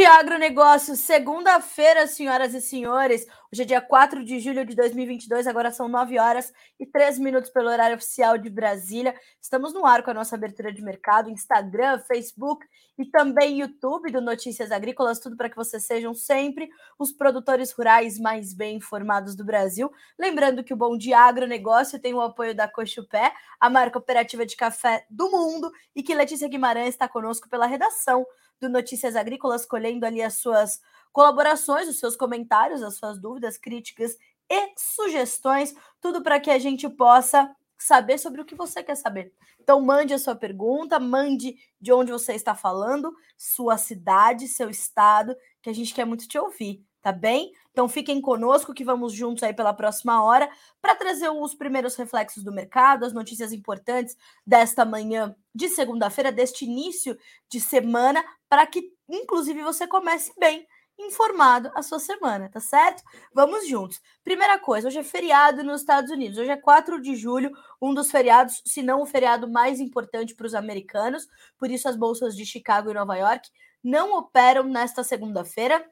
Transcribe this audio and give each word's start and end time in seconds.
Dia, 0.00 0.14
agronegócio. 0.14 0.96
Segunda-feira, 0.96 2.06
senhoras 2.06 2.54
e 2.54 2.60
senhores. 2.62 3.26
Hoje 3.52 3.62
é 3.62 3.64
dia 3.66 3.80
4 3.82 4.24
de 4.24 4.40
julho 4.40 4.64
de 4.64 4.74
2022, 4.74 5.46
agora 5.46 5.70
são 5.70 5.88
9 5.88 6.18
horas 6.18 6.54
e 6.78 6.86
3 6.86 7.18
minutos 7.18 7.50
pelo 7.50 7.68
horário 7.68 7.96
oficial 7.96 8.38
de 8.38 8.48
Brasília. 8.48 9.14
Estamos 9.38 9.74
no 9.74 9.84
ar 9.84 10.02
com 10.02 10.10
a 10.10 10.14
nossa 10.14 10.36
abertura 10.36 10.72
de 10.72 10.80
mercado, 10.80 11.28
Instagram, 11.28 11.98
Facebook 12.08 12.66
e 12.96 13.04
também 13.04 13.60
YouTube 13.60 14.10
do 14.10 14.22
Notícias 14.22 14.72
Agrícolas, 14.72 15.18
tudo 15.18 15.36
para 15.36 15.50
que 15.50 15.56
vocês 15.56 15.84
sejam 15.84 16.14
sempre 16.14 16.70
os 16.98 17.12
produtores 17.12 17.70
rurais 17.70 18.18
mais 18.18 18.54
bem 18.54 18.76
informados 18.76 19.36
do 19.36 19.44
Brasil. 19.44 19.92
Lembrando 20.18 20.64
que 20.64 20.72
o 20.72 20.76
Bom 20.78 20.96
Dia 20.96 21.18
Agronegócio 21.18 21.98
tem 21.98 22.14
o 22.14 22.22
apoio 22.22 22.54
da 22.54 22.66
Cochupé, 22.66 23.34
a 23.60 23.68
marca 23.68 23.98
operativa 23.98 24.46
de 24.46 24.56
café 24.56 25.04
do 25.10 25.30
mundo, 25.30 25.70
e 25.94 26.02
que 26.02 26.14
Letícia 26.14 26.48
Guimarães 26.48 26.88
está 26.88 27.06
conosco 27.06 27.50
pela 27.50 27.66
redação 27.66 28.24
do 28.60 28.68
Notícias 28.68 29.16
Agrícolas, 29.16 29.64
colhendo 29.66 30.04
ali 30.06 30.22
as 30.22 30.34
suas 30.34 30.80
colaborações, 31.12 31.88
os 31.88 31.98
seus 31.98 32.16
comentários, 32.16 32.82
as 32.82 32.96
suas 32.96 33.18
dúvidas, 33.18 33.58
críticas 33.58 34.16
e 34.48 34.72
sugestões, 34.76 35.74
tudo 36.00 36.22
para 36.22 36.38
que 36.38 36.50
a 36.50 36.58
gente 36.58 36.88
possa 36.88 37.54
saber 37.78 38.18
sobre 38.18 38.40
o 38.40 38.44
que 38.44 38.54
você 38.54 38.82
quer 38.82 38.96
saber. 38.96 39.32
Então, 39.58 39.80
mande 39.80 40.12
a 40.12 40.18
sua 40.18 40.34
pergunta, 40.34 40.98
mande 40.98 41.56
de 41.80 41.92
onde 41.92 42.12
você 42.12 42.34
está 42.34 42.54
falando, 42.54 43.14
sua 43.36 43.78
cidade, 43.78 44.48
seu 44.48 44.68
estado, 44.68 45.34
que 45.62 45.70
a 45.70 45.72
gente 45.72 45.94
quer 45.94 46.04
muito 46.04 46.28
te 46.28 46.38
ouvir, 46.38 46.84
tá 47.00 47.12
bem? 47.12 47.52
Então, 47.72 47.88
fiquem 47.88 48.20
conosco 48.20 48.74
que 48.74 48.84
vamos 48.84 49.12
juntos 49.12 49.42
aí 49.42 49.54
pela 49.54 49.72
próxima 49.72 50.22
hora 50.22 50.50
para 50.80 50.94
trazer 50.94 51.28
os 51.28 51.54
primeiros 51.54 51.94
reflexos 51.96 52.42
do 52.42 52.52
mercado, 52.52 53.04
as 53.04 53.12
notícias 53.12 53.52
importantes 53.52 54.16
desta 54.46 54.84
manhã 54.84 55.34
de 55.54 55.68
segunda-feira, 55.68 56.32
deste 56.32 56.64
início 56.64 57.16
de 57.48 57.60
semana, 57.60 58.24
para 58.48 58.66
que, 58.66 58.92
inclusive, 59.08 59.62
você 59.62 59.86
comece 59.86 60.32
bem 60.38 60.66
informado 61.06 61.70
a 61.74 61.82
sua 61.82 61.98
semana, 61.98 62.48
tá 62.48 62.60
certo? 62.60 63.02
Vamos 63.32 63.66
juntos. 63.66 64.00
Primeira 64.22 64.58
coisa, 64.58 64.88
hoje 64.88 64.98
é 64.98 65.02
feriado 65.02 65.62
nos 65.64 65.80
Estados 65.80 66.10
Unidos. 66.10 66.38
Hoje 66.38 66.50
é 66.50 66.56
4 66.56 67.00
de 67.00 67.16
julho, 67.16 67.50
um 67.80 67.94
dos 67.94 68.10
feriados, 68.10 68.60
se 68.66 68.82
não 68.82 69.00
o 69.00 69.06
feriado 69.06 69.48
mais 69.48 69.80
importante 69.80 70.34
para 70.34 70.46
os 70.46 70.54
americanos. 70.54 71.26
Por 71.58 71.70
isso, 71.70 71.88
as 71.88 71.96
bolsas 71.96 72.36
de 72.36 72.44
Chicago 72.44 72.90
e 72.90 72.94
Nova 72.94 73.16
York 73.16 73.48
não 73.82 74.16
operam 74.18 74.64
nesta 74.64 75.02
segunda-feira. 75.02 75.84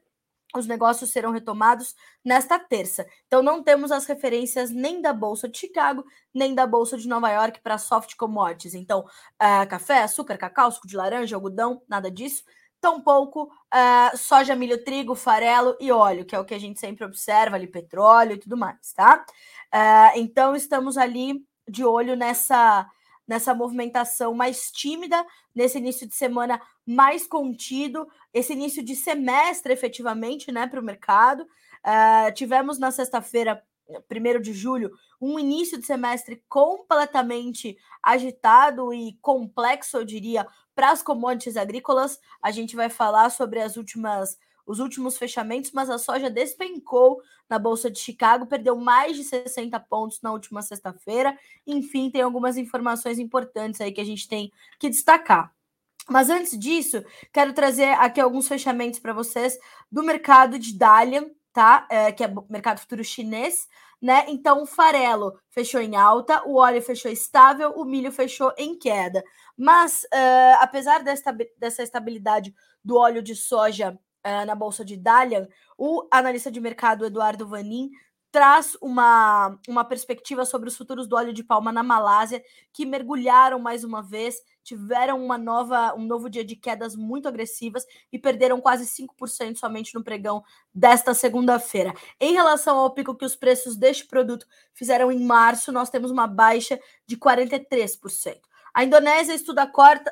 Os 0.57 0.67
negócios 0.67 1.11
serão 1.11 1.31
retomados 1.31 1.95
nesta 2.25 2.59
terça. 2.59 3.07
Então, 3.27 3.43
não 3.43 3.63
temos 3.63 3.93
as 3.93 4.07
referências 4.07 4.71
nem 4.71 5.03
da 5.03 5.13
Bolsa 5.13 5.49
de 5.49 5.59
Chicago, 5.59 6.05
nem 6.33 6.55
da 6.55 6.67
Bolsa 6.67 6.97
de 6.97 7.07
Nova 7.07 7.31
York 7.31 7.61
para 7.61 7.77
soft 7.77 8.15
commodities. 8.17 8.75
Então, 8.75 9.01
uh, 9.01 9.69
café, 9.69 10.03
açúcar, 10.03 10.39
cacau, 10.39 10.73
suco 10.73 10.87
de 10.87 10.97
laranja, 10.97 11.37
algodão, 11.37 11.83
nada 11.89 12.11
disso 12.11 12.45
tampouco 12.81 13.45
uh, 13.45 14.17
soja, 14.17 14.55
milho, 14.55 14.83
trigo, 14.85 15.15
farelo 15.15 15.77
e 15.81 15.91
óleo, 15.91 16.25
que 16.25 16.35
é 16.35 16.39
o 16.39 16.45
que 16.45 16.55
a 16.55 16.61
gente 16.61 16.79
sempre 16.79 17.05
observa 17.05 17.57
ali, 17.57 17.67
petróleo 17.67 18.35
e 18.35 18.39
tudo 18.39 18.57
mais, 18.57 18.93
tá? 18.95 19.25
Uh, 19.75 20.19
então 20.19 20.55
estamos 20.55 20.97
ali 20.97 21.45
de 21.69 21.85
olho 21.85 22.17
nessa 22.17 22.89
nessa 23.29 23.55
movimentação 23.55 24.35
mais 24.35 24.71
tímida, 24.73 25.25
nesse 25.55 25.77
início 25.77 26.09
de 26.09 26.15
semana 26.15 26.61
mais 26.87 27.27
contido, 27.27 28.09
esse 28.33 28.55
início 28.55 28.83
de 28.83 28.97
semestre 28.97 29.73
efetivamente, 29.73 30.51
né, 30.51 30.67
para 30.67 30.81
o 30.81 30.83
mercado. 30.83 31.43
Uh, 31.43 32.33
tivemos 32.35 32.79
na 32.79 32.91
sexta-feira 32.91 33.63
1 34.11 34.41
de 34.41 34.53
julho, 34.53 34.91
um 35.21 35.39
início 35.39 35.79
de 35.79 35.87
semestre 35.87 36.43
completamente 36.49 37.77
agitado 38.03 38.93
e 38.93 39.19
complexo, 39.21 39.97
eu 39.97 40.05
diria, 40.05 40.47
para 40.75 40.91
as 40.91 41.03
commodities 41.03 41.57
agrícolas. 41.57 42.19
A 42.43 42.51
gente 42.51 42.77
vai 42.77 42.89
falar 42.89 43.31
sobre 43.31 43.61
as 43.61 43.77
últimas 43.77 44.39
os 44.69 44.81
últimos 44.81 45.17
fechamentos, 45.17 45.73
mas 45.73 45.89
a 45.89 45.97
soja 45.97 46.29
despencou 46.29 47.23
na 47.49 47.59
Bolsa 47.59 47.91
de 47.91 47.99
Chicago, 47.99 48.47
perdeu 48.47 48.77
mais 48.77 49.17
de 49.17 49.25
60 49.25 49.81
pontos 49.81 50.21
na 50.21 50.31
última 50.31 50.61
sexta-feira. 50.61 51.37
Enfim, 51.67 52.11
tem 52.11 52.21
algumas 52.21 52.59
informações 52.59 53.19
importantes 53.19 53.81
aí 53.81 53.91
que 53.91 54.01
a 54.01 54.05
gente 54.05 54.29
tem 54.29 54.53
que 54.79 54.91
destacar. 54.91 55.51
Mas 56.07 56.29
antes 56.29 56.59
disso, 56.59 57.03
quero 57.33 57.55
trazer 57.55 57.95
aqui 57.95 58.21
alguns 58.21 58.47
fechamentos 58.47 59.01
para 59.01 59.15
vocês 59.15 59.59
do 59.91 60.03
mercado 60.03 60.59
de 60.59 60.77
Dalian, 60.77 61.31
tá? 61.51 61.87
É, 61.91 62.13
que 62.13 62.23
é 62.23 62.31
mercado 62.51 62.81
futuro 62.81 63.03
chinês, 63.03 63.67
né? 64.01 64.27
Então 64.29 64.63
o 64.63 64.67
farelo 64.67 65.39
fechou 65.51 65.81
em 65.81 65.97
alta, 65.97 66.47
o 66.47 66.57
óleo 66.57 66.83
fechou 66.83 67.11
estável, 67.11 67.71
o 67.71 67.87
milho 67.87 68.13
fechou 68.13 68.53
em 68.59 68.79
queda. 68.79 69.25
Mas 69.57 70.05
uh, 70.05 70.61
apesar 70.61 71.03
dessa, 71.03 71.35
dessa 71.57 71.83
estabilidade 71.83 72.55
do 72.85 72.97
óleo 72.97 73.23
de 73.23 73.35
soja 73.35 73.99
uh, 74.27 74.47
na 74.47 74.55
bolsa 74.55 74.85
de 74.85 74.97
Dalian, 74.97 75.49
o 75.77 76.07
analista 76.11 76.51
de 76.51 76.61
mercado 76.61 77.05
Eduardo 77.05 77.47
Vanin 77.47 77.91
traz 78.31 78.77
uma, 78.81 79.59
uma 79.67 79.85
perspectiva 79.85 80.45
sobre 80.45 80.69
os 80.69 80.77
futuros 80.77 81.07
do 81.07 81.17
óleo 81.17 81.33
de 81.33 81.43
palma 81.43 81.73
na 81.73 81.83
Malásia, 81.83 82.43
que 82.73 82.85
mergulharam 82.85 83.59
mais 83.59 83.85
uma 83.85 84.03
vez, 84.03 84.37
tiveram 84.63 85.25
uma 85.25 85.39
nova, 85.39 85.95
um 85.95 86.05
novo 86.05 86.29
dia 86.29 86.45
de 86.45 86.55
quedas 86.55 86.95
muito 86.95 87.27
agressivas 87.27 87.87
e 88.13 88.19
perderam 88.19 88.61
quase 88.61 88.85
5% 88.85 89.57
somente 89.57 89.95
no 89.95 90.05
pregão 90.05 90.45
desta 90.75 91.15
segunda-feira. 91.15 91.95
Em 92.21 92.35
relação 92.35 92.77
ao 92.79 92.93
pico 92.93 93.17
que 93.17 93.25
os 93.25 93.35
preços 93.35 93.77
deste 93.77 94.07
produto 94.07 94.47
fizeram 94.75 95.11
em 95.11 95.25
março, 95.25 95.73
nós 95.73 95.89
temos 95.89 96.11
uma 96.11 96.27
baixa 96.27 96.79
de 97.07 97.17
43%. 97.17 98.39
A 98.75 98.85
Indonésia 98.85 99.35
estuda 99.35 99.67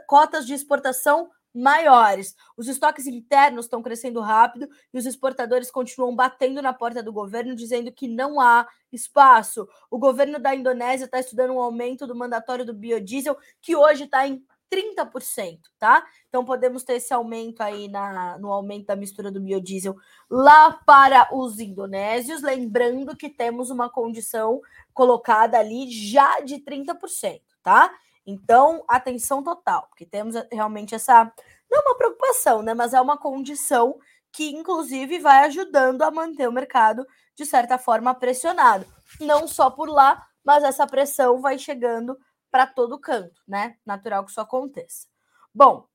cotas 0.06 0.46
de 0.46 0.54
exportação 0.54 1.30
maiores. 1.56 2.36
Os 2.56 2.68
estoques 2.68 3.06
internos 3.06 3.64
estão 3.64 3.82
crescendo 3.82 4.20
rápido 4.20 4.68
e 4.92 4.98
os 4.98 5.06
exportadores 5.06 5.70
continuam 5.70 6.14
batendo 6.14 6.60
na 6.60 6.72
porta 6.72 7.02
do 7.02 7.12
governo, 7.12 7.56
dizendo 7.56 7.90
que 7.90 8.06
não 8.06 8.38
há 8.40 8.68
espaço. 8.92 9.66
O 9.90 9.98
governo 9.98 10.38
da 10.38 10.54
Indonésia 10.54 11.06
está 11.06 11.18
estudando 11.18 11.54
um 11.54 11.60
aumento 11.60 12.06
do 12.06 12.14
mandatório 12.14 12.64
do 12.64 12.74
biodiesel, 12.74 13.36
que 13.62 13.74
hoje 13.74 14.04
está 14.04 14.28
em 14.28 14.44
30%, 14.70 15.60
tá? 15.78 16.04
Então 16.28 16.44
podemos 16.44 16.82
ter 16.82 16.94
esse 16.94 17.14
aumento 17.14 17.62
aí 17.62 17.88
na, 17.88 18.36
no 18.38 18.52
aumento 18.52 18.86
da 18.86 18.96
mistura 18.96 19.30
do 19.30 19.40
biodiesel 19.40 19.96
lá 20.28 20.72
para 20.84 21.28
os 21.32 21.58
indonésios, 21.60 22.42
lembrando 22.42 23.16
que 23.16 23.28
temos 23.28 23.70
uma 23.70 23.88
condição 23.88 24.60
colocada 24.92 25.58
ali 25.58 25.90
já 25.90 26.40
de 26.40 26.56
30%, 26.56 27.40
tá? 27.62 27.94
Então, 28.26 28.84
atenção 28.88 29.42
total, 29.42 29.86
porque 29.88 30.04
temos 30.04 30.34
realmente 30.50 30.94
essa. 30.94 31.32
Não 31.70 31.82
uma 31.82 31.96
preocupação, 31.96 32.60
né? 32.60 32.74
Mas 32.74 32.92
é 32.92 33.00
uma 33.00 33.16
condição 33.16 33.98
que, 34.32 34.50
inclusive, 34.50 35.18
vai 35.18 35.44
ajudando 35.44 36.02
a 36.02 36.10
manter 36.10 36.48
o 36.48 36.52
mercado, 36.52 37.06
de 37.36 37.46
certa 37.46 37.78
forma, 37.78 38.14
pressionado. 38.14 38.84
Não 39.20 39.46
só 39.46 39.70
por 39.70 39.88
lá, 39.88 40.26
mas 40.44 40.64
essa 40.64 40.86
pressão 40.86 41.40
vai 41.40 41.58
chegando 41.58 42.18
para 42.50 42.66
todo 42.66 42.98
canto, 42.98 43.40
né? 43.46 43.76
Natural 43.86 44.24
que 44.24 44.30
isso 44.30 44.40
aconteça. 44.40 45.06
Bom, 45.54 45.88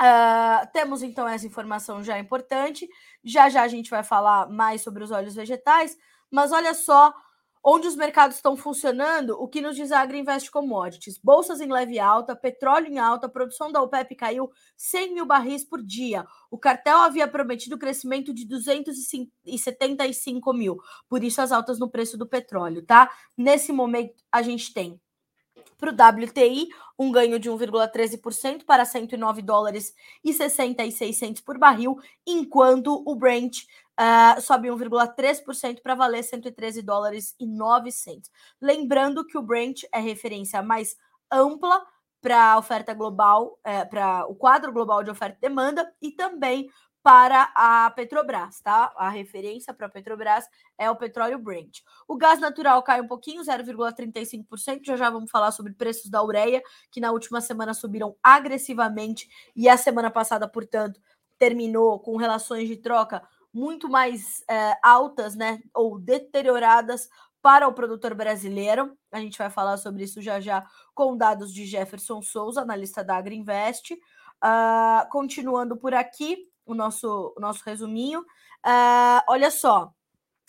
uh, 0.00 0.72
temos 0.72 1.02
então 1.02 1.28
essa 1.28 1.46
informação 1.46 2.02
já 2.02 2.18
importante. 2.18 2.88
Já 3.22 3.48
já 3.48 3.62
a 3.62 3.68
gente 3.68 3.90
vai 3.90 4.02
falar 4.02 4.48
mais 4.48 4.82
sobre 4.82 5.04
os 5.04 5.10
óleos 5.10 5.34
vegetais, 5.34 5.96
mas 6.30 6.52
olha 6.52 6.72
só 6.72 7.14
onde 7.64 7.86
os 7.86 7.96
mercados 7.96 8.36
estão 8.36 8.56
funcionando, 8.56 9.30
o 9.30 9.48
que 9.48 9.60
nos 9.60 9.76
diz 9.76 9.92
a 9.92 10.00
Agriinvest 10.00 10.50
Commodities. 10.50 11.18
Bolsas 11.18 11.60
em 11.60 11.70
leve 11.70 11.98
alta, 11.98 12.36
petróleo 12.36 12.88
em 12.88 12.98
alta, 12.98 13.26
a 13.26 13.30
produção 13.30 13.70
da 13.70 13.82
OPEP 13.82 14.14
caiu 14.14 14.50
100 14.76 15.14
mil 15.14 15.26
barris 15.26 15.64
por 15.64 15.82
dia. 15.82 16.24
O 16.50 16.58
cartel 16.58 16.98
havia 16.98 17.28
prometido 17.28 17.78
crescimento 17.78 18.32
de 18.32 18.46
275 18.46 20.52
mil, 20.52 20.78
por 21.08 21.22
isso 21.22 21.40
as 21.40 21.52
altas 21.52 21.78
no 21.78 21.90
preço 21.90 22.16
do 22.16 22.26
petróleo, 22.26 22.84
tá? 22.84 23.10
Nesse 23.36 23.72
momento, 23.72 24.14
a 24.32 24.42
gente 24.42 24.72
tem 24.72 25.00
para 25.78 25.90
o 25.90 26.24
WTI, 26.24 26.68
um 26.98 27.12
ganho 27.12 27.38
de 27.38 27.48
1,13% 27.48 28.64
para 28.64 28.84
109 28.84 29.40
dólares 29.40 29.94
e 30.24 30.34
66 30.34 31.40
por 31.40 31.56
barril, 31.56 31.96
enquanto 32.26 33.02
o 33.06 33.14
Brent 33.14 33.62
uh, 33.98 34.40
sobe 34.40 34.68
1,3% 34.68 35.80
para 35.80 35.94
valer 35.94 36.24
113 36.24 36.82
dólares 36.82 37.34
e 37.38 37.46
9 37.46 37.92
centos. 37.92 38.30
Lembrando 38.60 39.24
que 39.24 39.38
o 39.38 39.42
Brent 39.42 39.84
é 39.92 40.00
referência 40.00 40.60
mais 40.62 40.96
ampla 41.32 41.80
para 42.20 42.52
a 42.52 42.58
oferta 42.58 42.92
global, 42.92 43.58
é, 43.62 43.84
para 43.84 44.26
o 44.26 44.34
quadro 44.34 44.72
global 44.72 45.04
de 45.04 45.10
oferta 45.10 45.36
e 45.38 45.40
demanda 45.40 45.88
e 46.02 46.10
também 46.10 46.68
para 47.08 47.50
a 47.54 47.90
Petrobras, 47.92 48.60
tá? 48.60 48.92
A 48.94 49.08
referência 49.08 49.72
para 49.72 49.86
a 49.86 49.88
Petrobras 49.88 50.44
é 50.76 50.90
o 50.90 50.96
petróleo 50.96 51.38
Brent. 51.38 51.78
O 52.06 52.18
gás 52.18 52.38
natural 52.38 52.82
cai 52.82 53.00
um 53.00 53.06
pouquinho, 53.06 53.42
0,35%. 53.42 54.80
Já 54.84 54.94
já 54.94 55.08
vamos 55.08 55.30
falar 55.30 55.50
sobre 55.50 55.72
preços 55.72 56.10
da 56.10 56.22
ureia, 56.22 56.62
que 56.92 57.00
na 57.00 57.10
última 57.10 57.40
semana 57.40 57.72
subiram 57.72 58.14
agressivamente 58.22 59.26
e 59.56 59.70
a 59.70 59.78
semana 59.78 60.10
passada, 60.10 60.46
portanto, 60.46 61.00
terminou 61.38 61.98
com 61.98 62.14
relações 62.18 62.68
de 62.68 62.76
troca 62.76 63.26
muito 63.54 63.88
mais 63.88 64.44
é, 64.46 64.76
altas, 64.82 65.34
né, 65.34 65.60
ou 65.72 65.98
deterioradas 65.98 67.08
para 67.40 67.66
o 67.66 67.72
produtor 67.72 68.14
brasileiro. 68.14 68.94
A 69.10 69.18
gente 69.18 69.38
vai 69.38 69.48
falar 69.48 69.78
sobre 69.78 70.04
isso 70.04 70.20
já 70.20 70.40
já 70.40 70.62
com 70.94 71.16
dados 71.16 71.54
de 71.54 71.64
Jefferson 71.64 72.20
Souza, 72.20 72.60
analista 72.60 73.02
da 73.02 73.16
Agriinvest. 73.16 73.94
Uh, 74.44 75.08
continuando 75.10 75.76
por 75.76 75.92
aqui, 75.94 76.46
o 76.68 76.74
nosso, 76.74 77.34
o 77.36 77.40
nosso 77.40 77.62
resuminho. 77.64 78.20
Uh, 78.20 79.22
olha 79.28 79.50
só, 79.50 79.92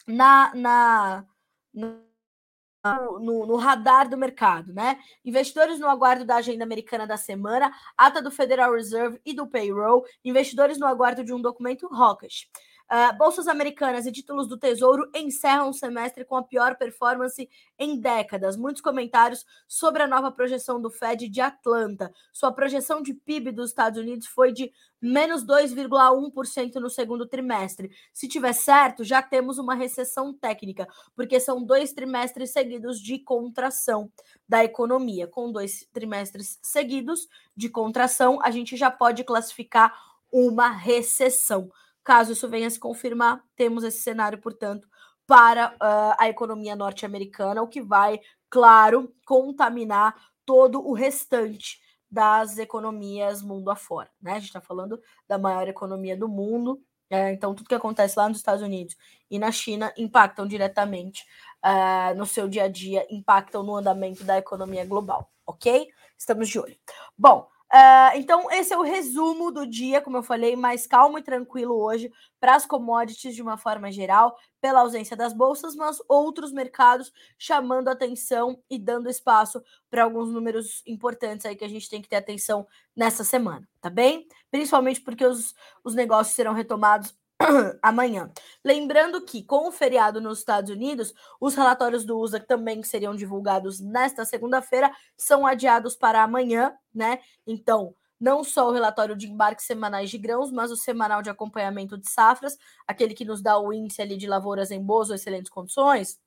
na, 0.05 0.53
na, 0.53 1.25
no, 1.73 3.45
no, 3.45 3.55
radar 3.55 4.09
do 4.09 4.17
mercado, 4.17 4.73
né? 4.73 4.99
Investidores 5.23 5.79
no 5.79 5.87
aguardo 5.87 6.25
da 6.25 6.35
agenda 6.35 6.63
americana 6.63 7.07
da 7.07 7.17
semana, 7.17 7.71
ata 7.97 8.21
do 8.21 8.29
Federal 8.29 8.73
Reserve 8.73 9.19
e 9.25 9.33
do 9.33 9.47
payroll, 9.47 10.05
investidores 10.23 10.77
no 10.77 10.85
aguardo 10.85 11.23
de 11.23 11.33
um 11.33 11.41
documento 11.41 11.87
hawkish. 11.93 12.49
Uh, 12.91 13.15
bolsas 13.17 13.47
americanas 13.47 14.07
e 14.07 14.11
títulos 14.11 14.47
do 14.47 14.57
Tesouro 14.57 15.07
encerram 15.13 15.69
o 15.69 15.73
semestre 15.73 16.25
com 16.25 16.35
a 16.35 16.41
pior 16.41 16.75
performance 16.75 17.47
em 17.77 17.99
décadas. 17.99 18.57
Muitos 18.57 18.81
comentários 18.81 19.45
sobre 19.67 20.01
a 20.01 20.07
nova 20.07 20.31
projeção 20.31 20.81
do 20.81 20.89
Fed 20.89 21.29
de 21.29 21.39
Atlanta. 21.39 22.11
Sua 22.33 22.51
projeção 22.51 22.99
de 22.99 23.13
PIB 23.13 23.51
dos 23.51 23.69
Estados 23.69 23.99
Unidos 23.99 24.25
foi 24.25 24.51
de 24.51 24.71
menos 24.99 25.45
2,1% 25.45 26.75
no 26.75 26.89
segundo 26.89 27.27
trimestre. 27.27 27.91
Se 28.11 28.27
tiver 28.27 28.53
certo, 28.53 29.03
já 29.03 29.21
temos 29.21 29.59
uma 29.59 29.75
recessão 29.75 30.33
técnica, 30.33 30.87
porque 31.15 31.39
são 31.39 31.63
dois 31.63 31.93
trimestres 31.93 32.51
seguidos 32.51 32.99
de 32.99 33.19
contração 33.19 34.11
da 34.47 34.63
economia. 34.63 35.27
Com 35.27 35.51
dois 35.51 35.87
trimestres 35.93 36.57
seguidos 36.61 37.27
de 37.55 37.69
contração, 37.69 38.39
a 38.41 38.49
gente 38.49 38.75
já 38.75 38.89
pode 38.89 39.23
classificar 39.23 39.93
uma 40.31 40.69
recessão. 40.69 41.71
Caso 42.09 42.31
isso 42.31 42.49
venha 42.49 42.67
se 42.71 42.79
confirmar, 42.79 43.43
temos 43.55 43.83
esse 43.83 44.01
cenário, 44.01 44.39
portanto, 44.39 44.87
para 45.27 45.75
uh, 45.75 46.15
a 46.17 46.27
economia 46.27 46.75
norte-americana, 46.75 47.61
o 47.61 47.67
que 47.67 47.83
vai, 47.83 48.19
claro, 48.49 49.13
contaminar 49.23 50.15
todo 50.43 50.83
o 50.83 50.93
restante 50.93 51.79
das 52.09 52.57
economias 52.57 53.43
mundo 53.43 53.69
afora. 53.69 54.09
Né? 54.19 54.31
A 54.31 54.39
gente 54.39 54.47
está 54.47 54.59
falando 54.59 54.99
da 55.27 55.37
maior 55.37 55.67
economia 55.67 56.17
do 56.17 56.27
mundo, 56.27 56.81
é, 57.11 57.31
então 57.31 57.53
tudo 57.53 57.69
que 57.69 57.75
acontece 57.75 58.17
lá 58.17 58.27
nos 58.27 58.39
Estados 58.39 58.63
Unidos 58.63 58.97
e 59.29 59.37
na 59.37 59.51
China 59.51 59.93
impactam 59.95 60.47
diretamente 60.47 61.23
uh, 61.63 62.17
no 62.17 62.25
seu 62.25 62.49
dia 62.49 62.63
a 62.63 62.67
dia, 62.67 63.05
impactam 63.11 63.61
no 63.61 63.75
andamento 63.75 64.23
da 64.23 64.35
economia 64.35 64.83
global, 64.83 65.31
ok? 65.45 65.87
Estamos 66.17 66.49
de 66.49 66.57
olho. 66.57 66.75
Bom, 67.15 67.47
Uh, 67.71 68.17
então, 68.17 68.49
esse 68.49 68.73
é 68.73 68.77
o 68.77 68.81
resumo 68.81 69.51
do 69.51 69.65
dia, 69.65 70.01
como 70.01 70.17
eu 70.17 70.23
falei, 70.23 70.55
mais 70.55 70.87
calmo 70.87 71.19
e 71.19 71.21
tranquilo 71.21 71.75
hoje 71.79 72.11
para 72.39 72.55
as 72.55 72.65
commodities 72.65 73.35
de 73.35 73.43
uma 73.43 73.57
forma 73.57 73.91
geral, 73.91 74.35
pela 74.59 74.79
ausência 74.79 75.15
das 75.15 75.33
bolsas, 75.33 75.75
mas 75.75 75.97
outros 76.07 76.51
mercados 76.51 77.11
chamando 77.37 77.87
atenção 77.87 78.59
e 78.69 78.79
dando 78.79 79.07
espaço 79.07 79.61
para 79.89 80.03
alguns 80.03 80.31
números 80.31 80.81
importantes 80.87 81.45
aí 81.45 81.55
que 81.55 81.63
a 81.63 81.69
gente 81.69 81.87
tem 81.87 82.01
que 82.01 82.09
ter 82.09 82.15
atenção 82.15 82.65
nessa 82.95 83.23
semana, 83.23 83.67
tá 83.79 83.89
bem? 83.89 84.27
Principalmente 84.49 85.01
porque 85.01 85.25
os, 85.25 85.53
os 85.83 85.93
negócios 85.93 86.35
serão 86.35 86.53
retomados 86.53 87.15
amanhã. 87.81 88.31
Lembrando 88.63 89.21
que, 89.21 89.43
com 89.43 89.67
o 89.67 89.71
feriado 89.71 90.19
nos 90.19 90.39
Estados 90.39 90.69
Unidos, 90.69 91.13
os 91.39 91.55
relatórios 91.55 92.05
do 92.05 92.19
USA 92.19 92.39
também 92.39 92.83
seriam 92.83 93.15
divulgados 93.15 93.79
nesta 93.79 94.25
segunda-feira 94.25 94.91
são 95.17 95.45
adiados 95.45 95.95
para 95.95 96.23
amanhã, 96.23 96.73
né? 96.93 97.19
Então, 97.47 97.95
não 98.19 98.43
só 98.43 98.67
o 98.67 98.73
relatório 98.73 99.15
de 99.15 99.27
embarques 99.27 99.65
semanais 99.65 100.09
de 100.09 100.17
grãos, 100.17 100.51
mas 100.51 100.71
o 100.71 100.75
semanal 100.75 101.21
de 101.21 101.29
acompanhamento 101.29 101.97
de 101.97 102.09
safras, 102.09 102.57
aquele 102.85 103.13
que 103.13 103.23
nos 103.23 103.41
dá 103.41 103.57
o 103.57 103.71
índice 103.71 104.01
ali 104.01 104.17
de 104.17 104.27
lavouras 104.27 104.71
em 104.71 104.83
boas 104.83 105.09
ou 105.09 105.15
excelentes 105.15 105.49
condições, 105.49 106.19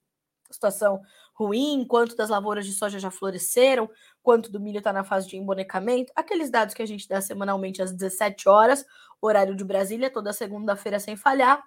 situação 0.51 1.01
ruim, 1.47 1.85
quanto 1.87 2.17
das 2.17 2.29
lavouras 2.29 2.67
de 2.67 2.73
soja 2.73 2.99
já 2.99 3.11
floresceram, 3.11 3.89
quanto 4.23 4.51
do 4.51 4.61
milho 4.61 4.79
está 4.79 4.93
na 4.93 5.05
fase 5.05 5.29
de 5.29 5.37
embonecamento, 5.37 6.13
aqueles 6.15 6.51
dados 6.51 6.75
que 6.75 6.83
a 6.83 6.87
gente 6.87 7.09
dá 7.09 7.21
semanalmente 7.21 7.83
às 7.83 7.93
17 7.93 8.49
horas, 8.49 8.85
horário 9.21 9.55
de 9.55 9.65
Brasília, 9.65 10.11
toda 10.11 10.33
segunda-feira 10.33 10.99
sem 10.99 11.17
falhar. 11.17 11.63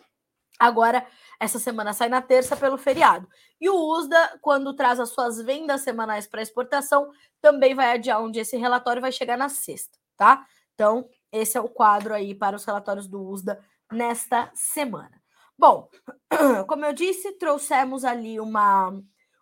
Agora, 0.58 1.06
essa 1.40 1.60
semana 1.60 1.92
sai 1.94 2.08
na 2.08 2.22
terça 2.22 2.56
pelo 2.56 2.78
feriado. 2.78 3.28
E 3.60 3.70
o 3.70 3.76
USDA, 3.76 4.40
quando 4.42 4.74
traz 4.74 5.00
as 5.00 5.10
suas 5.10 5.42
vendas 5.42 5.82
semanais 5.82 6.28
para 6.28 6.42
exportação, 6.42 7.10
também 7.42 7.76
vai 7.76 7.92
adiar 7.92 8.22
onde 8.22 8.40
esse 8.40 8.56
relatório 8.56 9.02
vai 9.02 9.12
chegar 9.12 9.38
na 9.38 9.50
sexta, 9.50 9.98
tá? 10.16 10.46
Então, 10.74 11.10
esse 11.32 11.58
é 11.58 11.62
o 11.62 11.70
quadro 11.70 12.14
aí 12.14 12.34
para 12.34 12.56
os 12.56 12.64
relatórios 12.64 13.08
do 13.08 13.22
USDA 13.22 13.60
nesta 13.92 14.50
semana. 14.54 15.22
Bom, 15.58 15.90
como 16.68 16.86
eu 16.86 16.94
disse, 16.94 17.34
trouxemos 17.34 18.04
ali 18.04 18.40
uma, 18.40 19.02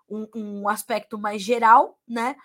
um, 0.10 0.28
um 0.36 0.70
aspecto 0.70 1.18
mais 1.18 1.42
geral, 1.42 2.00
né? 2.08 2.36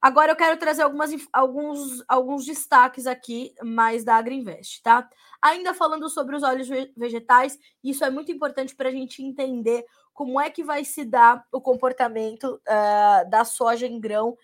Agora 0.00 0.32
eu 0.32 0.36
quero 0.36 0.58
trazer 0.58 0.82
algumas, 0.82 1.12
alguns, 1.32 2.02
alguns 2.08 2.44
destaques 2.44 3.06
aqui 3.06 3.54
mais 3.62 4.02
da 4.02 4.16
Agriinvest, 4.16 4.82
tá? 4.82 5.08
Ainda 5.40 5.72
falando 5.72 6.08
sobre 6.08 6.34
os 6.34 6.42
óleos 6.42 6.68
vegetais, 6.96 7.56
isso 7.84 8.04
é 8.04 8.10
muito 8.10 8.32
importante 8.32 8.74
para 8.74 8.88
a 8.88 8.92
gente 8.92 9.22
entender 9.22 9.84
como 10.12 10.40
é 10.40 10.50
que 10.50 10.64
vai 10.64 10.84
se 10.84 11.04
dar 11.04 11.46
o 11.52 11.60
comportamento 11.60 12.60
uh, 12.66 13.30
da 13.30 13.44
soja 13.44 13.86
em 13.86 14.00
grão 14.00 14.36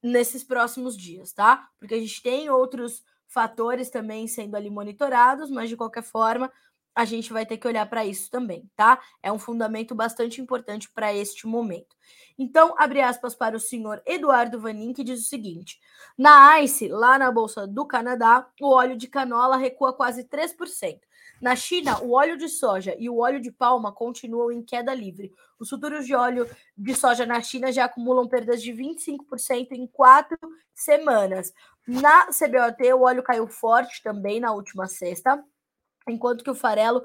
nesses 0.00 0.44
próximos 0.44 0.96
dias, 0.96 1.32
tá? 1.32 1.68
Porque 1.80 1.94
a 1.94 1.98
gente 1.98 2.22
tem 2.22 2.48
outros 2.48 3.02
fatores 3.26 3.90
também 3.90 4.28
sendo 4.28 4.56
ali 4.56 4.70
monitorados, 4.70 5.50
mas 5.50 5.68
de 5.68 5.76
qualquer 5.76 6.02
forma, 6.02 6.52
a 6.94 7.04
gente 7.04 7.32
vai 7.32 7.46
ter 7.46 7.56
que 7.56 7.66
olhar 7.66 7.88
para 7.88 8.04
isso 8.04 8.30
também, 8.30 8.70
tá? 8.76 9.00
É 9.22 9.32
um 9.32 9.38
fundamento 9.38 9.94
bastante 9.94 10.40
importante 10.40 10.90
para 10.90 11.12
este 11.12 11.46
momento. 11.46 11.96
Então, 12.38 12.74
abre 12.76 13.00
aspas 13.00 13.34
para 13.34 13.56
o 13.56 13.60
senhor 13.60 14.02
Eduardo 14.06 14.60
Vanin, 14.60 14.92
que 14.92 15.04
diz 15.04 15.20
o 15.20 15.28
seguinte: 15.28 15.80
na 16.16 16.60
ICE, 16.60 16.88
lá 16.88 17.18
na 17.18 17.30
Bolsa 17.30 17.66
do 17.66 17.86
Canadá, 17.86 18.46
o 18.60 18.70
óleo 18.70 18.96
de 18.96 19.08
canola 19.08 19.56
recua 19.56 19.92
quase 19.92 20.24
3%. 20.24 21.00
Na 21.40 21.56
China, 21.56 22.00
o 22.00 22.12
óleo 22.12 22.36
de 22.36 22.48
soja 22.48 22.94
e 22.98 23.10
o 23.10 23.18
óleo 23.18 23.40
de 23.40 23.50
palma 23.50 23.92
continuam 23.92 24.52
em 24.52 24.62
queda 24.62 24.94
livre. 24.94 25.32
Os 25.58 25.68
futuros 25.68 26.06
de 26.06 26.14
óleo 26.14 26.48
de 26.76 26.94
soja 26.94 27.26
na 27.26 27.40
China 27.42 27.72
já 27.72 27.86
acumulam 27.86 28.28
perdas 28.28 28.62
de 28.62 28.72
25% 28.72 29.72
em 29.72 29.86
quatro 29.86 30.38
semanas. 30.72 31.52
Na 31.86 32.26
CBOT, 32.26 32.92
o 32.92 33.02
óleo 33.02 33.24
caiu 33.24 33.48
forte 33.48 34.00
também 34.04 34.38
na 34.38 34.52
última 34.52 34.86
sexta 34.86 35.44
enquanto 36.08 36.44
que 36.44 36.50
o 36.50 36.54
farelo 36.54 37.04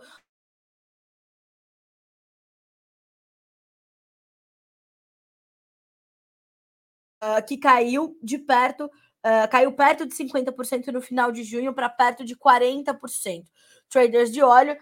Uh, 7.20 7.44
que 7.48 7.58
caiu 7.58 8.16
de 8.22 8.38
perto, 8.38 8.86
uh, 8.86 9.50
caiu 9.50 9.72
perto 9.74 10.06
de 10.06 10.14
50% 10.14 10.92
no 10.92 11.02
final 11.02 11.32
de 11.32 11.44
junho 11.44 11.74
para 11.74 11.90
perto 11.90 12.24
de 12.24 12.36
40%. 12.36 13.44
Traders 13.90 14.32
de 14.32 14.44
óleo, 14.44 14.78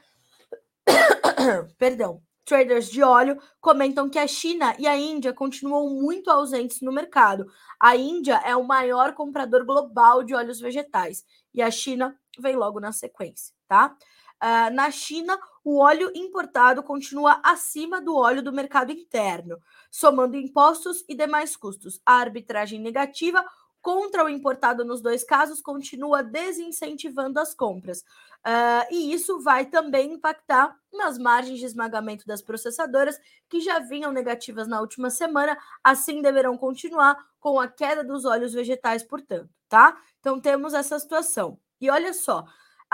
perdão, 1.77 2.21
traders 2.43 2.89
de 2.89 3.01
óleo 3.01 3.41
comentam 3.61 4.09
que 4.09 4.19
a 4.19 4.27
China 4.27 4.75
e 4.77 4.87
a 4.87 4.97
Índia 4.97 5.33
continuam 5.33 5.89
muito 5.89 6.29
ausentes 6.29 6.81
no 6.81 6.91
mercado. 6.91 7.45
A 7.79 7.95
Índia 7.95 8.41
é 8.45 8.53
o 8.53 8.65
maior 8.65 9.13
comprador 9.13 9.65
global 9.65 10.21
de 10.21 10.35
óleos 10.35 10.59
vegetais 10.59 11.23
e 11.53 11.61
a 11.61 11.71
China 11.71 12.19
vem 12.37 12.57
logo 12.57 12.81
na 12.81 12.91
sequência, 12.91 13.54
tá? 13.67 13.95
Uh, 14.43 14.73
na 14.73 14.91
China, 14.91 15.39
o 15.63 15.79
óleo 15.79 16.11
importado 16.13 16.83
continua 16.83 17.39
acima 17.43 18.01
do 18.01 18.15
óleo 18.15 18.43
do 18.43 18.51
mercado 18.51 18.91
interno, 18.91 19.57
somando 19.89 20.35
impostos 20.35 21.03
e 21.07 21.15
demais 21.15 21.55
custos. 21.55 21.99
A 22.05 22.15
arbitragem 22.15 22.79
negativa 22.79 23.43
contra 23.85 24.25
o 24.25 24.29
importado 24.29 24.83
nos 24.83 24.99
dois 24.99 25.23
casos 25.23 25.61
continua 25.61 26.23
desincentivando 26.23 27.39
as 27.39 27.53
compras. 27.53 27.99
Uh, 27.99 28.85
e 28.91 29.13
isso 29.13 29.39
vai 29.41 29.67
também 29.67 30.13
impactar 30.13 30.75
nas 30.91 31.19
margens 31.19 31.59
de 31.59 31.65
esmagamento 31.65 32.25
das 32.25 32.41
processadoras, 32.41 33.19
que 33.47 33.59
já 33.61 33.77
vinham 33.77 34.11
negativas 34.11 34.67
na 34.67 34.81
última 34.81 35.11
semana, 35.11 35.55
assim 35.83 36.19
deverão 36.19 36.57
continuar 36.57 37.15
com 37.39 37.59
a 37.59 37.67
queda 37.67 38.03
dos 38.03 38.25
óleos 38.25 38.53
vegetais, 38.53 39.03
portanto, 39.03 39.49
tá? 39.69 39.95
Então 40.19 40.41
temos 40.41 40.73
essa 40.73 40.97
situação. 40.97 41.59
E 41.79 41.87
olha 41.89 42.11
só, 42.11 42.43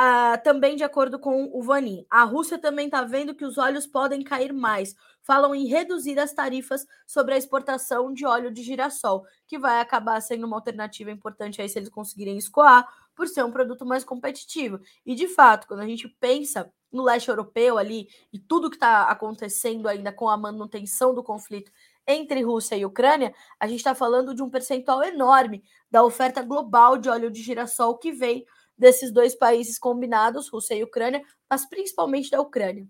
ah, 0.04 0.36
também 0.40 0.76
de 0.76 0.84
acordo 0.84 1.20
com 1.20 1.52
o 1.54 1.62
Vanin, 1.62 2.08
a 2.10 2.24
Rússia 2.24 2.58
também 2.58 2.86
está 2.88 3.04
vendo 3.04 3.36
que 3.36 3.46
os 3.46 3.60
óleos 3.60 3.86
podem 3.86 4.24
cair 4.24 4.52
mais. 4.52 4.96
Falam 5.22 5.54
em 5.54 5.68
reduzir 5.68 6.18
as 6.18 6.34
tarifas 6.34 6.88
sobre 7.06 7.36
a 7.36 7.38
exportação 7.38 8.12
de 8.12 8.26
óleo 8.26 8.50
de 8.50 8.64
girassol, 8.64 9.24
que 9.46 9.60
vai 9.60 9.80
acabar 9.80 10.20
sendo 10.20 10.48
uma 10.48 10.58
alternativa 10.58 11.12
importante 11.12 11.62
aí 11.62 11.70
se 11.70 11.78
eles 11.78 11.88
conseguirem 11.88 12.36
escoar, 12.36 12.84
por 13.14 13.28
ser 13.28 13.46
um 13.46 13.52
produto 13.52 13.86
mais 13.86 14.04
competitivo. 14.04 14.80
E 15.06 15.14
de 15.14 15.28
fato, 15.28 15.68
quando 15.68 15.82
a 15.82 15.86
gente 15.86 16.08
pensa 16.20 16.74
no 16.92 17.04
leste 17.04 17.30
europeu 17.30 17.78
ali 17.78 18.08
e 18.34 18.40
tudo 18.40 18.72
que 18.72 18.78
está 18.78 19.04
acontecendo 19.04 19.88
ainda 19.88 20.12
com 20.12 20.28
a 20.28 20.36
manutenção 20.36 21.14
do 21.14 21.24
conflito 21.24 21.72
entre 22.08 22.42
Rússia 22.42 22.76
e 22.76 22.84
Ucrânia, 22.84 23.36
a 23.60 23.68
gente 23.68 23.78
está 23.78 23.94
falando 23.94 24.34
de 24.34 24.42
um 24.42 24.50
percentual 24.50 25.04
enorme 25.04 25.64
da 25.92 26.04
oferta 26.04 26.42
global 26.42 26.98
de 26.98 27.08
óleo 27.08 27.30
de 27.30 27.44
girassol 27.44 28.00
que 28.00 28.12
vem 28.12 28.48
desses 28.82 29.12
dois 29.12 29.36
países 29.36 29.78
combinados, 29.78 30.50
Rússia 30.50 30.74
e 30.74 30.84
Ucrânia, 30.84 31.24
mas 31.48 31.68
principalmente 31.68 32.32
da 32.32 32.42
Ucrânia. 32.42 32.88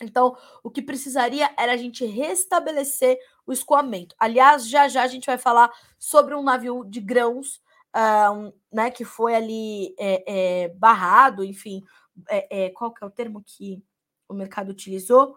Então, 0.00 0.34
o 0.64 0.70
que 0.70 0.80
precisaria 0.80 1.52
era 1.58 1.72
a 1.72 1.76
gente 1.76 2.06
restabelecer 2.06 3.18
o 3.46 3.52
escoamento. 3.52 4.14
Aliás, 4.18 4.66
já 4.66 4.88
já 4.88 5.02
a 5.02 5.06
gente 5.06 5.26
vai 5.26 5.36
falar 5.36 5.70
sobre 5.98 6.34
um 6.34 6.42
navio 6.42 6.84
de 6.84 7.00
grãos 7.00 7.60
uh, 7.94 8.52
né, 8.72 8.90
que 8.90 9.04
foi 9.04 9.34
ali 9.34 9.94
é, 9.98 10.24
é, 10.26 10.68
barrado, 10.70 11.44
enfim, 11.44 11.82
é, 12.28 12.70
qual 12.70 12.92
que 12.92 13.04
é 13.04 13.06
o 13.06 13.10
termo 13.10 13.42
que 13.44 13.82
o 14.26 14.32
mercado 14.32 14.70
utilizou? 14.70 15.36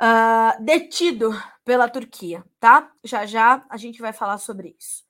Uh, 0.00 0.64
detido 0.64 1.30
pela 1.62 1.88
Turquia, 1.88 2.42
tá? 2.58 2.90
Já 3.04 3.26
já 3.26 3.64
a 3.68 3.76
gente 3.76 4.00
vai 4.00 4.12
falar 4.12 4.38
sobre 4.38 4.74
isso. 4.78 5.04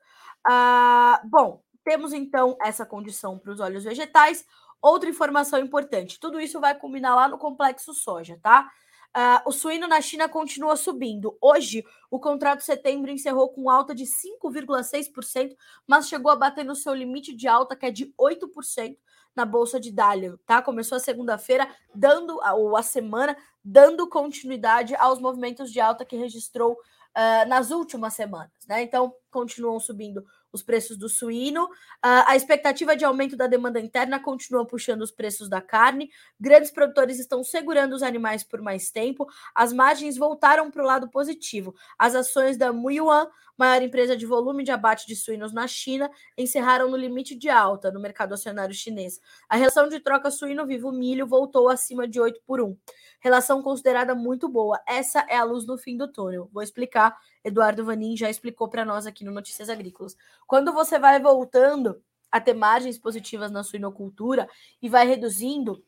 Uh, 0.47 1.29
bom, 1.29 1.63
temos 1.85 2.13
então 2.13 2.57
essa 2.61 2.87
condição 2.87 3.39
para 3.39 3.53
os 3.53 3.61
óleos 3.61 3.85
vegetais. 3.85 4.45
Outra 4.81 5.09
informação 5.09 5.59
importante: 5.59 6.19
tudo 6.19 6.41
isso 6.41 6.61
vai 6.61 6.75
culminar 6.75 7.15
lá 7.15 7.29
no 7.29 7.39
complexo 7.39 7.95
soja, 7.95 8.39
tá? 8.43 8.71
Uh, 9.17 9.49
o 9.49 9.53
suíno 9.53 9.87
na 9.87 10.01
China 10.01 10.29
continua 10.29 10.75
subindo. 10.75 11.39
Hoje, 11.41 11.85
o 12.11 12.19
contrato 12.19 12.65
setembro 12.65 13.13
encerrou 13.13 13.49
com 13.49 13.71
alta 13.71 13.95
de 13.95 14.05
5,6%, 14.05 15.55
mas 15.87 16.09
chegou 16.09 16.33
a 16.33 16.37
bater 16.37 16.65
no 16.65 16.75
seu 16.75 16.93
limite 16.93 17.33
de 17.33 17.47
alta, 17.47 17.77
que 17.77 17.87
é 17.87 17.93
de 17.93 18.13
8% 18.19 18.97
na 19.37 19.45
bolsa 19.45 19.79
de 19.79 19.93
Dalian, 19.93 20.37
tá? 20.45 20.61
Começou 20.61 20.97
a 20.97 21.01
segunda-feira, 21.01 21.69
dando 21.95 22.41
ou 22.55 22.77
a 22.77 22.83
semana 22.83 23.37
dando 23.65 24.09
continuidade 24.09 24.97
aos 24.97 25.21
movimentos 25.21 25.73
de 25.73 25.81
alta 25.81 26.05
que 26.05 26.17
registrou 26.17 26.73
uh, 26.73 27.49
nas 27.49 27.71
últimas 27.71 28.15
semanas, 28.15 28.53
né? 28.69 28.83
Então, 28.83 29.15
continuam 29.31 29.79
subindo 29.79 30.25
os 30.55 30.63
preços 30.63 30.97
do 30.97 31.09
suíno. 31.09 31.65
Uh, 31.65 32.25
a 32.27 32.37
expectativa 32.37 32.97
de 32.97 33.05
aumento 33.05 33.37
da 33.37 33.47
demanda 33.47 33.81
interna 33.81 34.21
continua 34.21 34.65
puxando 34.65 35.03
os 35.03 35.11
preços 35.11 35.49
da 35.49 35.61
carne. 35.61 36.11
Grandes 36.41 36.71
produtores 36.71 37.19
estão 37.19 37.43
segurando 37.43 37.95
os 37.95 38.03
animais 38.03 38.45
por 38.45 38.63
mais 38.63 38.91
tempo. 38.91 39.27
As 39.55 39.73
margens 39.73 40.17
voltaram 40.17 40.71
para 40.71 40.83
o 40.83 40.87
lado 40.87 41.11
positivo. 41.11 41.75
As 41.99 42.15
ações 42.15 42.57
da 42.57 42.73
Muyuan, 42.73 43.29
maior 43.59 43.83
empresa 43.83 44.17
de 44.17 44.25
volume 44.25 44.63
de 44.63 44.71
abate 44.71 45.07
de 45.07 45.17
suínos 45.17 45.53
na 45.53 45.67
China, 45.67 46.11
encerraram 46.39 46.89
no 46.89 46.97
limite 46.97 47.35
de 47.35 47.51
alta 47.51 47.91
no 47.91 48.01
mercado 48.01 48.33
acionário 48.33 48.75
chinês. 48.75 49.21
A 49.49 49.57
relação 49.57 49.89
de 49.89 49.99
troca 49.99 50.31
suíno 50.31 50.65
vivo 50.67 50.93
milho 50.93 51.27
voltou 51.27 51.69
acima 51.69 52.07
de 52.07 52.21
8 52.21 52.41
por 52.47 52.61
1 52.61 52.77
relação 53.25 53.63
considerada 53.63 54.15
muito 54.15 54.47
boa. 54.51 54.79
Essa 54.87 55.21
é 55.31 55.37
a 55.37 55.45
luz 55.45 55.67
no 55.67 55.79
fim 55.79 55.97
do 55.97 56.07
túnel. 56.07 56.51
Vou 56.53 56.63
explicar. 56.63 57.17
Eduardo 57.43 57.83
Vanin 57.83 58.15
já 58.19 58.29
explicou 58.29 58.69
para 58.69 58.85
nós 58.85 59.07
aqui 59.07 59.25
no 59.25 59.33
Notícias 59.33 59.71
Agrícolas. 59.71 60.15
Quando 60.47 60.73
você 60.73 60.99
vai 60.99 61.21
voltando 61.21 62.03
a 62.31 62.41
ter 62.41 62.55
margens 62.55 62.99
positivas 62.99 63.51
na 63.51 63.63
suinocultura 63.63 64.49
e 64.83 64.89
vai 64.89 65.07
reduzindo, 65.07 65.85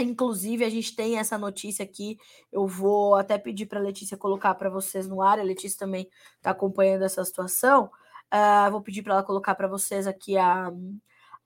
inclusive 0.00 0.64
a 0.64 0.70
gente 0.70 0.96
tem 0.96 1.18
essa 1.18 1.36
notícia 1.36 1.84
aqui, 1.84 2.16
eu 2.50 2.66
vou 2.66 3.14
até 3.16 3.36
pedir 3.38 3.66
para 3.66 3.78
a 3.78 3.82
Letícia 3.82 4.16
colocar 4.16 4.54
para 4.54 4.70
vocês 4.70 5.06
no 5.06 5.20
ar, 5.20 5.38
a 5.38 5.42
Letícia 5.42 5.78
também 5.78 6.08
está 6.36 6.50
acompanhando 6.50 7.04
essa 7.04 7.24
situação. 7.24 7.90
Uh, 8.32 8.70
vou 8.70 8.80
pedir 8.80 9.02
para 9.02 9.14
ela 9.14 9.22
colocar 9.22 9.54
para 9.54 9.68
vocês 9.68 10.06
aqui 10.06 10.38
a, 10.38 10.72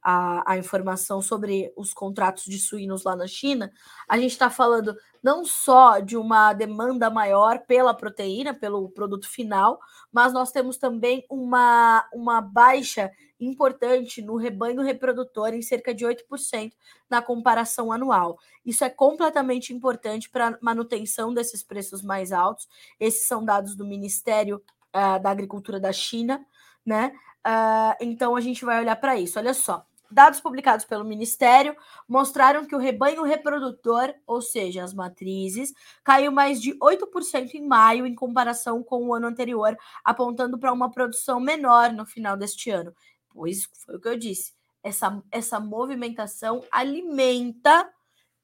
a, 0.09 0.53
a 0.53 0.57
informação 0.57 1.21
sobre 1.21 1.73
os 1.77 1.93
contratos 1.93 2.45
de 2.45 2.61
suínos 2.61 3.03
lá 3.03 3.17
na 3.17 3.27
China, 3.27 3.73
a 4.09 4.17
gente 4.17 4.31
está 4.31 4.49
falando 4.49 4.97
não 5.21 5.45
só 5.45 5.99
de 5.99 6.17
uma 6.17 6.53
demanda 6.53 7.11
maior 7.11 7.59
pela 7.67 7.93
proteína, 7.93 8.55
pelo 8.55 8.89
produto 8.89 9.29
final, 9.29 9.81
mas 10.13 10.33
nós 10.33 10.53
temos 10.53 10.77
também 10.77 11.27
uma, 11.29 12.09
uma 12.15 12.41
baixa 12.41 13.11
importante 13.41 14.23
no 14.23 14.37
rebanho 14.37 14.81
reprodutor 14.81 15.53
em 15.53 15.61
cerca 15.61 15.93
de 15.93 16.07
8% 16.07 16.73
na 17.11 17.21
comparação 17.21 17.91
anual. 17.91 18.39
Isso 18.65 18.85
é 18.85 18.89
completamente 18.89 19.75
importante 19.75 20.31
para 20.31 20.51
a 20.51 20.59
manutenção 20.61 21.35
desses 21.35 21.65
preços 21.65 22.01
mais 22.01 22.31
altos. 22.31 22.69
Esses 23.01 23.27
são 23.27 23.45
dados 23.45 23.75
do 23.75 23.85
Ministério 23.85 24.63
uh, 24.95 25.21
da 25.21 25.31
Agricultura 25.31 25.81
da 25.81 25.93
China, 25.93 26.47
né? 26.85 27.13
Uh, 27.45 27.97
então 28.01 28.37
a 28.37 28.41
gente 28.41 28.65
vai 28.65 28.81
olhar 28.81 28.95
para 28.95 29.19
isso. 29.19 29.37
Olha 29.39 29.53
só, 29.53 29.85
Dados 30.11 30.41
publicados 30.41 30.85
pelo 30.85 31.05
Ministério 31.05 31.77
mostraram 32.09 32.65
que 32.65 32.75
o 32.75 32.79
rebanho 32.79 33.23
reprodutor, 33.23 34.15
ou 34.27 34.41
seja, 34.41 34.85
as 34.85 34.95
matrizes, 34.95 35.73
caiu 36.05 36.31
mais 36.31 36.61
de 36.61 36.79
8% 36.79 37.55
em 37.55 37.67
maio 37.67 38.07
em 38.07 38.15
comparação 38.15 38.83
com 38.83 39.07
o 39.07 39.15
ano 39.15 39.27
anterior, 39.27 39.77
apontando 40.05 40.59
para 40.59 40.73
uma 40.73 40.91
produção 40.91 41.41
menor 41.41 41.93
no 41.93 42.07
final 42.07 42.37
deste 42.37 42.71
ano. 42.71 42.95
Pois 43.29 43.69
foi 43.85 43.97
o 43.97 44.01
que 44.01 44.09
eu 44.09 44.17
disse. 44.17 44.53
Essa, 44.83 45.23
essa 45.31 45.59
movimentação 45.59 46.63
alimenta 46.71 47.91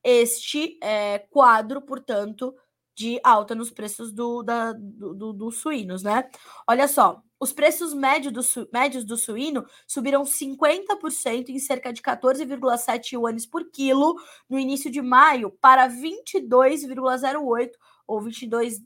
este 0.03 0.79
é, 0.83 1.21
quadro, 1.31 1.81
portanto, 1.81 2.55
de 2.95 3.21
alta 3.25 3.55
nos 3.55 3.71
preços 3.71 4.13
do, 4.13 4.43
da, 4.43 4.73
do, 4.73 5.15
do, 5.15 5.33
dos 5.33 5.59
suínos, 5.59 6.03
né? 6.03 6.29
Olha 6.67 6.87
só, 6.87 7.23
os 7.41 7.53
preços 7.53 7.93
médios 7.93 8.33
do, 8.33 8.69
médios 8.73 9.05
do 9.05 9.17
suíno 9.17 9.67
subiram 9.87 10.23
50% 10.23 11.49
em 11.49 11.59
cerca 11.59 11.93
de 11.93 12.01
14,7 12.01 13.15
yuanes 13.15 13.47
por 13.47 13.71
quilo 13.71 14.15
no 14.49 14.59
início 14.59 14.91
de 14.91 15.03
maio 15.03 15.51
para 15.51 15.89
22,08 15.89 17.71
ou 18.07 18.21
22 18.21 18.83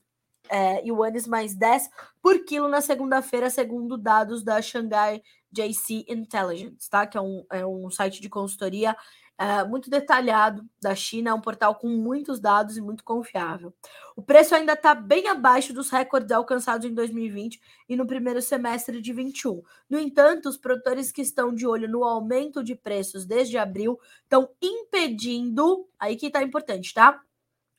é, 0.49 0.87
yuanes 0.87 1.27
mais 1.27 1.55
10 1.55 1.91
por 2.23 2.45
quilo 2.45 2.69
na 2.69 2.81
segunda-feira, 2.81 3.51
segundo 3.51 3.99
dados 3.99 4.43
da 4.43 4.63
Shanghai 4.63 5.23
JC 5.57 6.05
Intelligence, 6.09 6.89
tá? 6.89 7.07
Que 7.07 7.17
é 7.19 7.21
um, 7.21 7.45
é 7.51 7.67
um 7.67 7.91
site 7.91 8.21
de 8.21 8.29
consultoria 8.29 8.97
é, 9.39 9.65
muito 9.65 9.91
detalhado 9.91 10.67
da 10.81 10.95
China, 10.95 11.31
é 11.31 11.35
um 11.35 11.41
portal 11.41 11.75
com 11.75 11.89
muitos 11.89 12.41
dados 12.41 12.79
e 12.79 12.81
muito 12.81 13.05
confiável. 13.05 13.75
O 14.15 14.23
preço 14.23 14.55
ainda 14.55 14.73
está 14.73 14.95
bem 14.95 15.29
abaixo 15.29 15.75
dos 15.75 15.91
recordes 15.91 16.33
alcançados 16.33 16.87
em 16.87 16.95
2020 16.95 17.61
e 17.87 17.97
no 17.97 18.07
primeiro 18.07 18.41
semestre 18.41 19.01
de 19.03 19.13
2021. 19.13 19.63
No 19.91 19.99
entanto, 19.99 20.49
os 20.49 20.57
produtores 20.57 21.13
que 21.13 21.21
estão 21.21 21.55
de 21.55 21.67
olho 21.67 21.87
no 21.87 22.03
aumento 22.03 22.65
de 22.65 22.75
preços 22.75 23.27
desde 23.27 23.59
abril 23.59 24.01
estão 24.23 24.49
impedindo, 24.63 25.87
aí 25.99 26.17
que 26.17 26.29
está 26.29 26.43
importante, 26.43 26.95
tá? 26.95 27.21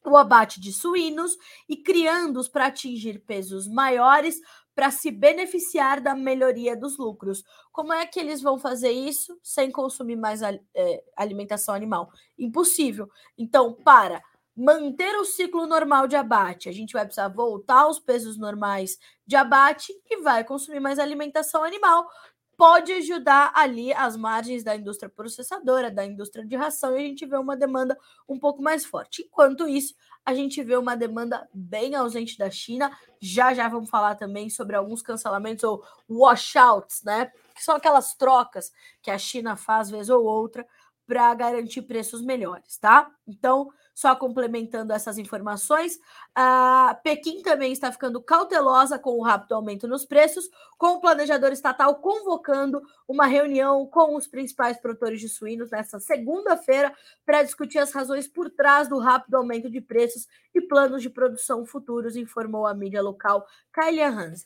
O 0.06 0.16
abate 0.16 0.62
de 0.62 0.72
suínos 0.72 1.36
e 1.68 1.76
criando-os 1.76 2.48
para 2.48 2.68
atingir 2.68 3.20
pesos 3.26 3.68
maiores 3.68 4.40
para 4.78 4.92
se 4.92 5.10
beneficiar 5.10 6.00
da 6.00 6.14
melhoria 6.14 6.78
dos 6.78 7.00
lucros. 7.00 7.44
Como 7.72 7.92
é 7.92 8.06
que 8.06 8.20
eles 8.20 8.44
vão 8.44 8.60
fazer 8.60 8.92
isso 8.92 9.36
sem 9.42 9.72
consumir 9.72 10.16
mais 10.16 10.44
é, 10.44 11.04
alimentação 11.16 11.74
animal? 11.74 12.12
Impossível. 12.38 13.10
Então, 13.36 13.74
para 13.74 14.22
manter 14.56 15.16
o 15.16 15.26
ciclo 15.26 15.66
normal 15.66 16.08
de 16.08 16.16
abate, 16.16 16.70
a 16.70 16.72
gente 16.72 16.94
vai 16.94 17.06
precisar 17.06 17.28
voltar 17.28 17.80
aos 17.82 18.00
pesos 18.00 18.38
normais 18.38 19.00
de 19.26 19.36
abate 19.36 19.92
e 20.12 20.22
vai 20.22 20.44
consumir 20.44 20.80
mais 20.80 21.00
alimentação 21.00 21.64
animal. 21.64 22.08
Pode 22.58 22.92
ajudar 22.92 23.52
ali 23.54 23.94
as 23.94 24.18
margens 24.18 24.64
da 24.64 24.76
indústria 24.76 25.08
processadora, 25.08 25.92
da 25.92 26.04
indústria 26.04 26.44
de 26.44 26.56
ração, 26.56 26.98
e 26.98 26.98
a 26.98 27.08
gente 27.08 27.24
vê 27.24 27.38
uma 27.38 27.56
demanda 27.56 27.96
um 28.28 28.40
pouco 28.40 28.64
mais 28.64 28.84
forte. 28.84 29.22
Enquanto 29.22 29.68
isso, 29.68 29.94
a 30.26 30.34
gente 30.34 30.64
vê 30.64 30.76
uma 30.76 30.98
demanda 30.98 31.48
bem 31.54 31.94
ausente 31.94 32.36
da 32.36 32.50
China. 32.50 32.92
Já 33.22 33.54
já 33.54 33.70
vamos 33.70 33.92
falar 33.92 34.16
também 34.16 34.50
sobre 34.50 34.76
alguns 34.76 35.04
cancelamentos 35.04 35.64
ou 35.64 35.84
washouts, 36.10 37.04
né? 37.04 37.28
Que 37.56 37.64
são 37.64 37.76
aquelas 37.76 38.16
trocas 38.16 38.72
que 39.04 39.12
a 39.12 39.20
China 39.20 39.56
faz 39.56 39.92
vez 39.92 40.10
ou 40.10 40.26
outra 40.26 40.66
para 41.06 41.34
garantir 41.36 41.84
preços 41.84 42.22
melhores, 42.22 42.78
tá? 42.78 43.10
Então, 43.28 43.70
só 43.98 44.16
complementando 44.16 44.94
essas 44.94 45.18
informações, 45.18 46.00
a 46.36 47.00
Pequim 47.02 47.42
também 47.42 47.72
está 47.72 47.92
ficando 47.92 48.22
cautelosa 48.22 49.00
com 49.00 49.18
o 49.18 49.24
rápido 49.24 49.56
aumento 49.56 49.88
nos 49.88 50.06
preços, 50.06 50.48
com 50.78 50.90
o 50.90 51.02
planejador 51.02 51.52
estatal 51.52 51.96
convocando 51.96 52.80
uma 53.08 53.26
reunião 53.26 53.88
com 53.88 54.16
os 54.16 54.28
principais 54.28 54.78
produtores 54.78 55.20
de 55.20 55.28
suínos 55.28 55.72
nesta 55.72 56.00
segunda-feira 56.00 56.94
para 57.26 57.42
discutir 57.42 57.80
as 57.80 57.92
razões 57.92 58.28
por 58.28 58.52
trás 58.52 58.88
do 58.88 59.00
rápido 59.00 59.34
aumento 59.34 59.68
de 59.68 59.82
preços 59.82 60.28
e 60.54 60.62
planos 60.62 61.02
de 61.02 61.10
produção 61.10 61.66
futuros, 61.66 62.16
informou 62.16 62.68
a 62.68 62.76
mídia 62.76 63.02
local 63.02 63.48
Kylian 63.74 64.10
Hans. 64.10 64.46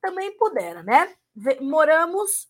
Também 0.00 0.36
pudera, 0.36 0.84
né? 0.84 1.12
Moramos, 1.60 2.48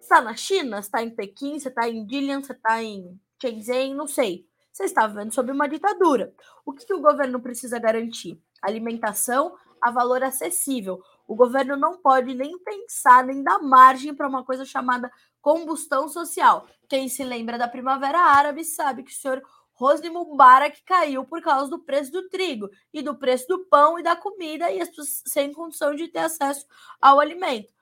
está 0.00 0.22
na 0.22 0.34
China, 0.34 0.78
está 0.78 1.02
em 1.02 1.10
Pequim, 1.10 1.58
você 1.58 1.68
está 1.68 1.86
em 1.86 2.06
Dilian, 2.06 2.42
você 2.42 2.54
está 2.54 2.82
em 2.82 3.20
Shenzhen, 3.38 3.94
não 3.94 4.06
sei 4.06 4.48
você 4.72 4.84
está 4.84 5.06
vivendo 5.06 5.32
sob 5.32 5.50
uma 5.50 5.68
ditadura. 5.68 6.32
O 6.64 6.72
que, 6.72 6.86
que 6.86 6.94
o 6.94 7.00
governo 7.00 7.40
precisa 7.40 7.78
garantir? 7.78 8.40
Alimentação 8.62 9.56
a 9.80 9.90
valor 9.90 10.22
acessível. 10.22 11.02
O 11.26 11.34
governo 11.34 11.76
não 11.76 11.96
pode 11.98 12.34
nem 12.34 12.58
pensar, 12.58 13.24
nem 13.24 13.42
dar 13.42 13.60
margem 13.60 14.14
para 14.14 14.28
uma 14.28 14.44
coisa 14.44 14.64
chamada 14.64 15.10
combustão 15.40 16.08
social. 16.08 16.66
Quem 16.88 17.08
se 17.08 17.24
lembra 17.24 17.56
da 17.56 17.68
Primavera 17.68 18.18
Árabe 18.18 18.64
sabe 18.64 19.02
que 19.02 19.12
o 19.12 19.14
senhor 19.14 19.42
Hosni 19.80 20.10
Mubarak 20.10 20.82
caiu 20.84 21.24
por 21.24 21.40
causa 21.40 21.70
do 21.70 21.78
preço 21.78 22.12
do 22.12 22.28
trigo 22.28 22.68
e 22.92 23.00
do 23.00 23.16
preço 23.16 23.46
do 23.48 23.64
pão 23.66 23.98
e 23.98 24.02
da 24.02 24.14
comida 24.14 24.70
e 24.70 24.80
as 24.80 24.90
pessoas 24.90 25.22
sem 25.26 25.52
condição 25.52 25.94
de 25.94 26.08
ter 26.08 26.18
acesso 26.18 26.66
ao 27.00 27.18
alimento. 27.18 27.72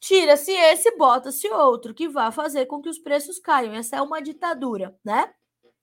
Tira-se 0.00 0.52
esse, 0.52 0.96
bota-se 0.96 1.48
outro, 1.48 1.94
que 1.94 2.08
vai 2.08 2.30
fazer 2.32 2.66
com 2.66 2.80
que 2.80 2.88
os 2.88 2.98
preços 2.98 3.38
caiam. 3.38 3.74
Essa 3.74 3.96
é 3.96 4.02
uma 4.02 4.22
ditadura, 4.22 4.96
né? 5.04 5.32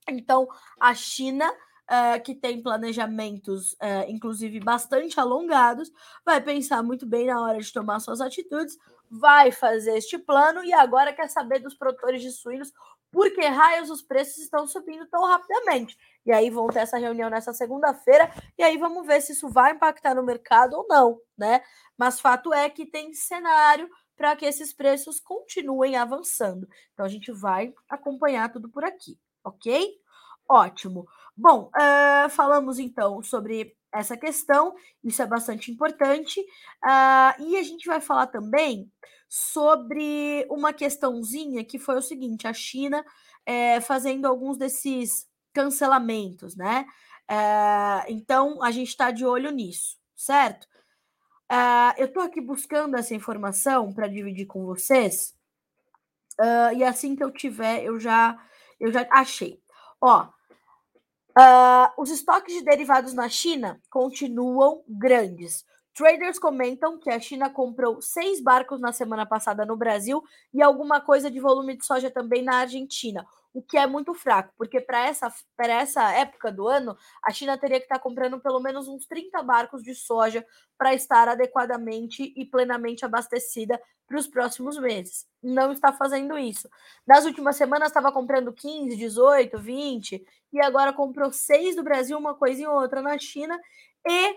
Então, 0.07 0.47
a 0.79 0.93
China 0.93 1.51
uh, 1.85 2.21
que 2.23 2.35
tem 2.35 2.61
planejamentos, 2.61 3.73
uh, 3.73 4.07
inclusive, 4.07 4.59
bastante 4.59 5.19
alongados, 5.19 5.91
vai 6.25 6.41
pensar 6.41 6.83
muito 6.83 7.05
bem 7.05 7.27
na 7.27 7.41
hora 7.41 7.59
de 7.59 7.71
tomar 7.71 7.99
suas 7.99 8.21
atitudes, 8.21 8.77
vai 9.09 9.51
fazer 9.51 9.97
este 9.97 10.17
plano 10.17 10.63
e 10.63 10.73
agora 10.73 11.13
quer 11.13 11.29
saber 11.29 11.59
dos 11.59 11.75
produtores 11.75 12.21
de 12.21 12.31
suínos 12.31 12.71
por 13.11 13.31
que 13.31 13.45
raios 13.45 13.89
os 13.89 14.01
preços 14.01 14.39
estão 14.39 14.67
subindo 14.67 15.07
tão 15.07 15.25
rapidamente. 15.25 15.97
E 16.25 16.33
aí 16.33 16.49
vão 16.49 16.67
ter 16.67 16.79
essa 16.79 16.97
reunião 16.97 17.29
nessa 17.29 17.53
segunda-feira, 17.53 18.29
e 18.57 18.63
aí 18.63 18.77
vamos 18.77 19.05
ver 19.07 19.21
se 19.21 19.31
isso 19.31 19.47
vai 19.47 19.71
impactar 19.71 20.13
no 20.15 20.23
mercado 20.23 20.73
ou 20.73 20.85
não, 20.87 21.21
né? 21.37 21.61
Mas 21.97 22.19
fato 22.19 22.53
é 22.53 22.69
que 22.69 22.85
tem 22.85 23.13
cenário 23.13 23.89
para 24.17 24.35
que 24.35 24.45
esses 24.45 24.73
preços 24.73 25.19
continuem 25.19 25.95
avançando. 25.95 26.67
Então 26.93 27.05
a 27.05 27.09
gente 27.09 27.31
vai 27.31 27.73
acompanhar 27.87 28.51
tudo 28.51 28.69
por 28.69 28.83
aqui, 28.83 29.17
ok? 29.45 29.89
Ótimo. 30.49 31.07
Bom, 31.37 31.69
uh, 31.75 32.29
falamos 32.29 32.79
então 32.79 33.21
sobre 33.21 33.75
essa 33.91 34.17
questão, 34.17 34.75
isso 35.03 35.21
é 35.21 35.25
bastante 35.25 35.71
importante, 35.71 36.39
uh, 36.41 37.41
e 37.41 37.57
a 37.57 37.63
gente 37.63 37.85
vai 37.85 38.01
falar 38.01 38.27
também 38.27 38.91
sobre 39.29 40.45
uma 40.49 40.73
questãozinha 40.73 41.63
que 41.63 41.79
foi 41.79 41.97
o 41.97 42.01
seguinte: 42.01 42.47
a 42.47 42.53
China 42.53 43.05
é, 43.45 43.79
fazendo 43.79 44.25
alguns 44.25 44.57
desses 44.57 45.27
cancelamentos, 45.53 46.55
né? 46.55 46.85
Uh, 47.29 48.05
então 48.07 48.61
a 48.63 48.71
gente 48.71 48.89
está 48.89 49.11
de 49.11 49.25
olho 49.25 49.51
nisso, 49.51 49.97
certo? 50.15 50.67
Uh, 51.51 51.93
eu 51.97 52.05
estou 52.05 52.23
aqui 52.23 52.41
buscando 52.41 52.95
essa 52.97 53.15
informação 53.15 53.93
para 53.93 54.07
dividir 54.07 54.45
com 54.45 54.65
vocês. 54.65 55.33
Uh, 56.39 56.75
e 56.75 56.83
assim 56.83 57.15
que 57.15 57.23
eu 57.23 57.31
tiver, 57.31 57.83
eu 57.83 57.99
já, 57.99 58.37
eu 58.79 58.91
já 58.91 59.07
achei. 59.11 59.59
Ó, 60.01 60.23
uh, 60.23 62.01
os 62.01 62.09
estoques 62.09 62.53
de 62.53 62.63
derivados 62.63 63.13
na 63.13 63.29
China 63.29 63.79
continuam 63.89 64.83
grandes. 64.87 65.65
Traders 65.93 66.37
comentam 66.37 66.99
que 66.99 67.09
a 67.09 67.19
China 67.19 67.49
comprou 67.49 68.01
seis 68.01 68.41
barcos 68.41 68.81
na 68.81 68.91
semana 68.91 69.25
passada 69.25 69.65
no 69.65 69.77
Brasil 69.77 70.21
e 70.53 70.61
alguma 70.61 70.99
coisa 70.99 71.31
de 71.31 71.39
volume 71.39 71.77
de 71.77 71.85
soja 71.85 72.11
também 72.11 72.43
na 72.43 72.57
Argentina 72.57 73.25
o 73.55 73.61
que 73.61 73.77
é 73.77 73.87
muito 73.87 74.13
fraco, 74.13 74.53
porque 74.57 74.81
para 74.81 75.07
essa, 75.07 75.33
essa 75.57 76.11
época 76.11 76.51
do 76.51 76.67
ano, 76.67 76.97
a 77.23 77.31
China 77.31 77.57
teria 77.57 77.79
que 77.79 77.85
estar 77.85 77.95
tá 77.95 78.01
comprando 78.01 78.37
pelo 78.37 78.59
menos 78.59 78.89
uns 78.89 79.07
30 79.07 79.41
barcos 79.43 79.81
de 79.81 79.95
soja 79.95 80.45
para 80.77 80.93
estar 80.93 81.29
adequadamente 81.29 82.33
e 82.35 82.43
plenamente 82.43 83.05
abastecida 83.05 83.81
para 84.05 84.17
os 84.17 84.27
próximos 84.27 84.77
meses. 84.77 85.25
Não 85.41 85.71
está 85.71 85.93
fazendo 85.93 86.37
isso. 86.37 86.69
Nas 87.07 87.23
últimas 87.23 87.55
semanas 87.55 87.87
estava 87.87 88.11
comprando 88.11 88.51
15, 88.51 88.97
18, 88.97 89.57
20, 89.57 90.25
e 90.51 90.61
agora 90.61 90.91
comprou 90.91 91.31
seis 91.31 91.77
do 91.77 91.83
Brasil, 91.83 92.17
uma 92.17 92.35
coisinha 92.35 92.69
ou 92.69 92.81
outra 92.81 93.01
na 93.01 93.17
China, 93.17 93.57
e 94.05 94.35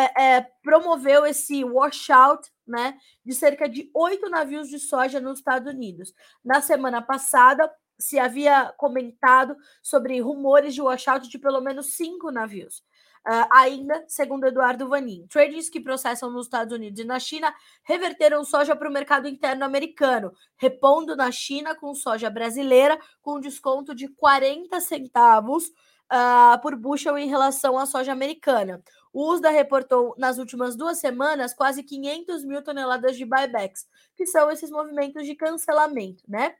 é, 0.00 0.24
é, 0.24 0.46
promoveu 0.64 1.24
esse 1.24 1.64
washout 1.64 2.50
né, 2.66 2.98
de 3.24 3.34
cerca 3.34 3.68
de 3.68 3.88
oito 3.94 4.28
navios 4.28 4.68
de 4.68 4.80
soja 4.80 5.20
nos 5.20 5.38
Estados 5.38 5.72
Unidos. 5.72 6.12
Na 6.44 6.60
semana 6.60 7.00
passada, 7.00 7.72
se 7.98 8.18
havia 8.18 8.72
comentado 8.76 9.56
sobre 9.82 10.20
rumores 10.20 10.74
de 10.74 10.82
washout 10.82 11.28
de 11.28 11.38
pelo 11.38 11.60
menos 11.60 11.94
cinco 11.94 12.30
navios. 12.30 12.82
Uh, 13.26 13.44
ainda, 13.50 14.04
segundo 14.06 14.46
Eduardo 14.46 14.88
Vanin, 14.88 15.26
traders 15.26 15.68
que 15.68 15.80
processam 15.80 16.30
nos 16.30 16.46
Estados 16.46 16.72
Unidos 16.72 17.00
e 17.00 17.04
na 17.04 17.18
China 17.18 17.54
reverteram 17.82 18.42
soja 18.44 18.74
para 18.74 18.88
o 18.88 18.92
mercado 18.92 19.28
interno 19.28 19.64
americano, 19.64 20.32
repondo 20.56 21.14
na 21.14 21.30
China 21.30 21.74
com 21.74 21.94
soja 21.94 22.30
brasileira 22.30 22.98
com 23.20 23.40
desconto 23.40 23.94
de 23.94 24.08
40 24.08 24.80
centavos 24.80 25.68
uh, 26.10 26.60
por 26.62 26.74
bushel 26.76 27.18
em 27.18 27.28
relação 27.28 27.78
à 27.78 27.84
soja 27.84 28.12
americana. 28.12 28.82
O 29.12 29.32
USDA 29.32 29.50
reportou 29.50 30.14
nas 30.16 30.38
últimas 30.38 30.76
duas 30.76 30.98
semanas 30.98 31.52
quase 31.52 31.82
500 31.82 32.44
mil 32.44 32.62
toneladas 32.62 33.16
de 33.16 33.24
buybacks, 33.24 33.86
que 34.16 34.26
são 34.26 34.50
esses 34.50 34.70
movimentos 34.70 35.26
de 35.26 35.34
cancelamento, 35.34 36.22
né? 36.28 36.54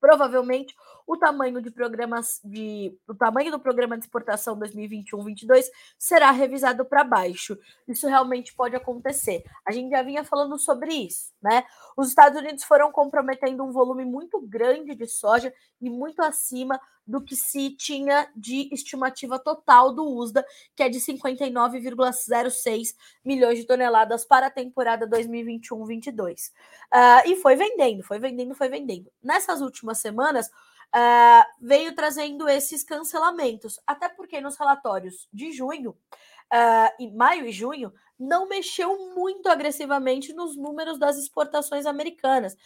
Provavelmente 0.00 0.74
o 1.06 1.16
tamanho 1.16 1.60
de 1.60 1.70
programas 1.70 2.40
de 2.44 2.96
o 3.08 3.14
tamanho 3.14 3.50
do 3.50 3.58
programa 3.58 3.96
de 3.96 4.04
exportação 4.04 4.58
2021-22 4.58 5.66
será 5.98 6.30
revisado 6.30 6.84
para 6.84 7.04
baixo. 7.04 7.58
Isso 7.86 8.06
realmente 8.06 8.54
pode 8.54 8.76
acontecer. 8.76 9.42
A 9.66 9.72
gente 9.72 9.90
já 9.90 10.02
vinha 10.02 10.24
falando 10.24 10.58
sobre 10.58 10.92
isso, 10.94 11.32
né? 11.42 11.64
Os 11.96 12.08
Estados 12.08 12.38
Unidos 12.38 12.64
foram 12.64 12.92
comprometendo 12.92 13.64
um 13.64 13.72
volume 13.72 14.04
muito 14.04 14.40
grande 14.40 14.94
de 14.94 15.06
soja 15.06 15.52
e 15.80 15.88
muito 15.88 16.20
acima 16.20 16.80
do 17.10 17.20
que 17.20 17.34
se 17.34 17.70
tinha 17.70 18.30
de 18.36 18.68
estimativa 18.72 19.38
total 19.38 19.92
do 19.92 20.04
USDA, 20.04 20.44
que 20.76 20.82
é 20.82 20.88
de 20.88 20.98
59,06 21.00 22.94
milhões 23.24 23.58
de 23.58 23.64
toneladas 23.64 24.24
para 24.24 24.46
a 24.46 24.50
temporada 24.50 25.08
2021-22. 25.08 26.50
Uh, 26.50 26.52
ah, 26.92 27.22
e 27.26 27.34
foi 27.36 27.56
vendendo, 27.56 28.04
foi 28.04 28.20
vendendo, 28.20 28.54
foi 28.54 28.68
vendendo. 28.68 29.10
Nessas 29.22 29.60
últimas 29.60 29.98
semanas, 29.98 30.50
uh, 30.94 31.44
veio 31.60 31.94
trazendo 31.94 32.48
esses 32.48 32.82
cancelamentos, 32.82 33.78
até 33.86 34.08
porque 34.08 34.40
nos 34.40 34.56
relatórios 34.56 35.28
de 35.32 35.52
junho, 35.52 35.90
uh, 35.90 36.94
e 36.98 37.10
maio 37.10 37.46
e 37.46 37.52
junho, 37.52 37.92
não 38.18 38.48
mexeu 38.48 39.14
muito 39.14 39.48
agressivamente 39.48 40.32
nos 40.34 40.56
números 40.56 40.98
das 40.98 41.16
exportações 41.16 41.86
americanas. 41.86 42.56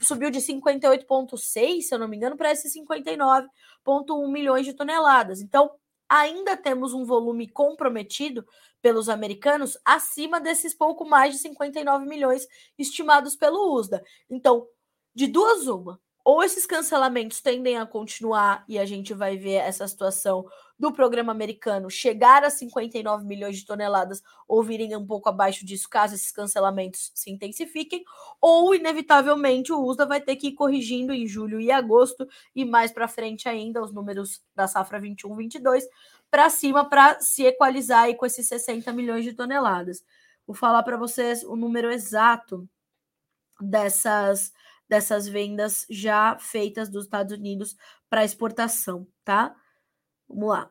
Subiu 0.00 0.30
de 0.30 0.40
58,6, 0.40 1.82
se 1.82 1.94
eu 1.94 1.98
não 1.98 2.08
me 2.08 2.16
engano, 2.16 2.36
para 2.36 2.50
esses 2.50 2.74
59,1 2.74 4.32
milhões 4.32 4.66
de 4.66 4.74
toneladas. 4.74 5.40
Então, 5.40 5.70
ainda 6.08 6.56
temos 6.56 6.92
um 6.92 7.04
volume 7.04 7.48
comprometido 7.48 8.44
pelos 8.82 9.08
americanos 9.08 9.78
acima 9.84 10.40
desses 10.40 10.74
pouco 10.74 11.04
mais 11.04 11.34
de 11.34 11.40
59 11.40 12.04
milhões 12.06 12.48
estimados 12.76 13.36
pelo 13.36 13.76
USDA. 13.76 14.02
Então, 14.28 14.66
de 15.14 15.28
duas 15.28 15.68
uma, 15.68 16.00
ou 16.24 16.42
esses 16.42 16.66
cancelamentos 16.66 17.40
tendem 17.40 17.78
a 17.78 17.86
continuar 17.86 18.64
e 18.68 18.78
a 18.78 18.84
gente 18.84 19.14
vai 19.14 19.36
ver 19.36 19.54
essa 19.54 19.86
situação 19.88 20.46
do 20.78 20.92
programa 20.92 21.30
americano 21.30 21.90
chegar 21.90 22.42
a 22.42 22.48
59 22.48 23.26
milhões 23.26 23.58
de 23.58 23.66
toneladas 23.66 24.22
ou 24.48 24.62
virem 24.62 24.96
um 24.96 25.06
pouco 25.06 25.28
abaixo 25.28 25.64
disso, 25.64 25.88
caso 25.88 26.14
esses 26.14 26.32
cancelamentos 26.32 27.12
se 27.14 27.30
intensifiquem, 27.30 28.02
ou 28.40 28.74
inevitavelmente 28.74 29.72
o 29.72 29.84
USDA 29.84 30.06
vai 30.06 30.20
ter 30.20 30.36
que 30.36 30.48
ir 30.48 30.52
corrigindo 30.52 31.12
em 31.12 31.26
julho 31.26 31.60
e 31.60 31.70
agosto 31.70 32.26
e 32.54 32.64
mais 32.64 32.90
para 32.90 33.06
frente 33.06 33.48
ainda 33.48 33.82
os 33.82 33.92
números 33.92 34.42
da 34.54 34.66
safra 34.66 34.98
21-22 35.00 35.82
para 36.30 36.48
cima 36.48 36.88
para 36.88 37.20
se 37.20 37.44
equalizar 37.44 38.04
aí 38.04 38.14
com 38.14 38.24
esses 38.24 38.46
60 38.46 38.92
milhões 38.92 39.24
de 39.24 39.34
toneladas. 39.34 40.02
Vou 40.46 40.54
falar 40.54 40.82
para 40.82 40.96
vocês 40.96 41.42
o 41.44 41.56
número 41.56 41.90
exato 41.90 42.68
dessas 43.60 44.52
dessas 44.90 45.28
vendas 45.28 45.86
já 45.90 46.38
feitas 46.40 46.90
dos 46.90 47.04
Estados 47.04 47.32
Unidos 47.38 47.76
para 48.10 48.24
exportação, 48.24 49.06
tá? 49.24 49.56
Vamos 50.28 50.48
lá. 50.50 50.70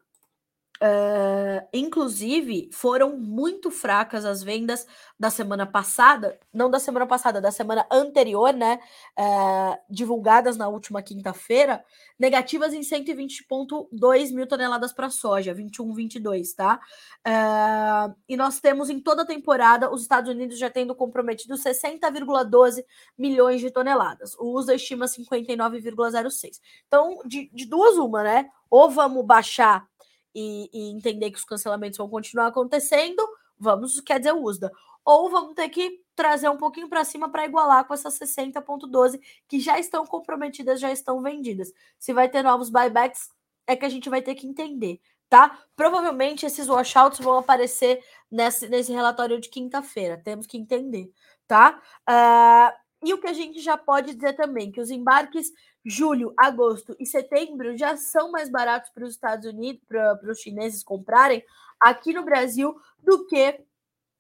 Uh, 0.81 1.67
inclusive, 1.73 2.69
foram 2.71 3.17
muito 3.17 3.69
fracas 3.69 4.23
as 4.23 4.41
vendas 4.41 4.87
da 5.19 5.29
semana 5.29 5.65
passada, 5.65 6.39
não 6.53 6.71
da 6.71 6.79
semana 6.79 7.05
passada, 7.05 7.41
da 7.41 7.51
semana 7.51 7.85
anterior, 7.91 8.53
né? 8.53 8.79
Uh, 9.19 9.77
divulgadas 9.89 10.55
na 10.55 10.69
última 10.69 11.01
quinta-feira, 11.01 11.83
negativas 12.17 12.73
em 12.73 12.79
120,2 12.79 14.33
mil 14.33 14.47
toneladas 14.47 14.93
para 14.93 15.09
soja, 15.09 15.53
21, 15.53 15.93
22, 15.93 16.53
tá? 16.53 16.79
Uh, 17.27 18.15
e 18.29 18.37
nós 18.37 18.61
temos 18.61 18.89
em 18.89 19.01
toda 19.01 19.23
a 19.23 19.27
temporada 19.27 19.91
os 19.91 20.01
Estados 20.01 20.31
Unidos 20.31 20.57
já 20.57 20.69
tendo 20.69 20.95
comprometido 20.95 21.55
60,12 21.55 22.85
milhões 23.17 23.59
de 23.59 23.69
toneladas. 23.69 24.33
O 24.39 24.57
USA 24.57 24.75
estima 24.75 25.07
59,06. 25.07 26.61
Então, 26.87 27.19
de, 27.25 27.49
de 27.53 27.65
duas, 27.65 27.97
uma, 27.97 28.23
né? 28.23 28.49
Ou 28.69 28.89
vamos 28.89 29.25
baixar 29.25 29.85
e, 30.33 30.69
e, 30.73 30.91
entender 30.91 31.31
que 31.31 31.37
os 31.37 31.45
cancelamentos 31.45 31.97
vão 31.97 32.09
continuar 32.09 32.47
acontecendo, 32.47 33.21
vamos, 33.57 33.99
quer 34.01 34.19
dizer, 34.19 34.33
USDA. 34.33 34.71
Ou 35.03 35.29
vamos 35.29 35.55
ter 35.55 35.69
que 35.69 36.03
trazer 36.15 36.49
um 36.49 36.57
pouquinho 36.57 36.89
para 36.89 37.03
cima 37.03 37.29
para 37.29 37.45
igualar 37.45 37.85
com 37.85 37.93
essas 37.93 38.17
60,12 38.19 39.19
que 39.47 39.59
já 39.59 39.79
estão 39.79 40.05
comprometidas, 40.05 40.79
já 40.79 40.91
estão 40.91 41.21
vendidas. 41.21 41.71
Se 41.97 42.13
vai 42.13 42.29
ter 42.29 42.43
novos 42.43 42.69
buybacks, 42.69 43.29
é 43.65 43.75
que 43.75 43.85
a 43.85 43.89
gente 43.89 44.09
vai 44.09 44.21
ter 44.21 44.35
que 44.35 44.47
entender, 44.47 44.99
tá? 45.29 45.59
Provavelmente 45.75 46.45
esses 46.45 46.67
washouts 46.67 47.19
vão 47.19 47.37
aparecer 47.37 48.03
nesse, 48.29 48.67
nesse 48.67 48.91
relatório 48.91 49.39
de 49.39 49.49
quinta-feira, 49.49 50.17
temos 50.17 50.45
que 50.45 50.57
entender, 50.57 51.11
tá? 51.47 51.81
Uh, 52.07 53.07
e 53.07 53.13
o 53.13 53.19
que 53.19 53.27
a 53.27 53.33
gente 53.33 53.61
já 53.61 53.77
pode 53.77 54.13
dizer 54.13 54.33
também, 54.33 54.71
que 54.71 54.81
os 54.81 54.89
embarques 54.89 55.51
julho, 55.85 56.33
agosto 56.37 56.95
e 56.99 57.05
setembro 57.05 57.77
já 57.77 57.95
são 57.97 58.31
mais 58.31 58.49
baratos 58.49 58.89
para 58.91 59.03
os 59.03 59.11
Estados 59.11 59.45
Unidos, 59.45 59.81
para 59.87 60.31
os 60.31 60.39
chineses 60.39 60.83
comprarem 60.83 61.43
aqui 61.79 62.13
no 62.13 62.23
Brasil 62.23 62.79
do 63.03 63.25
que 63.25 63.61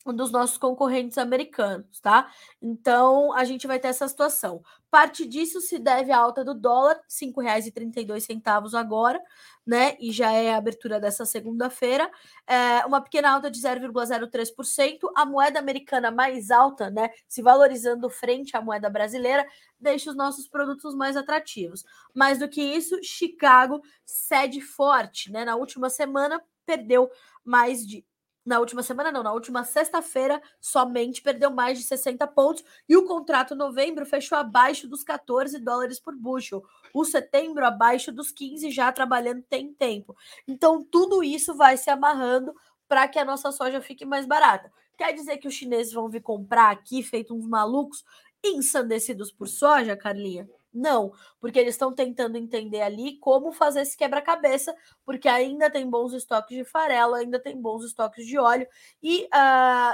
dos 0.05 0.31
nossos 0.31 0.57
concorrentes 0.57 1.17
americanos, 1.17 1.99
tá? 1.99 2.31
Então, 2.61 3.33
a 3.33 3.43
gente 3.43 3.67
vai 3.67 3.79
ter 3.79 3.89
essa 3.89 4.07
situação. 4.07 4.63
Parte 4.89 5.25
disso 5.25 5.61
se 5.61 5.77
deve 5.77 6.11
à 6.11 6.17
alta 6.17 6.43
do 6.43 6.53
dólar, 6.53 6.95
R$ 6.95 7.01
5,32 7.07 8.73
agora, 8.73 9.21
né? 9.67 9.95
E 9.99 10.11
já 10.11 10.31
é 10.31 10.53
a 10.53 10.57
abertura 10.57 10.99
dessa 10.99 11.25
segunda-feira. 11.25 12.09
É 12.47 12.85
uma 12.85 13.01
pequena 13.01 13.29
alta 13.29 13.51
de 13.51 13.59
0,03%. 13.59 15.11
A 15.15 15.25
moeda 15.25 15.59
americana 15.59 16.09
mais 16.09 16.49
alta, 16.49 16.89
né? 16.89 17.09
Se 17.27 17.41
valorizando 17.41 18.09
frente 18.09 18.55
à 18.57 18.61
moeda 18.61 18.89
brasileira, 18.89 19.45
deixa 19.79 20.09
os 20.09 20.15
nossos 20.15 20.47
produtos 20.47 20.95
mais 20.95 21.15
atrativos. 21.15 21.83
Mais 22.13 22.39
do 22.39 22.49
que 22.49 22.61
isso, 22.61 22.97
Chicago 23.03 23.81
cede 24.05 24.61
forte, 24.61 25.31
né? 25.31 25.45
Na 25.45 25.55
última 25.55 25.89
semana, 25.89 26.41
perdeu 26.65 27.11
mais 27.43 27.85
de 27.85 28.03
na 28.45 28.59
última 28.59 28.81
semana, 28.81 29.11
não, 29.11 29.21
na 29.21 29.33
última 29.33 29.63
sexta-feira, 29.63 30.41
somente 30.59 31.21
perdeu 31.21 31.51
mais 31.51 31.77
de 31.77 31.83
60 31.83 32.25
pontos 32.27 32.63
e 32.87 32.95
o 32.95 33.05
contrato 33.05 33.55
novembro 33.55 34.05
fechou 34.05 34.37
abaixo 34.37 34.87
dos 34.87 35.03
14 35.03 35.59
dólares 35.59 35.99
por 35.99 36.15
bushel. 36.15 36.63
O 36.93 37.05
setembro 37.05 37.65
abaixo 37.65 38.11
dos 38.11 38.31
15, 38.31 38.71
já 38.71 38.91
trabalhando 38.91 39.43
tem 39.43 39.73
tempo. 39.73 40.15
Então, 40.47 40.83
tudo 40.83 41.23
isso 41.23 41.53
vai 41.55 41.77
se 41.77 41.89
amarrando 41.89 42.55
para 42.87 43.07
que 43.07 43.19
a 43.19 43.25
nossa 43.25 43.51
soja 43.51 43.81
fique 43.81 44.05
mais 44.05 44.25
barata. 44.25 44.71
Quer 44.97 45.13
dizer 45.13 45.37
que 45.37 45.47
os 45.47 45.53
chineses 45.53 45.93
vão 45.93 46.09
vir 46.09 46.21
comprar 46.21 46.71
aqui, 46.71 47.03
feito 47.03 47.35
uns 47.35 47.47
malucos, 47.47 48.03
ensandecidos 48.43 49.31
por 49.31 49.47
soja, 49.47 49.95
Carlinha? 49.95 50.49
Não, 50.79 51.11
porque 51.41 51.59
eles 51.59 51.75
estão 51.75 51.93
tentando 51.93 52.37
entender 52.37 52.81
ali 52.81 53.17
como 53.17 53.51
fazer 53.51 53.81
esse 53.81 53.97
quebra-cabeça, 53.97 54.73
porque 55.05 55.27
ainda 55.27 55.69
tem 55.69 55.89
bons 55.89 56.13
estoques 56.13 56.55
de 56.55 56.63
farelo, 56.63 57.15
ainda 57.15 57.37
tem 57.37 57.59
bons 57.59 57.83
estoques 57.83 58.25
de 58.25 58.37
óleo, 58.37 58.65
e 59.03 59.25
uh, 59.25 59.93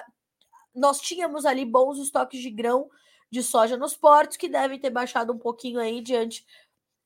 nós 0.76 1.02
tínhamos 1.02 1.44
ali 1.44 1.66
bons 1.66 1.98
estoques 1.98 2.40
de 2.40 2.52
grão 2.52 2.88
de 3.32 3.42
soja 3.42 3.76
nos 3.76 3.98
portos, 3.98 4.38
que 4.38 4.48
devem 4.48 4.80
ter 4.80 4.92
baixado 4.92 5.34
um 5.34 5.40
pouquinho 5.40 5.80
aí 5.80 6.02
diante 6.02 6.46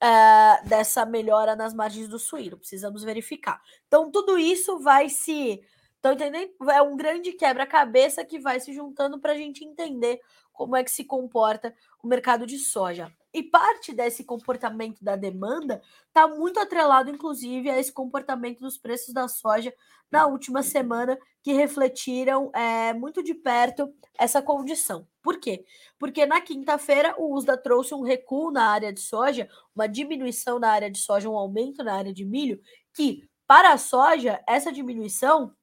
uh, 0.04 0.68
dessa 0.68 1.06
melhora 1.06 1.56
nas 1.56 1.74
margens 1.74 2.10
do 2.10 2.20
suíno. 2.20 2.58
Precisamos 2.58 3.04
verificar. 3.04 3.62
Então, 3.88 4.12
tudo 4.12 4.38
isso 4.38 4.80
vai 4.80 5.08
se. 5.08 5.62
Estão 5.96 6.13
entendendo? 6.13 6.52
É 6.70 6.82
um 6.82 6.96
grande 6.96 7.34
quebra-cabeça 7.34 8.24
que 8.26 8.39
vai 8.39 8.60
se 8.60 8.74
juntando 8.74 9.20
para 9.20 9.34
a 9.34 9.38
gente 9.38 9.63
entender 9.65 10.20
como 10.60 10.76
é 10.76 10.84
que 10.84 10.91
se 10.91 11.06
comporta 11.06 11.74
o 12.04 12.08
mercado 12.08 12.45
de 12.45 12.60
soja. 12.60 13.10
E 13.34 13.41
parte 13.41 13.93
desse 13.93 14.26
comportamento 14.26 15.02
da 15.02 15.15
demanda 15.15 15.82
está 16.08 16.28
muito 16.28 16.60
atrelado, 16.60 17.10
inclusive, 17.10 17.69
a 17.69 17.80
esse 17.80 17.93
comportamento 17.93 18.60
dos 18.60 18.78
preços 18.78 19.13
da 19.13 19.30
soja 19.30 19.74
na 20.12 20.28
última 20.28 20.62
semana, 20.62 21.17
que 21.41 21.54
refletiram 21.54 22.52
é, 22.54 22.91
muito 22.93 23.24
de 23.24 23.34
perto 23.34 23.89
essa 24.17 24.41
condição. 24.41 25.08
Por 25.24 25.39
quê? 25.39 25.63
Porque 25.98 26.26
na 26.26 26.41
quinta-feira 26.41 27.15
o 27.17 27.34
USDA 27.34 27.56
trouxe 27.56 27.93
um 27.93 28.02
recuo 28.02 28.52
na 28.52 28.65
área 28.65 28.91
de 28.91 29.00
soja, 29.00 29.48
uma 29.74 29.88
diminuição 29.88 30.60
na 30.60 30.72
área 30.72 30.91
de 30.91 31.00
soja, 31.00 31.30
um 31.30 31.38
aumento 31.38 31.86
na 31.86 31.93
área 31.93 32.13
de 32.13 32.26
milho, 32.26 32.60
que 32.93 33.24
para 33.48 33.72
a 33.72 33.78
soja, 33.78 34.43
essa 34.45 34.74
diminuição 34.74 35.56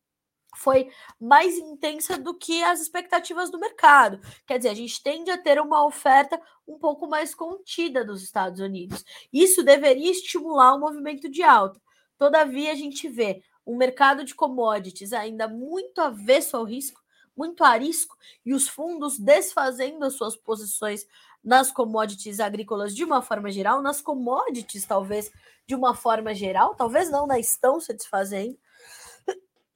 foi 0.57 0.91
mais 1.21 1.57
intensa 1.59 2.19
do 2.19 2.35
que 2.35 2.63
as 2.63 2.81
expectativas 2.81 3.51
do 3.51 3.59
mercado. 3.59 4.21
Quer 4.47 4.59
dizer, 4.59 4.71
a 4.71 4.75
gente 4.75 5.03
tende 5.03 5.31
a 5.31 5.39
ter 5.39 5.61
uma 5.61 5.85
oferta 5.85 6.41
um 6.67 6.79
pouco 6.79 7.07
mais 7.07 7.35
contida 7.35 8.05
dos 8.05 8.23
Estados 8.23 8.61
Unidos. 8.61 9.05
Isso 9.33 9.63
deveria 9.63 10.11
estimular 10.11 10.73
o 10.73 10.77
um 10.77 10.81
movimento 10.81 11.29
de 11.29 11.43
alta. 11.43 11.81
Todavia, 12.19 12.73
a 12.73 12.75
gente 12.75 13.07
vê 13.09 13.43
um 13.67 13.77
mercado 13.77 14.25
de 14.25 14.35
commodities 14.35 15.13
ainda 15.13 15.47
muito 15.47 16.01
avesso 16.01 16.57
ao 16.57 16.65
risco, 16.65 17.03
muito 17.37 17.63
a 17.63 17.77
risco, 17.77 18.17
e 18.45 18.55
os 18.55 18.67
fundos 18.67 19.19
desfazendo 19.19 20.05
as 20.05 20.15
suas 20.15 20.35
posições 20.35 21.07
nas 21.45 21.71
commodities 21.71 22.41
agrícolas 22.41 22.95
de 22.95 23.05
uma 23.05 23.21
forma 23.21 23.51
geral, 23.51 23.83
nas 23.83 24.01
commodities, 24.01 24.87
talvez 24.87 25.31
de 25.67 25.75
uma 25.75 25.95
forma 25.95 26.35
geral, 26.35 26.75
talvez 26.75 27.11
não, 27.11 27.27
na 27.27 27.39
estão 27.39 27.79
se 27.79 27.93
desfazendo 27.93 28.59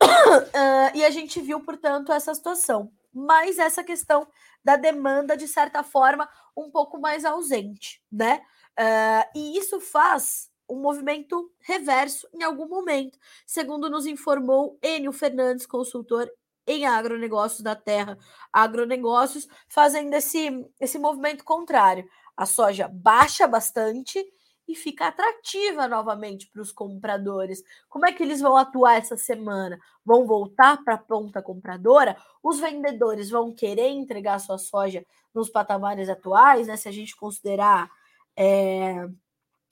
uh, 0.02 0.96
e 0.96 1.04
a 1.04 1.10
gente 1.10 1.40
viu, 1.40 1.60
portanto, 1.60 2.12
essa 2.12 2.34
situação. 2.34 2.90
Mas 3.12 3.58
essa 3.58 3.82
questão 3.82 4.26
da 4.64 4.76
demanda, 4.76 5.36
de 5.36 5.48
certa 5.48 5.82
forma, 5.82 6.28
um 6.56 6.70
pouco 6.70 7.00
mais 7.00 7.24
ausente, 7.24 8.02
né? 8.10 8.42
Uh, 8.78 9.38
e 9.38 9.58
isso 9.58 9.80
faz 9.80 10.50
um 10.68 10.80
movimento 10.80 11.52
reverso 11.60 12.28
em 12.32 12.44
algum 12.44 12.68
momento, 12.68 13.18
segundo 13.44 13.90
nos 13.90 14.06
informou 14.06 14.78
Enio 14.80 15.12
Fernandes, 15.12 15.66
consultor 15.66 16.30
em 16.66 16.86
agronegócios 16.86 17.62
da 17.62 17.74
terra, 17.74 18.16
agronegócios, 18.52 19.48
fazendo 19.68 20.14
esse, 20.14 20.64
esse 20.78 20.98
movimento 20.98 21.42
contrário. 21.42 22.08
A 22.36 22.46
soja 22.46 22.88
baixa 22.88 23.48
bastante 23.48 24.24
e 24.70 24.74
fica 24.74 25.08
atrativa 25.08 25.88
novamente 25.88 26.46
para 26.46 26.62
os 26.62 26.70
compradores. 26.70 27.62
Como 27.88 28.06
é 28.06 28.12
que 28.12 28.22
eles 28.22 28.40
vão 28.40 28.56
atuar 28.56 28.96
essa 28.96 29.16
semana? 29.16 29.78
Vão 30.04 30.26
voltar 30.26 30.82
para 30.84 30.94
a 30.94 30.98
ponta 30.98 31.42
compradora? 31.42 32.16
Os 32.42 32.60
vendedores 32.60 33.30
vão 33.30 33.52
querer 33.52 33.88
entregar 33.88 34.38
sua 34.38 34.58
soja 34.58 35.04
nos 35.34 35.48
patamares 35.48 36.08
atuais, 36.08 36.66
né? 36.68 36.76
Se 36.76 36.88
a 36.88 36.92
gente 36.92 37.16
considerar 37.16 37.90
é, 38.36 39.08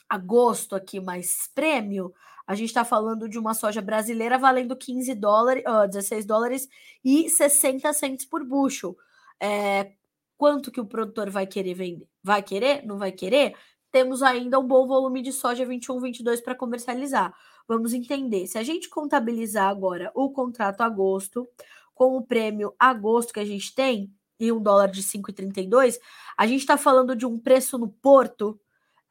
agosto 0.08 0.74
aqui 0.74 1.00
mais 1.00 1.48
prêmio, 1.54 2.12
a 2.46 2.54
gente 2.54 2.68
está 2.68 2.84
falando 2.84 3.28
de 3.28 3.38
uma 3.38 3.54
soja 3.54 3.80
brasileira 3.82 4.38
valendo 4.38 4.74
15 4.74 5.14
dólares, 5.14 5.62
oh, 5.66 5.86
16 5.86 6.24
dólares 6.24 6.68
e 7.04 7.28
60 7.28 7.92
centos 7.92 8.24
por 8.24 8.44
bushel. 8.44 8.96
É, 9.40 9.92
quanto 10.36 10.72
que 10.72 10.80
o 10.80 10.86
produtor 10.86 11.30
vai 11.30 11.46
querer 11.46 11.74
vender? 11.74 12.08
Vai 12.22 12.42
querer? 12.42 12.84
Não 12.86 12.98
vai 12.98 13.12
querer? 13.12 13.54
Temos 13.90 14.22
ainda 14.22 14.58
um 14.58 14.66
bom 14.66 14.86
volume 14.86 15.22
de 15.22 15.32
soja 15.32 15.64
21, 15.64 16.00
22 16.00 16.40
para 16.40 16.54
comercializar. 16.54 17.34
Vamos 17.66 17.92
entender. 17.92 18.46
Se 18.46 18.58
a 18.58 18.62
gente 18.62 18.88
contabilizar 18.88 19.68
agora 19.68 20.10
o 20.14 20.30
contrato 20.30 20.82
agosto, 20.82 21.48
com 21.94 22.16
o 22.16 22.22
prêmio 22.22 22.74
agosto 22.78 23.32
que 23.32 23.40
a 23.40 23.44
gente 23.44 23.74
tem, 23.74 24.12
e 24.40 24.52
um 24.52 24.62
dólar 24.62 24.88
de 24.88 25.02
5,32, 25.02 25.98
a 26.36 26.46
gente 26.46 26.60
está 26.60 26.76
falando 26.76 27.16
de 27.16 27.26
um 27.26 27.36
preço 27.38 27.76
no 27.76 27.88
porto 27.88 28.60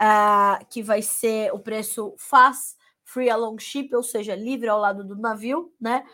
uh, 0.01 0.65
que 0.69 0.81
vai 0.81 1.01
ser 1.01 1.53
o 1.53 1.59
preço 1.59 2.15
FAS, 2.17 2.77
Free 3.03 3.29
Along 3.29 3.59
Ship, 3.59 3.93
ou 3.95 4.03
seja, 4.03 4.35
livre 4.35 4.69
ao 4.69 4.79
lado 4.79 5.03
do 5.03 5.15
navio, 5.15 5.73
né? 5.79 6.05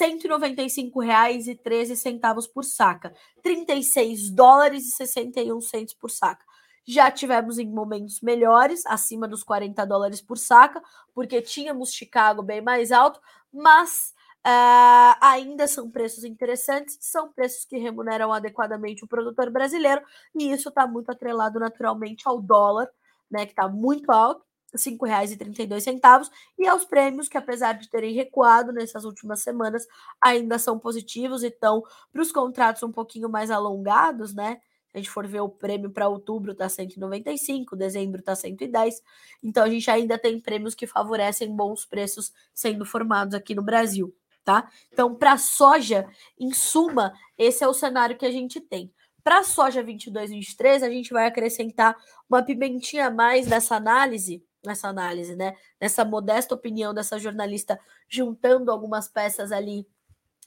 R$ 0.00 0.18
195,13 0.18 2.52
por 2.52 2.64
saca. 2.64 3.14
36 3.42 4.30
dólares 4.30 4.88
e 4.88 4.90
61 4.90 5.60
centos 5.60 5.94
por 5.94 6.10
saca. 6.10 6.44
Já 6.90 7.08
tivemos 7.08 7.56
em 7.56 7.70
momentos 7.70 8.20
melhores, 8.20 8.84
acima 8.84 9.28
dos 9.28 9.44
40 9.44 9.86
dólares 9.86 10.20
por 10.20 10.36
saca, 10.36 10.82
porque 11.14 11.40
tínhamos 11.40 11.92
Chicago 11.92 12.42
bem 12.42 12.60
mais 12.60 12.90
alto, 12.90 13.20
mas 13.52 14.12
uh, 14.44 15.14
ainda 15.20 15.68
são 15.68 15.88
preços 15.88 16.24
interessantes, 16.24 16.98
são 17.00 17.32
preços 17.32 17.64
que 17.64 17.78
remuneram 17.78 18.32
adequadamente 18.32 19.04
o 19.04 19.06
produtor 19.06 19.50
brasileiro, 19.50 20.02
e 20.34 20.50
isso 20.50 20.68
está 20.68 20.84
muito 20.84 21.12
atrelado 21.12 21.60
naturalmente 21.60 22.26
ao 22.26 22.42
dólar, 22.42 22.90
né, 23.30 23.46
que 23.46 23.52
está 23.52 23.68
muito 23.68 24.10
alto. 24.10 24.44
R$ 24.72 24.78
5,32 24.78 26.30
e 26.56 26.64
aos 26.68 26.84
prêmios 26.84 27.28
que, 27.28 27.36
apesar 27.36 27.72
de 27.72 27.88
terem 27.90 28.14
recuado 28.14 28.72
nessas 28.72 29.04
últimas 29.04 29.42
semanas, 29.42 29.84
ainda 30.20 30.60
são 30.60 30.78
positivos. 30.78 31.42
Então, 31.42 31.82
para 32.12 32.22
os 32.22 32.30
contratos 32.30 32.84
um 32.84 32.92
pouquinho 32.92 33.28
mais 33.28 33.50
alongados, 33.50 34.32
né? 34.32 34.60
A 34.92 34.98
gente 34.98 35.10
for 35.10 35.26
ver 35.26 35.40
o 35.40 35.48
prêmio 35.48 35.90
para 35.90 36.08
outubro 36.08 36.52
está 36.52 36.68
195, 36.68 37.76
dezembro 37.76 38.20
está 38.20 38.34
110. 38.34 39.02
Então 39.42 39.64
a 39.64 39.70
gente 39.70 39.90
ainda 39.90 40.18
tem 40.18 40.40
prêmios 40.40 40.74
que 40.74 40.86
favorecem 40.86 41.54
bons 41.54 41.84
preços 41.84 42.32
sendo 42.52 42.84
formados 42.84 43.34
aqui 43.34 43.54
no 43.54 43.62
Brasil, 43.62 44.14
tá? 44.44 44.68
Então 44.92 45.14
para 45.14 45.38
soja, 45.38 46.08
em 46.38 46.52
suma, 46.52 47.12
esse 47.38 47.62
é 47.62 47.68
o 47.68 47.74
cenário 47.74 48.16
que 48.16 48.26
a 48.26 48.30
gente 48.30 48.60
tem. 48.60 48.92
Para 49.22 49.44
soja 49.44 49.82
22 49.82 50.30
23, 50.30 50.82
a 50.82 50.90
gente 50.90 51.12
vai 51.12 51.26
acrescentar 51.26 51.96
uma 52.28 52.42
pimentinha 52.42 53.06
a 53.06 53.10
mais 53.10 53.46
nessa 53.46 53.76
análise, 53.76 54.44
nessa 54.64 54.88
análise, 54.88 55.36
né? 55.36 55.54
Nessa 55.80 56.04
modesta 56.04 56.54
opinião 56.54 56.92
dessa 56.92 57.18
jornalista 57.18 57.78
juntando 58.08 58.70
algumas 58.70 59.08
peças 59.08 59.52
ali 59.52 59.86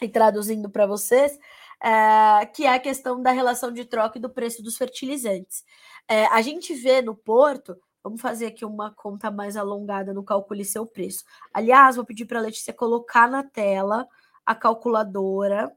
e 0.02 0.10
traduzindo 0.10 0.70
para 0.70 0.86
vocês 0.86 1.40
é, 1.82 2.46
que 2.46 2.66
é 2.66 2.74
a 2.74 2.80
questão 2.80 3.22
da 3.22 3.32
relação 3.32 3.72
de 3.72 3.86
troca 3.86 4.18
e 4.18 4.22
do 4.22 4.30
preço 4.30 4.62
dos 4.62 4.78
fertilizantes. 4.78 5.64
É, 6.08 6.26
a 6.28 6.42
gente 6.42 6.74
vê 6.74 7.02
no 7.02 7.16
Porto, 7.16 7.78
vamos 8.04 8.22
fazer 8.22 8.48
aqui 8.48 8.66
uma 8.66 8.92
conta 8.92 9.32
mais 9.32 9.56
alongada 9.56 10.14
no 10.14 10.24
Calcule 10.24 10.66
Seu 10.66 10.86
Preço. 10.86 11.24
Aliás, 11.54 11.96
vou 11.96 12.06
pedir 12.06 12.26
para 12.26 12.40
a 12.40 12.42
Letícia 12.42 12.74
colocar 12.74 13.30
na 13.30 13.44
tela 13.44 14.08
a 14.46 14.54
calculadora 14.54 15.72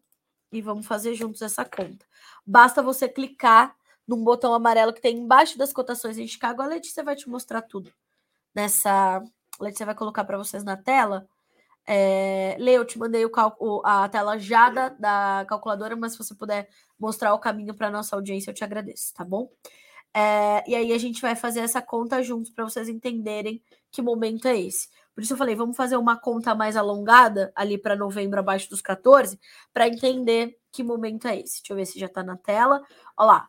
e 0.53 0.61
vamos 0.61 0.87
fazer 0.87 1.15
juntos 1.15 1.43
essa 1.43 1.65
conta. 1.65 2.05
Basta 2.45 2.83
você 2.83 3.09
clicar 3.09 3.75
num 4.07 4.23
botão 4.23 4.55
amarelo 4.55 4.93
que 4.93 5.01
tem 5.01 5.19
embaixo 5.19 5.59
das 5.59 5.73
cotações 5.73 6.19
em 6.19 6.27
Chicago. 6.27 6.63
A 6.63 6.67
Letícia 6.67 7.03
vai 7.03 7.17
te 7.17 7.29
mostrar 7.29 7.63
tudo 7.63 7.93
nessa. 8.55 9.23
A 9.59 9.65
Letícia 9.65 9.87
vai 9.87 9.95
colocar 9.95 10.25
para 10.25 10.39
vocês 10.39 10.63
na 10.63 10.77
tela 10.77 11.29
É, 11.87 12.57
Lê, 12.59 12.73
eu 12.73 12.85
te 12.85 12.99
mandei 12.99 13.25
o 13.25 13.31
cálculo, 13.31 13.81
a 13.85 14.09
tela 14.09 14.39
já 14.39 14.69
da, 14.71 14.89
da 14.89 15.47
calculadora, 15.49 15.95
mas 15.95 16.13
se 16.13 16.19
você 16.19 16.35
puder 16.35 16.69
mostrar 16.99 17.33
o 17.35 17.39
caminho 17.39 17.75
para 17.75 17.91
nossa 17.91 18.17
audiência, 18.17 18.51
eu 18.51 18.55
te 18.55 18.65
agradeço, 18.65 19.15
tá 19.15 19.25
bom? 19.25 19.49
É, 20.13 20.65
e 20.69 20.75
aí 20.75 20.93
a 20.93 20.99
gente 20.99 21.21
vai 21.21 21.37
fazer 21.37 21.61
essa 21.61 21.83
conta 21.83 22.23
juntos 22.23 22.51
para 22.51 22.65
vocês 22.65 22.89
entenderem 22.89 23.63
que 23.91 24.03
momento 24.03 24.49
é 24.49 24.59
esse. 24.59 24.89
Por 25.15 25.23
isso 25.23 25.33
eu 25.35 25.37
falei, 25.37 25.55
vamos 25.55 25.77
fazer 25.77 25.97
uma 25.97 26.17
conta 26.19 26.55
mais 26.55 26.77
alongada 26.77 27.53
ali 27.55 27.79
para 27.79 27.97
novembro 27.97 28.41
abaixo 28.41 28.69
dos 28.69 28.83
14, 28.83 29.39
para 29.73 29.89
entender 29.89 30.59
que 30.73 30.83
momento 30.83 31.29
é 31.29 31.39
esse. 31.41 31.61
Deixa 31.63 31.73
eu 31.73 31.77
ver 31.77 31.87
se 31.87 31.99
já 31.99 32.07
está 32.07 32.23
na 32.23 32.37
tela. 32.37 32.83
Olha 33.17 33.27
lá. 33.27 33.49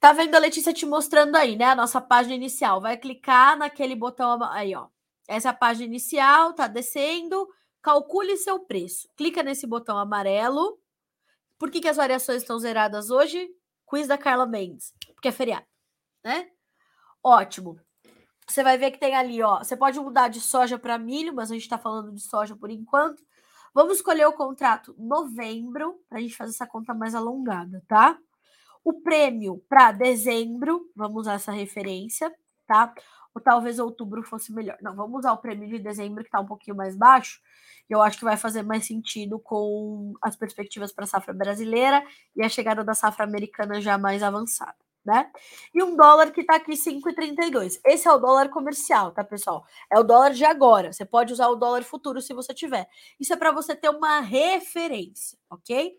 Tá 0.00 0.12
vendo 0.12 0.34
a 0.34 0.38
Letícia 0.38 0.72
te 0.72 0.86
mostrando 0.86 1.36
aí, 1.36 1.56
né? 1.56 1.66
A 1.66 1.74
nossa 1.76 2.00
página 2.00 2.34
inicial. 2.34 2.80
Vai 2.80 2.96
clicar 2.96 3.56
naquele 3.56 3.94
botão 3.94 4.42
aí, 4.44 4.74
ó. 4.74 4.88
Essa 5.30 5.46
é 5.46 5.50
a 5.52 5.54
página 5.54 5.86
inicial, 5.86 6.52
tá 6.54 6.66
descendo. 6.66 7.48
Calcule 7.80 8.36
seu 8.36 8.58
preço. 8.58 9.08
Clica 9.16 9.44
nesse 9.44 9.64
botão 9.64 9.96
amarelo. 9.96 10.76
Por 11.56 11.70
que, 11.70 11.80
que 11.80 11.86
as 11.86 11.98
variações 11.98 12.42
estão 12.42 12.58
zeradas 12.58 13.10
hoje? 13.10 13.48
Quiz 13.86 14.08
da 14.08 14.18
Carla 14.18 14.44
Mendes. 14.44 14.92
Porque 15.14 15.28
é 15.28 15.32
feriado, 15.32 15.64
né? 16.24 16.50
Ótimo. 17.22 17.78
Você 18.44 18.64
vai 18.64 18.76
ver 18.76 18.90
que 18.90 18.98
tem 18.98 19.14
ali, 19.14 19.40
ó. 19.40 19.58
Você 19.58 19.76
pode 19.76 20.00
mudar 20.00 20.26
de 20.26 20.40
soja 20.40 20.76
para 20.76 20.98
milho, 20.98 21.32
mas 21.32 21.48
a 21.48 21.54
gente 21.54 21.62
está 21.62 21.78
falando 21.78 22.10
de 22.12 22.20
soja 22.20 22.56
por 22.56 22.68
enquanto. 22.68 23.22
Vamos 23.72 23.98
escolher 23.98 24.26
o 24.26 24.32
contrato 24.32 24.96
novembro, 24.98 26.02
para 26.08 26.18
a 26.18 26.20
gente 26.20 26.34
fazer 26.34 26.50
essa 26.50 26.66
conta 26.66 26.92
mais 26.92 27.14
alongada, 27.14 27.84
tá? 27.86 28.18
O 28.82 28.94
prêmio 28.94 29.64
para 29.68 29.92
dezembro, 29.92 30.90
vamos 30.96 31.20
usar 31.20 31.34
essa 31.34 31.52
referência, 31.52 32.34
tá? 32.66 32.92
Ou 33.34 33.40
talvez 33.40 33.78
outubro 33.78 34.22
fosse 34.22 34.52
melhor. 34.52 34.76
Não, 34.80 34.94
vamos 34.94 35.20
usar 35.20 35.32
o 35.32 35.38
prêmio 35.38 35.68
de 35.68 35.78
dezembro, 35.78 36.22
que 36.22 36.28
está 36.28 36.40
um 36.40 36.46
pouquinho 36.46 36.76
mais 36.76 36.96
baixo. 36.96 37.40
Eu 37.88 38.00
acho 38.02 38.18
que 38.18 38.24
vai 38.24 38.36
fazer 38.36 38.62
mais 38.62 38.86
sentido 38.86 39.38
com 39.38 40.14
as 40.22 40.36
perspectivas 40.36 40.92
para 40.92 41.04
a 41.04 41.08
safra 41.08 41.34
brasileira 41.34 42.04
e 42.36 42.42
a 42.42 42.48
chegada 42.48 42.84
da 42.84 42.94
safra 42.94 43.24
americana 43.24 43.80
já 43.80 43.98
mais 43.98 44.22
avançada 44.22 44.76
né? 45.04 45.30
E 45.74 45.82
um 45.82 45.96
dólar 45.96 46.30
que 46.30 46.42
está 46.42 46.54
aqui 46.56 46.72
5,32. 46.72 47.80
Esse 47.84 48.08
é 48.08 48.12
o 48.12 48.18
dólar 48.18 48.48
comercial, 48.50 49.12
tá, 49.12 49.24
pessoal? 49.24 49.64
É 49.90 49.98
o 49.98 50.02
dólar 50.02 50.32
de 50.32 50.44
agora. 50.44 50.92
Você 50.92 51.04
pode 51.04 51.32
usar 51.32 51.48
o 51.48 51.56
dólar 51.56 51.82
futuro 51.82 52.20
se 52.20 52.34
você 52.34 52.54
tiver. 52.54 52.88
Isso 53.18 53.32
é 53.32 53.36
para 53.36 53.50
você 53.52 53.74
ter 53.74 53.88
uma 53.88 54.20
referência, 54.20 55.38
ok? 55.50 55.94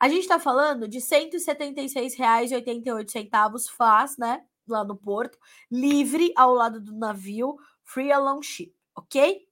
A 0.00 0.08
gente 0.08 0.22
está 0.22 0.38
falando 0.38 0.88
de 0.88 0.98
R$ 0.98 1.04
176,88 1.04 3.70
faz, 3.70 4.18
né? 4.18 4.42
Lá 4.66 4.82
no 4.84 4.96
porto, 4.96 5.38
livre 5.70 6.32
ao 6.36 6.54
lado 6.54 6.80
do 6.80 6.92
navio, 6.92 7.56
free 7.82 8.10
along 8.10 8.42
ship, 8.42 8.74
ok? 8.96 9.46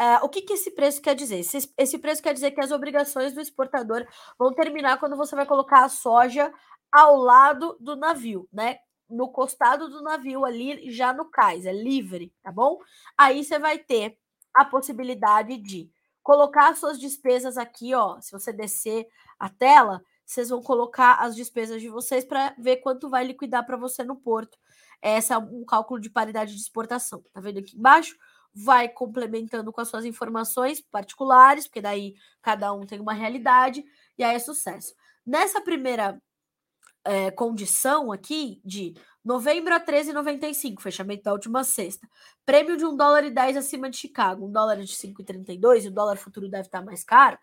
Uh, 0.00 0.24
o 0.24 0.28
que, 0.28 0.42
que 0.42 0.54
esse 0.54 0.72
preço 0.72 1.00
quer 1.00 1.14
dizer? 1.14 1.38
Esse, 1.38 1.72
esse 1.78 1.98
preço 1.98 2.22
quer 2.22 2.34
dizer 2.34 2.50
que 2.50 2.60
as 2.60 2.72
obrigações 2.72 3.32
do 3.32 3.40
exportador 3.40 4.04
vão 4.38 4.52
terminar 4.52 4.98
quando 4.98 5.16
você 5.16 5.36
vai 5.36 5.46
colocar 5.46 5.84
a 5.84 5.88
soja 5.88 6.52
ao 6.90 7.16
lado 7.16 7.76
do 7.78 7.94
navio, 7.94 8.48
né? 8.52 8.78
No 9.08 9.28
costado 9.30 9.88
do 9.88 10.02
navio 10.02 10.44
ali, 10.44 10.90
já 10.90 11.12
no 11.12 11.26
cais, 11.26 11.66
é 11.66 11.72
livre, 11.72 12.32
tá 12.42 12.50
bom? 12.50 12.78
Aí 13.16 13.44
você 13.44 13.58
vai 13.58 13.78
ter 13.78 14.18
a 14.52 14.64
possibilidade 14.64 15.58
de 15.58 15.90
colocar 16.22 16.74
suas 16.74 16.98
despesas 16.98 17.56
aqui, 17.56 17.94
ó. 17.94 18.20
Se 18.20 18.32
você 18.32 18.52
descer 18.52 19.06
a 19.38 19.48
tela, 19.48 20.02
vocês 20.24 20.48
vão 20.48 20.62
colocar 20.62 21.14
as 21.16 21.34
despesas 21.34 21.80
de 21.80 21.88
vocês 21.88 22.24
para 22.24 22.54
ver 22.58 22.76
quanto 22.76 23.08
vai 23.10 23.24
liquidar 23.24 23.64
para 23.66 23.76
você 23.76 24.02
no 24.04 24.16
porto. 24.16 24.58
Essa 25.02 25.34
é 25.34 25.38
um 25.38 25.64
cálculo 25.64 26.00
de 26.00 26.10
paridade 26.10 26.54
de 26.54 26.60
exportação. 26.60 27.22
Tá 27.32 27.40
vendo 27.40 27.58
aqui 27.58 27.76
embaixo? 27.76 28.16
Vai 28.54 28.88
complementando 28.88 29.72
com 29.72 29.80
as 29.80 29.88
suas 29.88 30.04
informações 30.04 30.80
particulares, 30.80 31.66
porque 31.66 31.82
daí 31.82 32.14
cada 32.40 32.72
um 32.72 32.86
tem 32.86 33.00
uma 33.00 33.12
realidade, 33.12 33.84
e 34.16 34.24
aí 34.24 34.36
é 34.36 34.38
sucesso. 34.38 34.94
Nessa 35.26 35.60
primeira 35.60 36.20
é, 37.04 37.30
condição 37.30 38.10
aqui 38.10 38.60
de 38.64 38.94
novembro 39.24 39.74
a 39.74 39.80
13,95, 39.80 40.80
fechamento 40.80 41.22
da 41.24 41.32
última 41.32 41.62
sexta. 41.64 42.08
Prêmio 42.44 42.76
de 42.76 42.84
1 42.84 42.96
dólar 42.96 43.24
e 43.24 43.30
10 43.30 43.56
acima 43.56 43.90
de 43.90 43.96
Chicago, 43.96 44.46
1 44.46 44.52
dólar 44.52 44.76
de 44.76 44.92
5,32 44.94 45.84
e 45.84 45.88
o 45.88 45.90
dólar 45.92 46.16
futuro 46.16 46.48
deve 46.48 46.66
estar 46.66 46.82
mais 46.82 47.04
caro, 47.04 47.38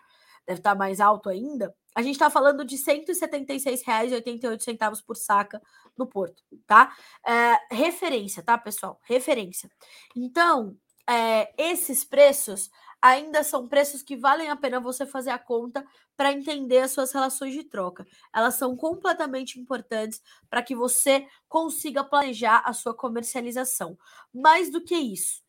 deve 0.47 0.59
estar 0.59 0.75
mais 0.75 0.99
alto 0.99 1.29
ainda. 1.29 1.73
A 1.95 2.01
gente 2.01 2.13
está 2.13 2.29
falando 2.29 2.63
de 2.63 2.75
R$ 2.75 2.81
176,88 3.05 5.03
por 5.05 5.17
saca 5.17 5.61
no 5.97 6.07
Porto, 6.07 6.43
tá? 6.65 6.95
É, 7.25 7.75
referência, 7.75 8.41
tá, 8.41 8.57
pessoal? 8.57 8.99
Referência. 9.03 9.69
Então, 10.15 10.77
é, 11.09 11.53
esses 11.57 12.03
preços 12.03 12.69
ainda 13.01 13.43
são 13.43 13.67
preços 13.67 14.03
que 14.03 14.15
valem 14.15 14.49
a 14.49 14.55
pena 14.55 14.79
você 14.79 15.05
fazer 15.05 15.31
a 15.31 15.39
conta 15.39 15.85
para 16.15 16.31
entender 16.31 16.79
as 16.79 16.91
suas 16.91 17.11
relações 17.11 17.53
de 17.53 17.63
troca. 17.63 18.05
Elas 18.33 18.55
são 18.55 18.77
completamente 18.77 19.59
importantes 19.59 20.21
para 20.49 20.61
que 20.61 20.75
você 20.75 21.27
consiga 21.49 22.03
planejar 22.03 22.61
a 22.63 22.73
sua 22.73 22.93
comercialização. 22.93 23.97
Mais 24.33 24.71
do 24.71 24.81
que 24.81 24.95
isso, 24.95 25.41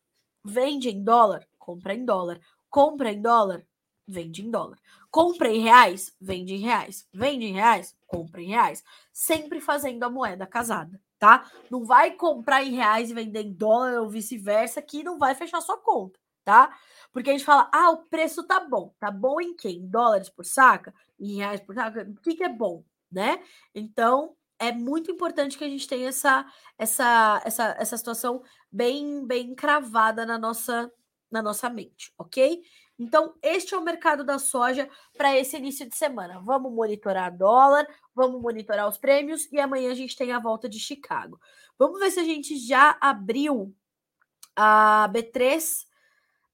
vende 0.43 0.89
em 0.89 1.03
dólar, 1.03 1.47
compra 1.57 1.93
em 1.93 2.03
dólar. 2.03 2.41
Compra 2.69 3.11
em 3.11 3.21
dólar, 3.21 3.63
vende 4.07 4.45
em 4.45 4.51
dólar. 4.51 4.77
Compra 5.09 5.49
em 5.49 5.61
reais, 5.61 6.15
vende 6.19 6.55
em 6.55 6.59
reais. 6.59 7.07
Vende 7.13 7.45
em 7.45 7.53
reais, 7.53 7.95
compra 8.07 8.41
em 8.41 8.49
reais. 8.49 8.83
Sempre 9.11 9.61
fazendo 9.61 10.03
a 10.03 10.09
moeda 10.09 10.45
casada, 10.45 10.99
tá? 11.19 11.49
Não 11.69 11.85
vai 11.85 12.11
comprar 12.11 12.63
em 12.63 12.75
reais 12.75 13.09
e 13.09 13.13
vender 13.13 13.43
em 13.43 13.53
dólar 13.53 14.01
ou 14.01 14.09
vice-versa, 14.09 14.81
que 14.81 15.03
não 15.03 15.17
vai 15.17 15.35
fechar 15.35 15.61
sua 15.61 15.77
conta, 15.77 16.19
tá? 16.43 16.75
Porque 17.11 17.29
a 17.29 17.33
gente 17.33 17.45
fala, 17.45 17.69
ah, 17.71 17.91
o 17.91 17.97
preço 18.05 18.43
tá 18.43 18.59
bom. 18.59 18.93
Tá 18.99 19.11
bom 19.11 19.39
em 19.39 19.55
quê? 19.55 19.69
Em 19.69 19.87
dólares 19.87 20.29
por 20.29 20.45
saca? 20.45 20.93
Em 21.19 21.37
reais 21.37 21.61
por 21.61 21.75
saca? 21.75 22.01
O 22.09 22.21
que, 22.21 22.35
que 22.35 22.43
é 22.43 22.49
bom, 22.49 22.83
né? 23.11 23.41
Então, 23.73 24.35
é 24.59 24.71
muito 24.71 25.11
importante 25.11 25.57
que 25.57 25.63
a 25.63 25.69
gente 25.69 25.87
tenha 25.87 26.09
essa, 26.09 26.45
essa, 26.77 27.41
essa, 27.45 27.75
essa 27.77 27.97
situação 27.97 28.41
bem, 28.71 29.25
bem 29.25 29.53
cravada 29.53 30.25
na 30.25 30.37
nossa, 30.37 30.91
na 31.29 31.41
nossa 31.41 31.69
mente, 31.69 32.13
ok? 32.17 32.63
Então, 32.97 33.33
este 33.41 33.73
é 33.73 33.77
o 33.77 33.83
mercado 33.83 34.23
da 34.23 34.37
soja 34.37 34.89
para 35.17 35.37
esse 35.37 35.57
início 35.57 35.87
de 35.89 35.95
semana. 35.95 36.39
Vamos 36.39 36.71
monitorar 36.71 37.35
dólar, 37.35 37.87
vamos 38.13 38.41
monitorar 38.41 38.87
os 38.87 38.97
prêmios 38.97 39.51
e 39.51 39.59
amanhã 39.59 39.91
a 39.91 39.95
gente 39.95 40.15
tem 40.15 40.31
a 40.31 40.39
volta 40.39 40.69
de 40.69 40.79
Chicago. 40.79 41.39
Vamos 41.77 41.99
ver 41.99 42.11
se 42.11 42.19
a 42.19 42.23
gente 42.23 42.57
já 42.57 42.97
abriu 43.01 43.75
a 44.55 45.09
B3 45.11 45.85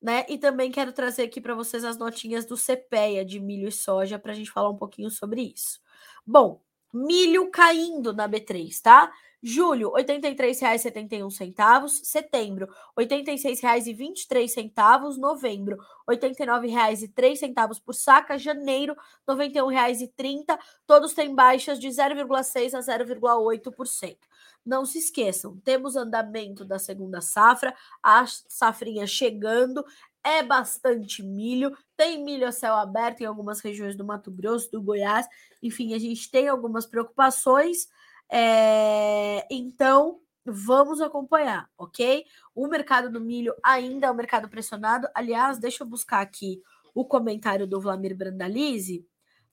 né? 0.02 0.26
E 0.30 0.38
também 0.38 0.72
quero 0.72 0.94
trazer 0.94 1.24
aqui 1.24 1.42
para 1.42 1.54
vocês 1.54 1.84
as 1.84 1.98
notinhas 1.98 2.46
do 2.46 2.56
CPEA 2.56 3.26
de 3.26 3.40
milho 3.40 3.68
e 3.68 3.72
soja 3.72 4.18
para 4.18 4.32
a 4.32 4.36
gente 4.36 4.52
falar 4.52 4.70
um 4.70 4.78
pouquinho 4.78 5.10
sobre 5.10 5.42
isso. 5.42 5.80
Bom, 6.26 6.62
milho 6.94 7.50
caindo 7.52 8.14
na 8.14 8.28
B3, 8.28 8.82
tá? 8.82 9.12
Julho, 9.42 9.94
R$ 9.96 10.04
83,71. 10.04 11.88
Setembro, 12.04 12.68
R$ 12.98 13.06
86,23. 13.06 15.18
Novembro, 15.18 15.78
R$ 16.08 16.18
89,03 16.18 17.82
por 17.82 17.96
saca. 17.96 18.38
Janeiro, 18.38 18.94
R$ 19.28 19.36
91,30. 19.36 20.60
Todos 20.86 21.14
têm 21.14 21.34
baixas 21.34 21.80
de 21.80 21.88
0,6% 21.88 22.74
a 22.74 22.80
0,8%. 22.80 24.18
Não 24.66 24.86
se 24.86 24.98
esqueçam, 25.00 25.58
temos 25.64 25.96
andamento 25.96 26.66
da 26.66 26.78
segunda 26.78 27.22
safra, 27.22 27.74
a 28.04 28.26
safrinha 28.28 29.08
chegando, 29.08 29.84
é 30.24 30.44
bastante 30.44 31.24
milho, 31.24 31.76
tem 31.96 32.24
milho 32.24 32.48
a 32.48 32.52
céu 32.52 32.76
aberto 32.76 33.22
em 33.22 33.26
algumas 33.26 33.62
regiões 33.62 33.96
do 33.96 34.06
Mato 34.06 34.30
Grosso, 34.30 34.70
do 34.70 34.82
Goiás, 34.82 35.26
enfim, 35.64 35.94
a 35.94 35.98
gente 35.98 36.30
tem 36.30 36.48
algumas 36.48 36.86
preocupações, 36.86 37.88
é... 38.32 39.46
então 39.50 40.20
vamos 40.46 41.02
acompanhar, 41.02 41.70
ok? 41.78 42.26
O 42.56 42.68
mercado 42.68 43.12
do 43.12 43.22
milho 43.22 43.54
ainda 43.64 44.08
é 44.08 44.12
um 44.12 44.16
mercado 44.16 44.50
pressionado. 44.50 45.08
Aliás, 45.14 45.60
deixa 45.60 45.84
eu 45.84 45.88
buscar 45.88 46.22
aqui 46.22 46.62
o 46.94 47.06
comentário 47.06 47.68
do 47.68 47.80
Vlamir 47.80 48.16
Brandalize 48.16 49.06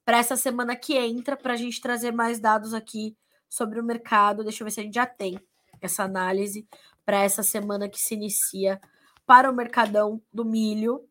para 0.04 0.18
essa 0.18 0.36
semana 0.36 0.76
que 0.76 0.96
entra, 0.96 1.36
para 1.36 1.54
a 1.54 1.56
gente 1.56 1.80
trazer 1.80 2.12
mais 2.12 2.38
dados 2.38 2.72
aqui 2.72 3.16
sobre 3.48 3.80
o 3.80 3.84
mercado. 3.84 4.42
Deixa 4.42 4.62
eu 4.62 4.66
ver 4.66 4.70
se 4.70 4.80
a 4.80 4.82
gente 4.82 4.94
já 4.94 5.06
tem 5.06 5.38
essa 5.80 6.04
análise 6.04 6.66
para 7.04 7.18
essa 7.18 7.42
semana 7.42 7.88
que 7.88 8.00
se 8.00 8.14
inicia 8.14 8.80
para 9.26 9.50
o 9.50 9.54
mercadão 9.54 10.22
do 10.32 10.44
milho 10.44 11.06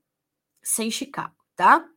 sem 0.63 0.89
Chicago, 0.89 1.35
tá? 1.55 1.87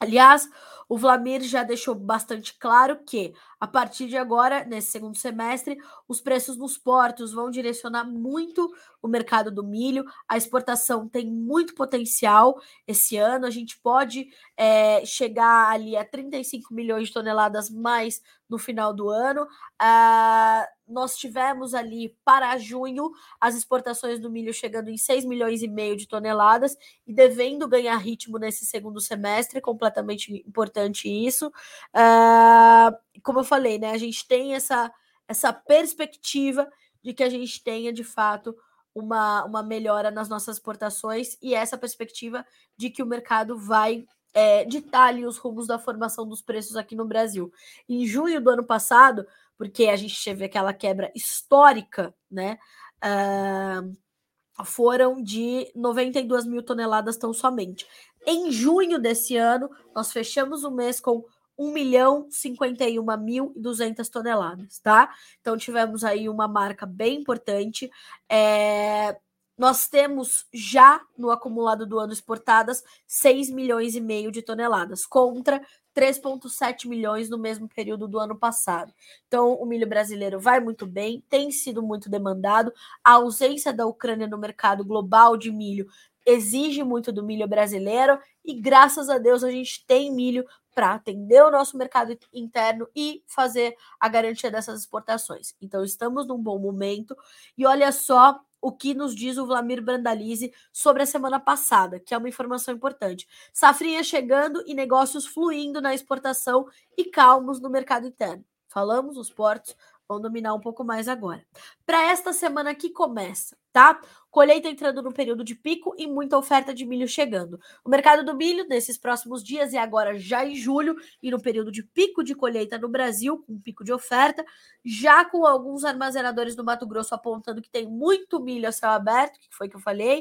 Aliás, 0.00 0.48
o 0.88 0.98
Vlamir 0.98 1.42
já 1.42 1.62
deixou 1.62 1.94
bastante 1.94 2.56
claro 2.58 3.02
que 3.04 3.32
a 3.64 3.66
partir 3.66 4.08
de 4.08 4.16
agora, 4.18 4.62
nesse 4.62 4.90
segundo 4.90 5.16
semestre, 5.16 5.78
os 6.06 6.20
preços 6.20 6.58
nos 6.58 6.76
portos 6.76 7.32
vão 7.32 7.50
direcionar 7.50 8.04
muito 8.04 8.70
o 9.00 9.08
mercado 9.08 9.50
do 9.50 9.64
milho. 9.64 10.04
A 10.28 10.36
exportação 10.36 11.08
tem 11.08 11.26
muito 11.26 11.74
potencial 11.74 12.60
esse 12.86 13.16
ano. 13.16 13.46
A 13.46 13.50
gente 13.50 13.78
pode 13.78 14.28
é, 14.54 15.02
chegar 15.06 15.70
ali 15.70 15.96
a 15.96 16.04
35 16.04 16.74
milhões 16.74 17.08
de 17.08 17.14
toneladas 17.14 17.70
mais 17.70 18.20
no 18.48 18.58
final 18.58 18.92
do 18.92 19.08
ano. 19.08 19.46
Ah, 19.78 20.68
nós 20.86 21.16
tivemos 21.16 21.72
ali 21.74 22.14
para 22.24 22.58
junho 22.58 23.10
as 23.40 23.54
exportações 23.54 24.20
do 24.20 24.30
milho 24.30 24.52
chegando 24.52 24.90
em 24.90 24.98
6 24.98 25.24
milhões 25.24 25.62
e 25.62 25.68
meio 25.68 25.96
de 25.96 26.06
toneladas 26.06 26.76
e 27.06 27.12
devendo 27.12 27.66
ganhar 27.66 27.96
ritmo 27.96 28.38
nesse 28.38 28.66
segundo 28.66 29.00
semestre, 29.00 29.60
completamente 29.60 30.44
importante 30.46 31.08
isso. 31.08 31.50
Ah, 31.92 32.92
como 33.22 33.40
eu 33.40 33.44
falei, 33.44 33.53
né, 33.78 33.90
a 33.90 33.98
gente 33.98 34.26
tem 34.26 34.54
essa, 34.54 34.92
essa 35.28 35.52
perspectiva 35.52 36.68
de 37.02 37.12
que 37.12 37.22
a 37.22 37.28
gente 37.28 37.62
tenha 37.62 37.92
de 37.92 38.04
fato 38.04 38.56
uma, 38.94 39.44
uma 39.44 39.62
melhora 39.62 40.10
nas 40.10 40.28
nossas 40.28 40.56
exportações 40.56 41.36
e 41.42 41.54
essa 41.54 41.76
perspectiva 41.76 42.46
de 42.76 42.90
que 42.90 43.02
o 43.02 43.06
mercado 43.06 43.58
vai 43.58 44.06
é, 44.32 44.64
ditar 44.64 45.08
ali 45.08 45.26
os 45.26 45.36
rumos 45.36 45.66
da 45.66 45.78
formação 45.78 46.26
dos 46.26 46.42
preços 46.42 46.76
aqui 46.76 46.94
no 46.96 47.04
Brasil. 47.04 47.52
Em 47.88 48.06
junho 48.06 48.40
do 48.40 48.50
ano 48.50 48.64
passado, 48.64 49.26
porque 49.56 49.86
a 49.86 49.96
gente 49.96 50.22
teve 50.22 50.44
aquela 50.44 50.72
quebra 50.72 51.12
histórica, 51.14 52.14
né? 52.30 52.58
Uh, 53.02 54.64
foram 54.64 55.22
de 55.22 55.70
92 55.74 56.46
mil 56.46 56.62
toneladas 56.62 57.16
tão 57.16 57.32
somente. 57.32 57.86
Em 58.26 58.50
junho 58.50 58.98
desse 58.98 59.36
ano, 59.36 59.70
nós 59.94 60.12
fechamos 60.12 60.64
o 60.64 60.70
mês 60.70 61.00
com 61.00 61.24
1 61.58 61.72
milhão 61.72 62.26
51 62.30 63.16
mil 63.18 63.52
e 63.56 63.60
200 63.60 64.08
toneladas, 64.08 64.78
tá? 64.78 65.14
Então 65.40 65.56
tivemos 65.56 66.04
aí 66.04 66.28
uma 66.28 66.48
marca 66.48 66.86
bem 66.86 67.20
importante. 67.20 67.90
É, 68.28 69.16
nós 69.56 69.86
temos 69.86 70.46
já 70.52 71.00
no 71.16 71.30
acumulado 71.30 71.86
do 71.86 71.98
ano 71.98 72.12
exportadas 72.12 72.82
6 73.06 73.50
milhões 73.50 73.94
e 73.94 74.00
meio 74.00 74.32
de 74.32 74.42
toneladas, 74.42 75.06
contra 75.06 75.60
3,7 75.94 76.88
milhões 76.88 77.30
no 77.30 77.38
mesmo 77.38 77.68
período 77.68 78.08
do 78.08 78.18
ano 78.18 78.36
passado. 78.36 78.92
Então, 79.28 79.54
o 79.54 79.64
milho 79.64 79.88
brasileiro 79.88 80.40
vai 80.40 80.58
muito 80.58 80.86
bem, 80.86 81.22
tem 81.30 81.52
sido 81.52 81.82
muito 81.82 82.10
demandado. 82.10 82.72
A 83.02 83.12
ausência 83.12 83.72
da 83.72 83.86
Ucrânia 83.86 84.26
no 84.26 84.36
mercado 84.36 84.84
global 84.84 85.36
de 85.36 85.52
milho 85.52 85.86
exige 86.26 86.82
muito 86.82 87.12
do 87.12 87.22
milho 87.22 87.46
brasileiro 87.46 88.18
e 88.44 88.54
graças 88.54 89.08
a 89.08 89.18
Deus 89.18 89.44
a 89.44 89.50
gente 89.50 89.84
tem 89.86 90.10
milho 90.10 90.44
para 90.74 90.92
atender 90.92 91.42
o 91.42 91.50
nosso 91.50 91.76
mercado 91.76 92.18
interno 92.32 92.88
e 92.94 93.22
fazer 93.26 93.76
a 94.00 94.08
garantia 94.08 94.50
dessas 94.50 94.80
exportações. 94.80 95.54
Então 95.60 95.84
estamos 95.84 96.26
num 96.26 96.38
bom 96.38 96.58
momento 96.58 97.16
e 97.56 97.64
olha 97.66 97.92
só 97.92 98.40
o 98.60 98.72
que 98.72 98.94
nos 98.94 99.14
diz 99.14 99.36
o 99.36 99.46
Vlamir 99.46 99.82
Brandalize 99.82 100.50
sobre 100.72 101.02
a 101.02 101.06
semana 101.06 101.38
passada, 101.38 102.00
que 102.00 102.14
é 102.14 102.18
uma 102.18 102.30
informação 102.30 102.74
importante. 102.74 103.28
Safrinha 103.52 104.02
chegando 104.02 104.64
e 104.66 104.74
negócios 104.74 105.26
fluindo 105.26 105.82
na 105.82 105.94
exportação 105.94 106.66
e 106.96 107.04
calmos 107.04 107.60
no 107.60 107.68
mercado 107.68 108.06
interno. 108.06 108.42
Falamos, 108.66 109.16
os 109.18 109.30
portos 109.30 109.76
vão 110.08 110.20
dominar 110.20 110.54
um 110.54 110.60
pouco 110.60 110.84
mais 110.84 111.08
agora. 111.08 111.44
Para 111.86 112.10
esta 112.10 112.32
semana 112.32 112.74
que 112.74 112.90
começa, 112.90 113.56
tá? 113.72 114.00
Colheita 114.30 114.68
entrando 114.68 115.02
no 115.02 115.12
período 115.12 115.42
de 115.42 115.54
pico 115.54 115.94
e 115.96 116.06
muita 116.06 116.36
oferta 116.36 116.74
de 116.74 116.84
milho 116.84 117.08
chegando. 117.08 117.58
O 117.84 117.88
mercado 117.88 118.24
do 118.24 118.34
milho, 118.34 118.66
nesses 118.68 118.98
próximos 118.98 119.42
dias 119.42 119.72
e 119.72 119.78
agora 119.78 120.18
já 120.18 120.44
em 120.44 120.54
julho, 120.54 120.96
e 121.22 121.30
no 121.30 121.40
período 121.40 121.72
de 121.72 121.82
pico 121.82 122.22
de 122.22 122.34
colheita 122.34 122.78
no 122.78 122.88
Brasil, 122.88 123.42
com 123.46 123.60
pico 123.60 123.84
de 123.84 123.92
oferta, 123.92 124.44
já 124.84 125.24
com 125.24 125.46
alguns 125.46 125.84
armazenadores 125.84 126.54
do 126.54 126.64
Mato 126.64 126.86
Grosso 126.86 127.14
apontando 127.14 127.62
que 127.62 127.70
tem 127.70 127.86
muito 127.86 128.40
milho 128.40 128.68
a 128.68 128.72
céu 128.72 128.90
aberto, 128.90 129.38
que 129.40 129.48
foi 129.50 129.68
que 129.68 129.76
eu 129.76 129.80
falei, 129.80 130.20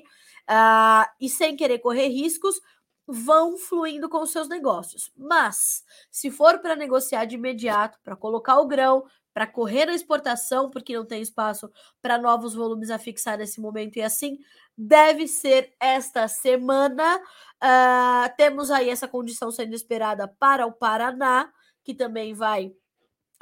uh, 0.50 1.10
e 1.20 1.30
sem 1.30 1.56
querer 1.56 1.80
correr 1.80 2.08
riscos, 2.08 2.62
vão 3.06 3.58
fluindo 3.58 4.08
com 4.08 4.22
os 4.22 4.32
seus 4.32 4.48
negócios. 4.48 5.12
Mas, 5.18 5.84
se 6.10 6.32
for 6.32 6.60
para 6.60 6.76
negociar 6.76 7.26
de 7.26 7.36
imediato, 7.36 8.00
para 8.04 8.16
colocar 8.16 8.60
o 8.60 8.68
grão, 8.68 9.04
para 9.34 9.48
correr 9.48 9.90
a 9.90 9.94
exportação, 9.94 10.70
porque 10.70 10.96
não 10.96 11.06
tem 11.06 11.22
espaço 11.22 11.72
para 12.02 12.18
novos 12.18 12.54
volumes 12.54 12.90
a 12.90 13.00
fixar 13.00 13.38
nesse 13.38 13.60
momento, 13.60 13.98
e 13.98 14.02
assim 14.02 14.38
deve 14.78 15.28
ser 15.28 15.74
esta 15.80 16.28
semana. 16.28 17.18
Uh, 17.64 18.36
temos 18.38 18.70
aí 18.70 18.90
essa 18.90 19.08
condição 19.08 19.52
sendo 19.52 19.74
esperada 19.74 20.28
para 20.28 20.66
o 20.66 20.72
Paraná, 20.72 21.52
que 21.84 21.94
também 21.94 22.34
vai 22.34 22.72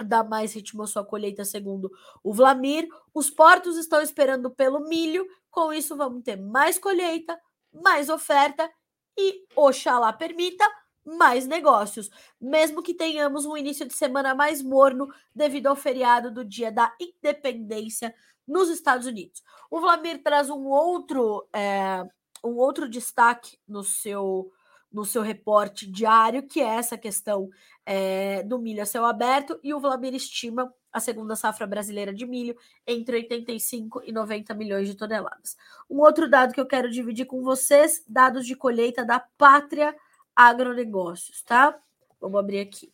dar 0.03 0.23
mais 0.23 0.53
ritmo 0.53 0.83
à 0.83 0.87
sua 0.87 1.05
colheita, 1.05 1.45
segundo 1.45 1.91
o 2.23 2.33
Vlamir. 2.33 2.87
Os 3.13 3.29
portos 3.29 3.77
estão 3.77 4.01
esperando 4.01 4.49
pelo 4.49 4.87
milho, 4.87 5.25
com 5.49 5.73
isso 5.73 5.95
vamos 5.95 6.23
ter 6.23 6.37
mais 6.37 6.79
colheita, 6.79 7.37
mais 7.71 8.09
oferta 8.09 8.69
e, 9.17 9.45
oxalá 9.55 10.11
permita, 10.13 10.65
mais 11.05 11.47
negócios, 11.47 12.09
mesmo 12.39 12.81
que 12.81 12.93
tenhamos 12.93 13.45
um 13.45 13.57
início 13.57 13.87
de 13.87 13.93
semana 13.93 14.35
mais 14.35 14.61
morno 14.61 15.07
devido 15.33 15.67
ao 15.67 15.75
feriado 15.75 16.31
do 16.31 16.45
Dia 16.45 16.71
da 16.71 16.93
Independência 16.99 18.13
nos 18.47 18.69
Estados 18.69 19.07
Unidos. 19.07 19.41
O 19.69 19.79
Vlamir 19.79 20.21
traz 20.21 20.49
um 20.49 20.65
outro, 20.67 21.47
é, 21.53 22.03
um 22.43 22.57
outro 22.57 22.87
destaque 22.87 23.57
no 23.67 23.83
seu 23.83 24.51
no 24.91 25.05
seu 25.05 25.21
reporte 25.21 25.89
diário, 25.89 26.43
que 26.43 26.59
é 26.59 26.65
essa 26.65 26.97
questão 26.97 27.49
é, 27.85 28.43
do 28.43 28.59
milho 28.59 28.83
a 28.83 28.85
céu 28.85 29.05
aberto, 29.05 29.57
e 29.63 29.73
o 29.73 29.79
Vlamir 29.79 30.13
estima 30.13 30.73
a 30.91 30.99
segunda 30.99 31.35
safra 31.35 31.65
brasileira 31.65 32.13
de 32.13 32.25
milho 32.25 32.57
entre 32.85 33.15
85 33.15 34.01
e 34.03 34.11
90 34.11 34.53
milhões 34.53 34.89
de 34.89 34.95
toneladas. 34.95 35.55
Um 35.89 35.99
outro 35.99 36.29
dado 36.29 36.53
que 36.53 36.59
eu 36.59 36.65
quero 36.65 36.91
dividir 36.91 37.25
com 37.25 37.41
vocês, 37.41 38.03
dados 38.05 38.45
de 38.45 38.55
colheita 38.55 39.05
da 39.05 39.19
Pátria 39.37 39.95
agronegócios, 40.35 41.41
tá? 41.43 41.79
Vamos 42.19 42.39
abrir 42.39 42.59
aqui. 42.59 42.93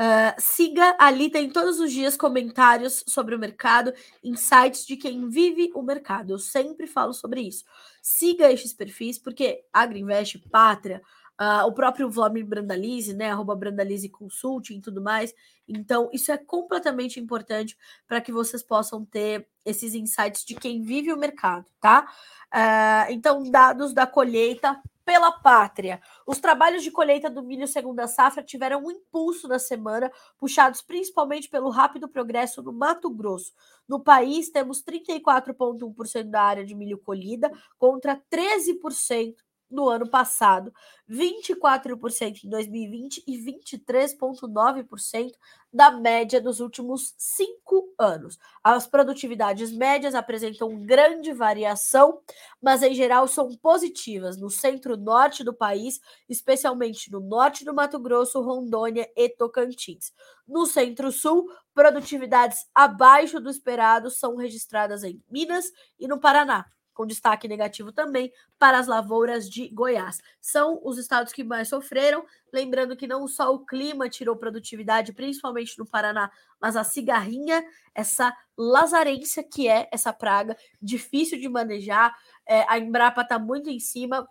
Uh, 0.00 0.32
siga 0.38 0.96
ali, 0.98 1.28
tem 1.28 1.50
todos 1.50 1.78
os 1.78 1.92
dias 1.92 2.16
comentários 2.16 3.04
sobre 3.06 3.34
o 3.34 3.38
mercado, 3.38 3.92
insights 4.24 4.86
de 4.86 4.96
quem 4.96 5.28
vive 5.28 5.70
o 5.74 5.82
mercado. 5.82 6.32
Eu 6.32 6.38
sempre 6.38 6.86
falo 6.86 7.12
sobre 7.12 7.42
isso. 7.42 7.66
Siga 8.00 8.50
esses 8.50 8.72
perfis, 8.72 9.18
porque 9.18 9.62
Agriinvest, 9.70 10.38
Pátria, 10.50 11.02
uh, 11.38 11.66
o 11.66 11.72
próprio 11.72 12.08
Vladimir 12.08 12.46
Brandalize, 12.46 13.12
né? 13.12 13.30
Arroba 13.30 13.54
Brandalize 13.54 14.08
Consulting 14.08 14.78
e 14.78 14.80
tudo 14.80 15.02
mais. 15.02 15.34
Então, 15.68 16.08
isso 16.14 16.32
é 16.32 16.38
completamente 16.38 17.20
importante 17.20 17.76
para 18.08 18.22
que 18.22 18.32
vocês 18.32 18.62
possam 18.62 19.04
ter 19.04 19.46
esses 19.66 19.94
insights 19.94 20.46
de 20.46 20.54
quem 20.54 20.82
vive 20.82 21.12
o 21.12 21.18
mercado, 21.18 21.66
tá? 21.78 22.10
Uh, 22.46 23.12
então, 23.12 23.42
dados 23.50 23.92
da 23.92 24.06
colheita 24.06 24.80
pela 25.04 25.32
pátria. 25.32 26.00
Os 26.26 26.38
trabalhos 26.38 26.82
de 26.82 26.90
colheita 26.90 27.28
do 27.28 27.42
milho 27.42 27.66
segunda 27.66 28.06
safra 28.06 28.42
tiveram 28.42 28.84
um 28.84 28.90
impulso 28.90 29.48
na 29.48 29.58
semana, 29.58 30.10
puxados 30.38 30.82
principalmente 30.82 31.48
pelo 31.48 31.70
rápido 31.70 32.08
progresso 32.08 32.62
no 32.62 32.72
Mato 32.72 33.10
Grosso. 33.10 33.52
No 33.88 34.00
país, 34.00 34.50
temos 34.50 34.82
34,1% 34.82 36.30
da 36.30 36.42
área 36.42 36.64
de 36.64 36.74
milho 36.74 36.98
colhida 36.98 37.50
contra 37.78 38.16
13% 38.30 39.34
no 39.70 39.88
ano 39.88 40.08
passado, 40.08 40.72
24% 41.08 42.44
em 42.44 42.48
2020 42.48 43.22
e 43.26 43.38
23,9% 43.38 45.32
da 45.72 45.90
média 45.90 46.40
dos 46.40 46.60
últimos 46.60 47.14
cinco 47.16 47.94
anos. 47.98 48.38
As 48.62 48.86
produtividades 48.86 49.70
médias 49.72 50.14
apresentam 50.14 50.84
grande 50.84 51.32
variação, 51.32 52.20
mas 52.60 52.82
em 52.82 52.94
geral 52.94 53.28
são 53.28 53.56
positivas 53.56 54.36
no 54.36 54.50
centro-norte 54.50 55.44
do 55.44 55.54
país, 55.54 56.00
especialmente 56.28 57.10
no 57.12 57.20
norte 57.20 57.64
do 57.64 57.74
Mato 57.74 57.98
Grosso, 57.98 58.40
Rondônia 58.40 59.08
e 59.16 59.28
Tocantins. 59.28 60.12
No 60.46 60.66
centro-sul, 60.66 61.48
produtividades 61.72 62.66
abaixo 62.74 63.40
do 63.40 63.48
esperado 63.48 64.10
são 64.10 64.36
registradas 64.36 65.04
em 65.04 65.22
Minas 65.30 65.66
e 65.98 66.08
no 66.08 66.18
Paraná 66.18 66.66
com 67.00 67.06
destaque 67.06 67.48
negativo 67.48 67.90
também 67.90 68.30
para 68.58 68.78
as 68.78 68.86
lavouras 68.86 69.48
de 69.48 69.68
Goiás. 69.70 70.20
São 70.38 70.78
os 70.84 70.98
estados 70.98 71.32
que 71.32 71.42
mais 71.42 71.66
sofreram. 71.66 72.26
Lembrando 72.52 72.94
que 72.94 73.06
não 73.06 73.26
só 73.26 73.54
o 73.54 73.64
clima 73.64 74.06
tirou 74.06 74.36
produtividade, 74.36 75.14
principalmente 75.14 75.78
no 75.78 75.86
Paraná, 75.86 76.30
mas 76.60 76.76
a 76.76 76.84
cigarrinha, 76.84 77.64
essa 77.94 78.36
lazarência 78.54 79.42
que 79.42 79.66
é 79.66 79.88
essa 79.90 80.12
praga, 80.12 80.54
difícil 80.80 81.40
de 81.40 81.48
manejar. 81.48 82.14
É, 82.46 82.66
a 82.68 82.78
Embrapa 82.78 83.22
está 83.22 83.38
muito 83.38 83.70
em 83.70 83.80
cima, 83.80 84.28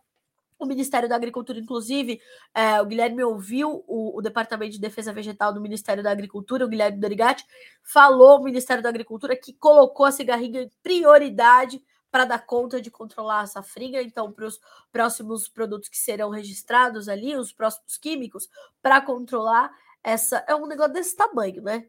o 0.59 0.65
Ministério 0.65 1.09
da 1.09 1.15
Agricultura, 1.15 1.57
inclusive, 1.57 2.21
é, 2.53 2.79
o 2.81 2.85
Guilherme 2.85 3.23
ouviu 3.23 3.83
o, 3.87 4.15
o, 4.17 4.21
Departamento 4.21 4.73
de 4.73 4.79
Defesa 4.79 5.11
Vegetal 5.11 5.53
do 5.53 5.61
Ministério 5.61 6.03
da 6.03 6.11
Agricultura, 6.11 6.65
o 6.65 6.67
Guilherme 6.67 6.99
Dorigatti, 6.99 7.45
falou 7.81 8.39
o 8.39 8.43
Ministério 8.43 8.83
da 8.83 8.89
Agricultura 8.89 9.35
que 9.35 9.53
colocou 9.53 10.05
a 10.05 10.11
cigarrinha 10.11 10.63
em 10.63 10.71
prioridade 10.83 11.81
para 12.11 12.25
dar 12.25 12.45
conta 12.45 12.81
de 12.81 12.89
controlar 12.91 13.41
a 13.41 13.47
safrinha. 13.47 14.01
Então, 14.01 14.31
para 14.31 14.45
os 14.45 14.59
próximos 14.91 15.47
produtos 15.47 15.89
que 15.89 15.97
serão 15.97 16.29
registrados 16.29 17.07
ali, 17.07 17.35
os 17.35 17.51
próximos 17.51 17.97
químicos, 17.97 18.47
para 18.81 19.01
controlar 19.01 19.71
essa. 20.03 20.43
É 20.47 20.55
um 20.55 20.65
negócio 20.65 20.93
desse 20.93 21.15
tamanho, 21.15 21.61
né? 21.61 21.87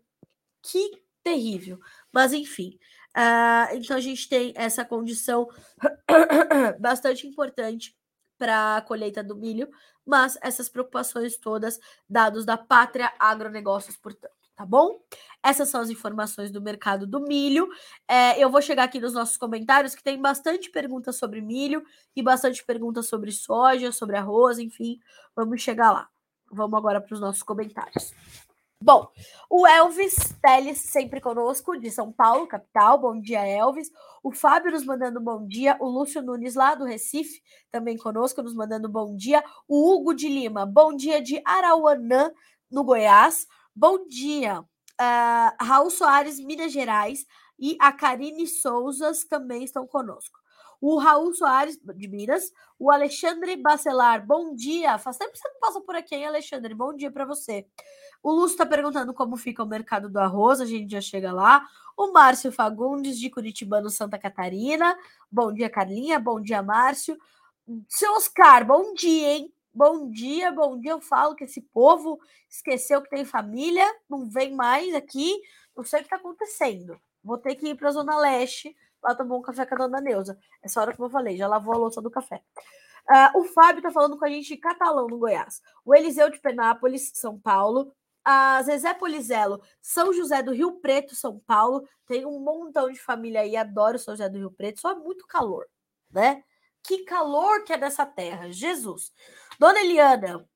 Que 0.63 1.03
terrível. 1.23 1.79
Mas, 2.13 2.33
enfim. 2.33 2.79
Uh, 3.17 3.75
então, 3.75 3.97
a 3.97 4.01
gente 4.01 4.29
tem 4.29 4.53
essa 4.57 4.85
condição 4.85 5.49
bastante 6.79 7.27
importante 7.27 7.97
para 8.39 8.79
a 8.79 8.81
colheita 8.81 9.23
do 9.23 9.37
milho, 9.37 9.69
mas 10.07 10.39
essas 10.41 10.69
preocupações 10.69 11.37
todas, 11.37 11.79
dados 12.09 12.47
da 12.47 12.57
Pátria 12.57 13.13
Agronegócios, 13.19 13.99
portanto, 13.99 14.33
tá 14.61 14.67
bom? 14.67 15.01
Essas 15.43 15.71
são 15.71 15.81
as 15.81 15.89
informações 15.89 16.51
do 16.51 16.61
mercado 16.61 17.07
do 17.07 17.19
milho. 17.19 17.67
É, 18.07 18.39
eu 18.39 18.51
vou 18.51 18.61
chegar 18.61 18.85
aqui 18.85 19.01
nos 19.01 19.15
nossos 19.15 19.39
comentários, 19.39 19.95
que 19.95 20.03
tem 20.03 20.21
bastante 20.21 20.71
perguntas 20.71 21.17
sobre 21.17 21.41
milho 21.41 21.83
e 22.15 22.23
bastante 22.23 22.63
perguntas 22.63 23.09
sobre 23.09 23.33
soja, 23.33 23.91
sobre 23.91 24.19
arroz, 24.19 24.59
enfim, 24.59 25.01
vamos 25.35 25.63
chegar 25.63 25.93
lá. 25.93 26.11
Vamos 26.53 26.77
agora 26.77 27.01
para 27.01 27.15
os 27.15 27.21
nossos 27.21 27.43
comentários. 27.43 28.13
Bom, 28.83 29.09
o 29.49 29.67
Elvis 29.67 30.15
Teles 30.43 30.79
sempre 30.79 31.23
conosco, 31.23 31.79
de 31.79 31.91
São 31.91 32.13
Paulo, 32.13 32.47
capital. 32.47 32.99
Bom 32.99 33.19
dia, 33.19 33.47
Elvis. 33.47 33.91
O 34.23 34.31
Fábio 34.31 34.73
nos 34.73 34.85
mandando 34.85 35.23
bom 35.23 35.47
dia. 35.47 35.75
O 35.81 35.89
Lúcio 35.89 36.21
Nunes, 36.21 36.55
lá 36.55 36.75
do 36.75 36.85
Recife, 36.85 37.43
também 37.71 37.97
conosco, 37.97 38.43
nos 38.43 38.55
mandando 38.55 38.91
bom 38.91 39.17
dia. 39.17 39.43
O 39.67 39.95
Hugo 39.95 40.13
de 40.13 40.29
Lima, 40.29 40.67
bom 40.67 40.95
dia 40.95 41.23
de 41.23 41.41
Arauanã, 41.47 42.31
no 42.71 42.85
Goiás. 42.85 43.47
Bom 43.75 44.07
dia. 44.09 44.61
Uh, 44.61 45.65
Raul 45.65 45.91
Soares, 45.91 46.39
Minas 46.39 46.73
Gerais. 46.73 47.27
E 47.59 47.77
a 47.79 47.93
Karine 47.93 48.47
Souzas 48.47 49.25
também 49.25 49.65
estão 49.65 49.87
conosco. 49.87 50.39
O 50.81 50.99
Raul 50.99 51.35
Soares, 51.35 51.79
de 51.79 52.09
Minas. 52.09 52.51
O 52.79 52.91
Alexandre 52.91 53.55
Bacelar, 53.57 54.27
bom 54.27 54.55
dia. 54.55 54.97
Faz 54.97 55.19
tempo 55.19 55.33
que 55.33 55.39
você 55.39 55.49
não 55.49 55.61
passa 55.61 55.81
por 55.83 55.95
aqui, 55.95 56.15
hein, 56.15 56.27
Alexandre? 56.27 56.75
Bom 56.75 56.97
dia 56.97 57.11
para 57.11 57.27
você. 57.27 57.67
O 58.23 58.33
Lúcio 58.33 58.55
está 58.55 58.65
perguntando 58.65 59.13
como 59.13 59.37
fica 59.37 59.63
o 59.63 59.67
mercado 59.67 60.09
do 60.09 60.19
arroz, 60.19 60.61
a 60.61 60.65
gente 60.65 60.91
já 60.91 61.01
chega 61.01 61.33
lá. 61.33 61.67
O 61.97 62.13
Márcio 62.13 62.51
Fagundes, 62.51 63.19
de 63.19 63.29
Curitibano, 63.29 63.91
Santa 63.91 64.19
Catarina. 64.19 64.97
Bom 65.31 65.53
dia, 65.53 65.69
Carlinha. 65.69 66.19
Bom 66.19 66.41
dia, 66.41 66.63
Márcio. 66.63 67.19
Seu 67.87 68.15
Oscar, 68.15 68.67
bom 68.67 68.95
dia, 68.95 69.37
hein? 69.37 69.55
Bom 69.73 70.11
dia, 70.11 70.51
bom 70.51 70.79
dia. 70.79 70.93
Eu 70.93 71.01
falo 71.01 71.35
que 71.35 71.45
esse 71.45 71.61
povo 71.61 72.21
esqueceu 72.49 73.01
que 73.03 73.11
tem 73.11 73.25
família, 73.25 73.85
não 74.09 74.29
vem 74.29 74.55
mais 74.55 74.95
aqui. 74.95 75.41
Não 75.77 75.85
sei 75.85 76.01
o 76.01 76.03
que 76.03 76.07
está 76.07 76.17
acontecendo. 76.17 77.01
Vou 77.23 77.39
ter 77.39 77.55
que 77.55 77.69
ir 77.69 77.77
para 77.77 77.89
a 77.89 77.93
Zona 77.93 78.19
Leste, 78.19 78.77
lá 79.03 79.15
tomar 79.15 79.37
um 79.37 79.43
café 79.43 79.65
com 79.65 79.75
a 79.75 79.79
dona 79.79 80.01
Neuza. 80.01 80.39
Essa 80.63 80.81
hora 80.81 80.95
que 80.95 81.01
eu 81.01 81.11
falei, 81.11 81.37
já 81.37 81.47
lavou 81.47 81.75
a 81.75 81.79
louça 81.79 82.03
do 82.03 82.11
café. 82.11 82.43
Uh, 83.09 83.41
o 83.41 83.45
Fábio 83.45 83.79
está 83.79 83.91
falando 83.91 84.19
com 84.19 84.25
a 84.25 84.29
gente 84.29 84.49
de 84.49 84.57
Catalão, 84.57 85.07
no 85.07 85.19
Goiás. 85.19 85.61
O 85.85 85.95
Eliseu 85.95 86.31
de 86.31 86.41
Penápolis, 86.41 87.13
São 87.15 87.39
Paulo 87.39 87.93
a 88.25 88.63
Zezé 88.63 88.93
Polizelo, 88.95 89.63
São 89.81 90.13
José 90.13 90.43
do 90.43 90.53
Rio 90.53 90.81
Preto, 90.81 91.15
São 91.15 91.39
Paulo. 91.41 91.87
Tem 92.07 92.27
um 92.27 92.39
montão 92.41 92.91
de 92.91 93.01
família 93.01 93.41
aí, 93.41 93.57
adoro 93.57 93.99
São 93.99 94.15
José 94.15 94.29
do 94.29 94.39
Rio 94.39 94.51
Preto, 94.51 94.81
só 94.81 94.93
é 94.93 94.95
muito 94.95 95.27
calor, 95.27 95.67
né? 96.11 96.43
Que 96.83 97.05
calor 97.05 97.65
que 97.65 97.73
é 97.73 97.79
dessa 97.79 98.07
terra, 98.07 98.51
Jesus. 98.51 99.13
Dona 99.59 99.81
Eliana, 99.81 100.47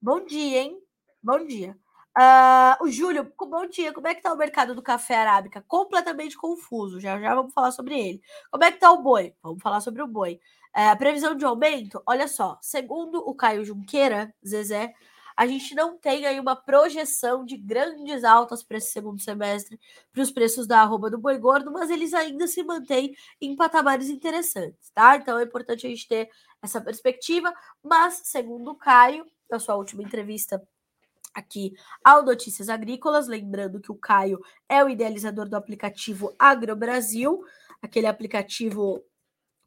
bom 0.00 0.24
dia, 0.24 0.62
hein? 0.62 0.78
Bom 1.22 1.44
dia. 1.46 1.76
Uh, 2.18 2.84
o 2.84 2.90
Júlio, 2.90 3.32
bom 3.38 3.66
dia. 3.66 3.92
Como 3.92 4.06
é 4.06 4.14
que 4.14 4.22
tá 4.22 4.32
o 4.32 4.36
mercado 4.36 4.74
do 4.74 4.82
café 4.82 5.16
arábica? 5.16 5.64
Completamente 5.66 6.36
confuso. 6.36 7.00
Já 7.00 7.18
já 7.18 7.34
vamos 7.34 7.54
falar 7.54 7.72
sobre 7.72 7.98
ele. 7.98 8.22
Como 8.50 8.64
é 8.64 8.70
que 8.70 8.78
tá 8.78 8.92
o 8.92 9.02
boi? 9.02 9.34
Vamos 9.42 9.62
falar 9.62 9.80
sobre 9.80 10.02
o 10.02 10.06
boi. 10.06 10.38
Uh, 10.76 10.96
previsão 10.98 11.34
de 11.34 11.44
aumento? 11.44 12.02
Olha 12.06 12.28
só, 12.28 12.58
segundo 12.60 13.18
o 13.18 13.34
Caio 13.34 13.64
Junqueira, 13.64 14.34
Zezé, 14.46 14.94
a 15.36 15.46
gente 15.46 15.74
não 15.74 15.98
tem 15.98 16.26
aí 16.26 16.38
uma 16.38 16.56
projeção 16.56 17.44
de 17.44 17.56
grandes 17.56 18.24
altas 18.24 18.62
para 18.62 18.78
esse 18.78 18.92
segundo 18.92 19.20
semestre 19.20 19.78
para 20.12 20.22
os 20.22 20.30
preços 20.30 20.66
da 20.66 20.80
arroba 20.80 21.10
do 21.10 21.18
boi 21.18 21.38
gordo, 21.38 21.72
mas 21.72 21.90
eles 21.90 22.14
ainda 22.14 22.46
se 22.46 22.62
mantêm 22.62 23.14
em 23.40 23.56
patamares 23.56 24.08
interessantes, 24.08 24.90
tá? 24.90 25.16
Então 25.16 25.38
é 25.38 25.44
importante 25.44 25.86
a 25.86 25.90
gente 25.90 26.08
ter 26.08 26.30
essa 26.60 26.80
perspectiva, 26.80 27.52
mas 27.82 28.22
segundo 28.24 28.70
o 28.70 28.76
Caio, 28.76 29.26
na 29.50 29.58
sua 29.58 29.74
última 29.74 30.02
entrevista 30.02 30.62
aqui 31.34 31.74
ao 32.04 32.24
Notícias 32.24 32.68
Agrícolas, 32.68 33.26
lembrando 33.26 33.80
que 33.80 33.90
o 33.90 33.96
Caio 33.96 34.40
é 34.68 34.84
o 34.84 34.88
idealizador 34.88 35.48
do 35.48 35.56
aplicativo 35.56 36.34
AgroBrasil, 36.38 37.42
aquele 37.80 38.06
aplicativo 38.06 39.02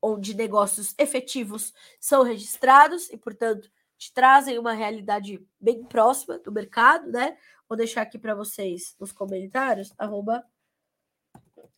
onde 0.02 0.36
negócios 0.36 0.94
efetivos 0.98 1.74
são 2.00 2.22
registrados 2.24 3.10
e, 3.10 3.18
portanto, 3.18 3.70
te 4.06 4.14
trazem 4.14 4.60
uma 4.60 4.74
realidade 4.74 5.44
bem 5.60 5.84
próxima 5.84 6.38
do 6.40 6.52
mercado, 6.52 7.12
né? 7.12 7.38
Vou 7.68 7.76
deixar 7.76 8.04
aqui 8.04 8.20
para 8.20 8.36
vocês 8.36 8.96
nos 9.00 9.12
comentários, 9.12 9.92
arroba 9.98 10.44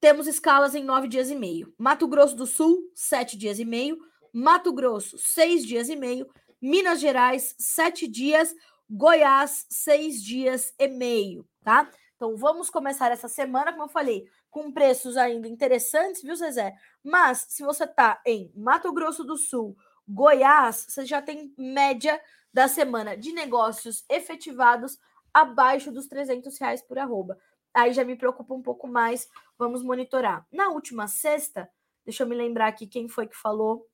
temos 0.00 0.28
escalas 0.28 0.74
em 0.74 0.84
nove 0.84 1.08
dias 1.08 1.30
e 1.30 1.34
meio. 1.34 1.74
Mato 1.76 2.06
Grosso 2.06 2.36
do 2.36 2.46
Sul, 2.46 2.90
sete 2.94 3.36
dias 3.36 3.58
e 3.58 3.64
meio. 3.64 3.98
Mato 4.32 4.72
Grosso, 4.72 5.18
seis 5.18 5.66
dias 5.66 5.88
e 5.88 5.96
meio. 5.96 6.28
Minas 6.62 7.00
Gerais, 7.00 7.56
sete 7.58 8.06
dias. 8.06 8.54
Goiás, 8.88 9.66
seis 9.68 10.22
dias 10.22 10.72
e 10.78 10.86
meio, 10.86 11.44
tá? 11.64 11.90
Então 12.14 12.36
vamos 12.36 12.70
começar 12.70 13.10
essa 13.10 13.26
semana, 13.26 13.72
como 13.72 13.84
eu 13.84 13.88
falei, 13.88 14.28
com 14.48 14.70
preços 14.70 15.16
ainda 15.16 15.48
interessantes, 15.48 16.22
viu, 16.22 16.36
Zezé? 16.36 16.72
Mas 17.02 17.46
se 17.48 17.64
você 17.64 17.84
tá 17.84 18.22
em 18.24 18.52
Mato 18.54 18.92
Grosso 18.92 19.24
do 19.24 19.36
Sul, 19.36 19.76
Goiás, 20.06 20.86
você 20.88 21.04
já 21.04 21.20
tem 21.20 21.52
média 21.58 22.20
da 22.54 22.68
semana 22.68 23.16
de 23.16 23.32
negócios 23.32 24.04
efetivados 24.08 24.98
abaixo 25.34 25.90
dos 25.90 26.06
300 26.06 26.56
reais 26.58 26.80
por 26.80 26.96
arroba 26.96 27.36
aí 27.76 27.92
já 27.92 28.04
me 28.04 28.16
preocupa 28.16 28.54
um 28.54 28.62
pouco 28.62 28.88
mais. 28.88 29.28
Vamos 29.58 29.82
monitorar. 29.82 30.46
Na 30.50 30.68
última 30.70 31.06
sexta, 31.06 31.70
deixa 32.04 32.22
eu 32.22 32.26
me 32.26 32.34
lembrar 32.34 32.68
aqui 32.68 32.86
quem 32.86 33.08
foi 33.08 33.26
que 33.26 33.36
falou 33.36 33.86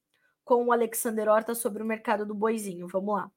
com 0.45 0.65
o 0.67 0.73
Alexander 0.73 1.29
Horta 1.29 1.55
sobre 1.55 1.83
o 1.83 1.87
mercado 1.87 2.25
do 2.25 2.35
boizinho. 2.35 2.89
Vamos 2.89 3.15
lá. 3.15 3.31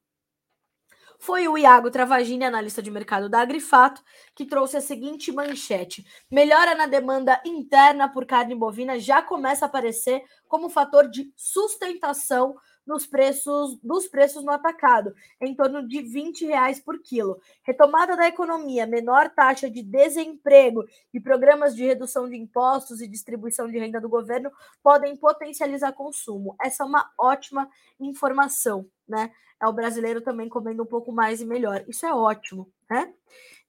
Foi 1.18 1.48
o 1.48 1.56
Iago 1.56 1.90
Travagini, 1.90 2.44
analista 2.44 2.82
de 2.82 2.90
mercado 2.90 3.28
da 3.28 3.40
Agrifato, 3.40 4.02
que 4.34 4.44
trouxe 4.44 4.76
a 4.76 4.80
seguinte 4.80 5.32
manchete: 5.32 6.04
melhora 6.30 6.74
na 6.74 6.86
demanda 6.86 7.40
interna 7.44 8.08
por 8.08 8.26
carne 8.26 8.54
bovina 8.54 8.98
já 8.98 9.22
começa 9.22 9.64
a 9.64 9.68
aparecer 9.68 10.22
como 10.46 10.68
fator 10.68 11.08
de 11.08 11.32
sustentação 11.34 12.54
nos 12.86 13.06
preços 13.06 13.78
dos 13.82 14.06
preços 14.06 14.44
no 14.44 14.52
atacado, 14.52 15.14
em 15.40 15.54
torno 15.54 15.86
de 15.86 16.02
20 16.02 16.46
reais 16.46 16.78
por 16.78 17.00
quilo. 17.00 17.40
Retomada 17.62 18.16
da 18.16 18.28
economia, 18.28 18.86
menor 18.86 19.30
taxa 19.30 19.68
de 19.68 19.82
desemprego 19.82 20.84
e 21.12 21.20
programas 21.20 21.74
de 21.74 21.84
redução 21.84 22.28
de 22.28 22.36
impostos 22.36 23.00
e 23.00 23.08
distribuição 23.08 23.68
de 23.68 23.78
renda 23.78 24.00
do 24.00 24.08
governo 24.08 24.50
podem 24.82 25.16
potencializar 25.16 25.92
consumo. 25.92 26.54
Essa 26.60 26.84
é 26.84 26.86
uma 26.86 27.10
ótima 27.18 27.68
informação, 27.98 28.86
né? 29.08 29.32
É 29.60 29.66
o 29.66 29.72
brasileiro 29.72 30.20
também 30.20 30.48
comendo 30.48 30.82
um 30.82 30.86
pouco 30.86 31.10
mais 31.10 31.40
e 31.40 31.46
melhor. 31.46 31.82
Isso 31.88 32.04
é 32.04 32.12
ótimo, 32.12 32.70
né? 32.90 33.12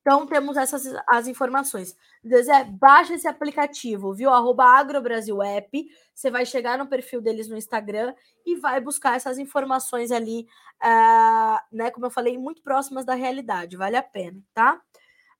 Então, 0.08 0.26
temos 0.26 0.55
essas 0.55 0.86
as 1.05 1.28
informações. 1.28 1.93
Zé, 2.26 2.64
baixa 2.64 3.14
esse 3.14 3.28
aplicativo, 3.28 4.14
viu? 4.14 4.30
Arroba 4.30 4.64
AgroBrasilApp. 4.64 5.86
Você 6.16 6.32
vai 6.32 6.45
chegar 6.45 6.78
no 6.78 6.88
perfil 6.88 7.20
deles 7.20 7.49
no 7.49 7.58
Instagram 7.58 8.16
e 8.45 8.55
vai 8.55 8.80
buscar 8.80 9.18
essas 9.18 9.38
informações 9.38 10.10
ali, 10.10 10.47
uh, 10.82 11.60
né? 11.74 11.91
Como 11.91 12.05
eu 12.05 12.10
falei, 12.10 12.38
muito 12.38 12.64
próximas 12.64 13.03
da 13.03 13.16
realidade. 13.16 13.76
Vale 13.76 13.97
a 13.97 14.01
pena, 14.01 14.41
tá? 14.53 14.82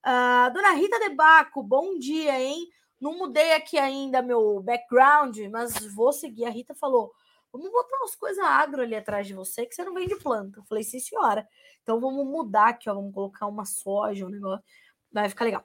Uh, 0.06 0.52
Dona 0.52 0.72
Rita 0.72 1.00
de 1.00 1.14
Baco, 1.14 1.62
bom 1.62 1.98
dia, 1.98 2.38
hein? 2.38 2.68
Não 3.00 3.16
mudei 3.16 3.54
aqui 3.54 3.78
ainda 3.78 4.20
meu 4.20 4.60
background, 4.60 5.38
mas 5.50 5.78
vou 5.94 6.12
seguir. 6.12 6.44
A 6.44 6.50
Rita 6.50 6.74
falou: 6.74 7.10
vamos 7.52 7.70
botar 7.70 7.96
umas 7.98 8.14
coisas 8.14 8.44
agro 8.44 8.82
ali 8.82 8.94
atrás 8.94 9.26
de 9.26 9.34
você, 9.34 9.66
que 9.66 9.74
você 9.74 9.84
não 9.84 9.94
vende 9.94 10.16
planta. 10.16 10.58
Eu 10.58 10.64
falei, 10.64 10.84
sim, 10.84 11.00
senhora. 11.00 11.46
Então 11.82 12.00
vamos 12.00 12.26
mudar 12.26 12.68
aqui, 12.68 12.88
ó. 12.88 12.94
Vamos 12.94 13.14
colocar 13.14 13.46
uma 13.46 13.64
soja, 13.64 14.26
um 14.26 14.30
negócio. 14.30 14.64
Vai 15.12 15.28
ficar 15.28 15.44
legal. 15.44 15.64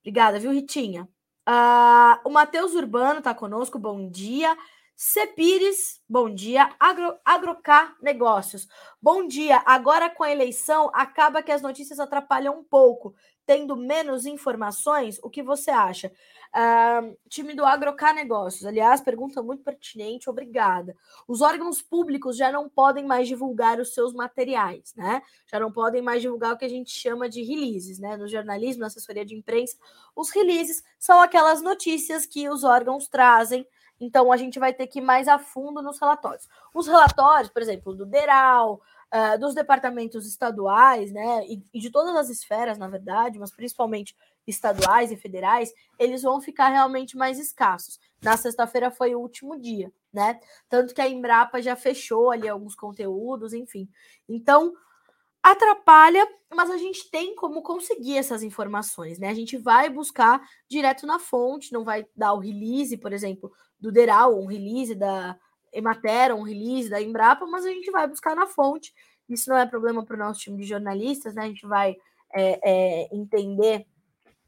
Obrigada, 0.00 0.38
viu, 0.38 0.50
Ritinha? 0.52 1.08
Uh, 1.48 2.28
o 2.28 2.30
Matheus 2.30 2.74
Urbano 2.74 3.18
está 3.18 3.34
conosco, 3.34 3.78
bom 3.78 4.08
dia. 4.10 4.56
Cepires, 4.94 6.02
bom 6.08 6.28
dia. 6.32 6.74
Agro, 6.78 7.16
Agrocá 7.24 7.96
Negócios, 8.02 8.66
bom 9.00 9.26
dia. 9.26 9.62
Agora 9.64 10.10
com 10.10 10.24
a 10.24 10.30
eleição, 10.30 10.90
acaba 10.92 11.42
que 11.42 11.52
as 11.52 11.62
notícias 11.62 12.00
atrapalham 12.00 12.58
um 12.58 12.64
pouco 12.64 13.14
tendo 13.48 13.74
menos 13.74 14.26
informações, 14.26 15.18
o 15.22 15.30
que 15.30 15.42
você 15.42 15.70
acha? 15.70 16.12
Uh, 16.54 17.16
time 17.30 17.54
do 17.54 17.64
Agrocá 17.64 18.12
Negócios, 18.12 18.66
aliás, 18.66 19.00
pergunta 19.00 19.42
muito 19.42 19.64
pertinente, 19.64 20.28
obrigada. 20.28 20.94
Os 21.26 21.40
órgãos 21.40 21.80
públicos 21.80 22.36
já 22.36 22.52
não 22.52 22.68
podem 22.68 23.06
mais 23.06 23.26
divulgar 23.26 23.80
os 23.80 23.94
seus 23.94 24.12
materiais, 24.12 24.92
né? 24.94 25.22
Já 25.50 25.58
não 25.58 25.72
podem 25.72 26.02
mais 26.02 26.20
divulgar 26.20 26.52
o 26.52 26.58
que 26.58 26.66
a 26.66 26.68
gente 26.68 26.90
chama 26.90 27.26
de 27.26 27.42
releases, 27.42 27.98
né? 27.98 28.18
No 28.18 28.28
jornalismo, 28.28 28.82
na 28.82 28.88
assessoria 28.88 29.24
de 29.24 29.34
imprensa, 29.34 29.78
os 30.14 30.28
releases 30.28 30.84
são 30.98 31.22
aquelas 31.22 31.62
notícias 31.62 32.26
que 32.26 32.50
os 32.50 32.64
órgãos 32.64 33.08
trazem 33.08 33.66
então, 34.00 34.30
a 34.30 34.36
gente 34.36 34.58
vai 34.58 34.72
ter 34.72 34.86
que 34.86 35.00
ir 35.00 35.02
mais 35.02 35.26
a 35.26 35.38
fundo 35.38 35.82
nos 35.82 35.98
relatórios. 35.98 36.48
Os 36.72 36.86
relatórios, 36.86 37.50
por 37.50 37.60
exemplo, 37.60 37.94
do 37.94 38.06
DERAL, 38.06 38.80
uh, 39.14 39.38
dos 39.38 39.54
departamentos 39.54 40.26
estaduais, 40.26 41.12
né, 41.12 41.46
e, 41.46 41.62
e, 41.72 41.80
de 41.80 41.90
todas 41.90 42.14
as 42.16 42.28
esferas, 42.28 42.78
na 42.78 42.88
verdade, 42.88 43.38
mas 43.38 43.50
principalmente 43.50 44.16
estaduais 44.46 45.12
e 45.12 45.16
federais, 45.16 45.72
eles 45.98 46.22
vão 46.22 46.40
ficar 46.40 46.68
realmente 46.68 47.16
mais 47.16 47.38
escassos. 47.38 48.00
Na 48.22 48.36
sexta-feira 48.36 48.90
foi 48.90 49.14
o 49.14 49.20
último 49.20 49.58
dia, 49.58 49.92
né? 50.12 50.40
Tanto 50.68 50.94
que 50.94 51.00
a 51.02 51.08
Embrapa 51.08 51.60
já 51.60 51.76
fechou 51.76 52.30
ali 52.30 52.48
alguns 52.48 52.74
conteúdos, 52.74 53.52
enfim. 53.52 53.88
Então, 54.26 54.72
atrapalha, 55.42 56.26
mas 56.50 56.70
a 56.70 56.78
gente 56.78 57.10
tem 57.10 57.34
como 57.34 57.62
conseguir 57.62 58.16
essas 58.16 58.42
informações, 58.42 59.18
né? 59.18 59.28
A 59.28 59.34
gente 59.34 59.56
vai 59.56 59.90
buscar 59.90 60.40
direto 60.66 61.06
na 61.06 61.18
fonte, 61.18 61.72
não 61.72 61.84
vai 61.84 62.06
dar 62.16 62.32
o 62.32 62.40
release, 62.40 62.96
por 62.96 63.12
exemplo, 63.12 63.52
do 63.78 63.92
Deral, 63.92 64.38
um 64.38 64.46
release 64.46 64.94
da 64.94 65.38
Emater, 65.72 66.34
um 66.34 66.42
release 66.42 66.88
da 66.88 67.00
Embrapa, 67.00 67.46
mas 67.46 67.64
a 67.64 67.68
gente 67.68 67.90
vai 67.90 68.06
buscar 68.06 68.34
na 68.34 68.46
fonte. 68.46 68.92
Isso 69.28 69.50
não 69.50 69.56
é 69.56 69.66
problema 69.66 70.04
para 70.04 70.16
o 70.16 70.18
nosso 70.18 70.40
time 70.40 70.56
de 70.58 70.68
jornalistas, 70.68 71.34
né? 71.34 71.42
A 71.42 71.46
gente 71.46 71.66
vai 71.66 71.96
é, 72.34 72.60
é, 72.62 73.08
entender 73.14 73.86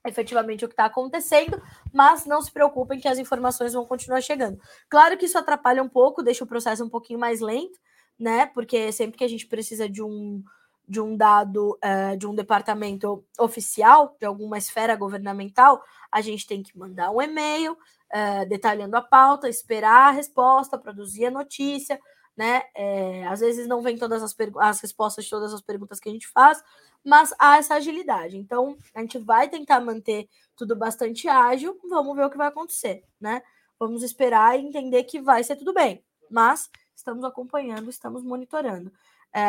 efetivamente 0.07 0.65
o 0.65 0.69
que 0.69 0.73
está 0.73 0.87
acontecendo, 0.87 1.61
mas 1.93 2.25
não 2.25 2.41
se 2.41 2.51
preocupem 2.51 2.99
que 2.99 3.09
as 3.09 3.19
informações 3.19 3.75
vão 3.75 3.85
continuar 3.85 4.21
chegando. 4.23 4.59
Claro 4.89 5.17
que 5.19 5.27
isso 5.27 5.39
atrapalha 5.39 5.83
um 5.83 5.89
pouco, 5.89 6.23
deixa 6.23 6.43
o 6.43 6.47
processo 6.47 6.85
um 6.85 6.89
pouquinho 6.89 7.19
mais 7.19 7.41
lento, 7.41 7.79
né? 8.19 8.47
Porque 8.47 8.91
sempre 8.93 9.19
que 9.19 9.25
a 9.25 9.29
gente 9.29 9.47
precisa 9.47 9.89
de 9.89 10.03
um 10.03 10.43
de 10.91 11.01
um 11.01 11.17
dado 11.17 11.79
uh, 11.85 12.17
de 12.17 12.27
um 12.27 12.35
departamento 12.35 13.25
oficial, 13.39 14.17
de 14.19 14.27
alguma 14.27 14.59
esfera 14.59 14.97
governamental, 14.97 15.81
a 16.11 16.21
gente 16.21 16.45
tem 16.49 16.65
que 16.65 16.77
mandar 16.77 17.13
um 17.13 17.23
e-mail, 17.23 17.75
uh, 17.75 18.49
detalhando 18.49 18.97
a 18.97 19.01
pauta, 19.01 19.49
esperar 19.49 20.09
a 20.09 20.11
resposta, 20.11 20.77
produzir 20.77 21.27
a 21.27 21.31
notícia, 21.31 22.01
né? 22.37 22.63
É, 22.75 23.25
às 23.29 23.39
vezes 23.39 23.69
não 23.69 23.83
vem 23.83 23.97
todas 23.97 24.21
as, 24.21 24.35
as 24.59 24.81
respostas 24.81 25.27
de 25.27 25.31
todas 25.31 25.55
as 25.55 25.61
perguntas 25.61 26.01
que 26.01 26.09
a 26.09 26.13
gente 26.13 26.27
faz, 26.27 26.61
mas 27.05 27.33
há 27.39 27.59
essa 27.59 27.75
agilidade. 27.75 28.37
Então, 28.37 28.77
a 28.93 29.01
gente 29.01 29.17
vai 29.17 29.49
tentar 29.49 29.79
manter 29.79 30.29
tudo 30.57 30.75
bastante 30.75 31.29
ágil, 31.29 31.79
vamos 31.89 32.17
ver 32.17 32.25
o 32.25 32.31
que 32.31 32.37
vai 32.37 32.49
acontecer, 32.49 33.05
né? 33.21 33.43
Vamos 33.79 34.03
esperar 34.03 34.59
e 34.59 34.67
entender 34.67 35.05
que 35.05 35.21
vai 35.21 35.45
ser 35.45 35.55
tudo 35.55 35.73
bem, 35.73 36.05
mas 36.29 36.69
estamos 36.97 37.23
acompanhando, 37.25 37.89
estamos 37.91 38.25
monitorando. 38.25 38.91
É, 39.35 39.41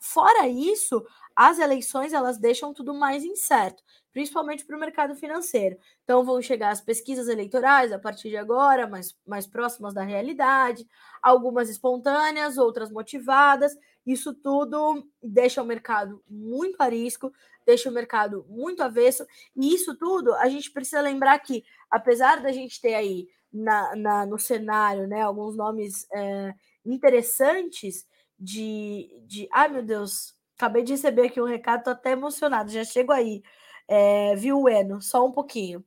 fora 0.00 0.48
isso, 0.48 1.04
as 1.36 1.58
eleições 1.58 2.12
elas 2.12 2.38
deixam 2.38 2.72
tudo 2.74 2.94
mais 2.94 3.24
incerto 3.24 3.82
principalmente 4.14 4.64
para 4.64 4.76
o 4.76 4.80
mercado 4.80 5.16
financeiro. 5.16 5.76
Então, 6.04 6.24
vão 6.24 6.40
chegar 6.40 6.70
as 6.70 6.80
pesquisas 6.80 7.26
eleitorais 7.28 7.90
a 7.90 7.98
partir 7.98 8.30
de 8.30 8.36
agora, 8.36 8.86
mais, 8.86 9.12
mais 9.26 9.44
próximas 9.44 9.92
da 9.92 10.04
realidade, 10.04 10.86
algumas 11.20 11.68
espontâneas, 11.68 12.56
outras 12.56 12.92
motivadas. 12.92 13.76
Isso 14.06 14.32
tudo 14.32 15.04
deixa 15.20 15.60
o 15.60 15.66
mercado 15.66 16.22
muito 16.30 16.80
a 16.80 16.86
risco, 16.88 17.32
deixa 17.66 17.90
o 17.90 17.92
mercado 17.92 18.46
muito 18.48 18.82
avesso, 18.84 19.26
e 19.56 19.74
isso 19.74 19.96
tudo 19.96 20.32
a 20.34 20.48
gente 20.48 20.70
precisa 20.70 21.00
lembrar 21.00 21.38
que, 21.40 21.64
apesar 21.90 22.40
da 22.40 22.52
gente 22.52 22.80
ter 22.80 22.94
aí 22.94 23.26
na, 23.52 23.96
na 23.96 24.26
no 24.26 24.38
cenário 24.38 25.08
né, 25.08 25.22
alguns 25.22 25.56
nomes 25.56 26.06
é, 26.14 26.54
interessantes 26.84 28.06
de, 28.38 29.10
de. 29.26 29.48
Ai, 29.52 29.68
meu 29.68 29.82
Deus, 29.82 30.34
acabei 30.56 30.82
de 30.82 30.92
receber 30.92 31.26
aqui 31.26 31.40
um 31.40 31.46
recado, 31.46 31.84
tô 31.84 31.90
até 31.90 32.12
emocionado, 32.12 32.70
já 32.70 32.84
chego 32.84 33.12
aí. 33.12 33.42
É, 33.88 34.34
viu, 34.36 34.68
Eno? 34.68 35.00
Só 35.02 35.26
um 35.26 35.32
pouquinho. 35.32 35.84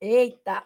Eita, 0.00 0.64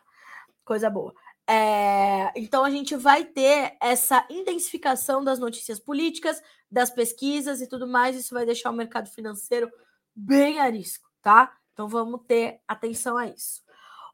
coisa 0.64 0.90
boa. 0.90 1.14
É, 1.49 2.32
então 2.36 2.64
a 2.64 2.70
gente 2.70 2.97
vai 2.97 3.24
ter 3.24 3.76
essa 3.80 4.26
intensificação 4.30 5.22
das 5.22 5.38
notícias 5.38 5.78
políticas, 5.78 6.43
das 6.70 6.90
pesquisas 6.90 7.61
e 7.61 7.68
tudo 7.68 7.86
mais. 7.86 8.16
Isso 8.16 8.34
vai 8.34 8.47
deixar 8.47 8.70
o 8.70 8.74
mercado 8.74 9.11
financeiro 9.11 9.70
bem 10.14 10.61
a 10.61 10.68
risco, 10.68 11.09
tá? 11.20 11.57
Então 11.72 11.88
vamos 11.88 12.20
ter 12.26 12.61
atenção 12.68 13.16
a 13.16 13.26
isso. 13.26 13.62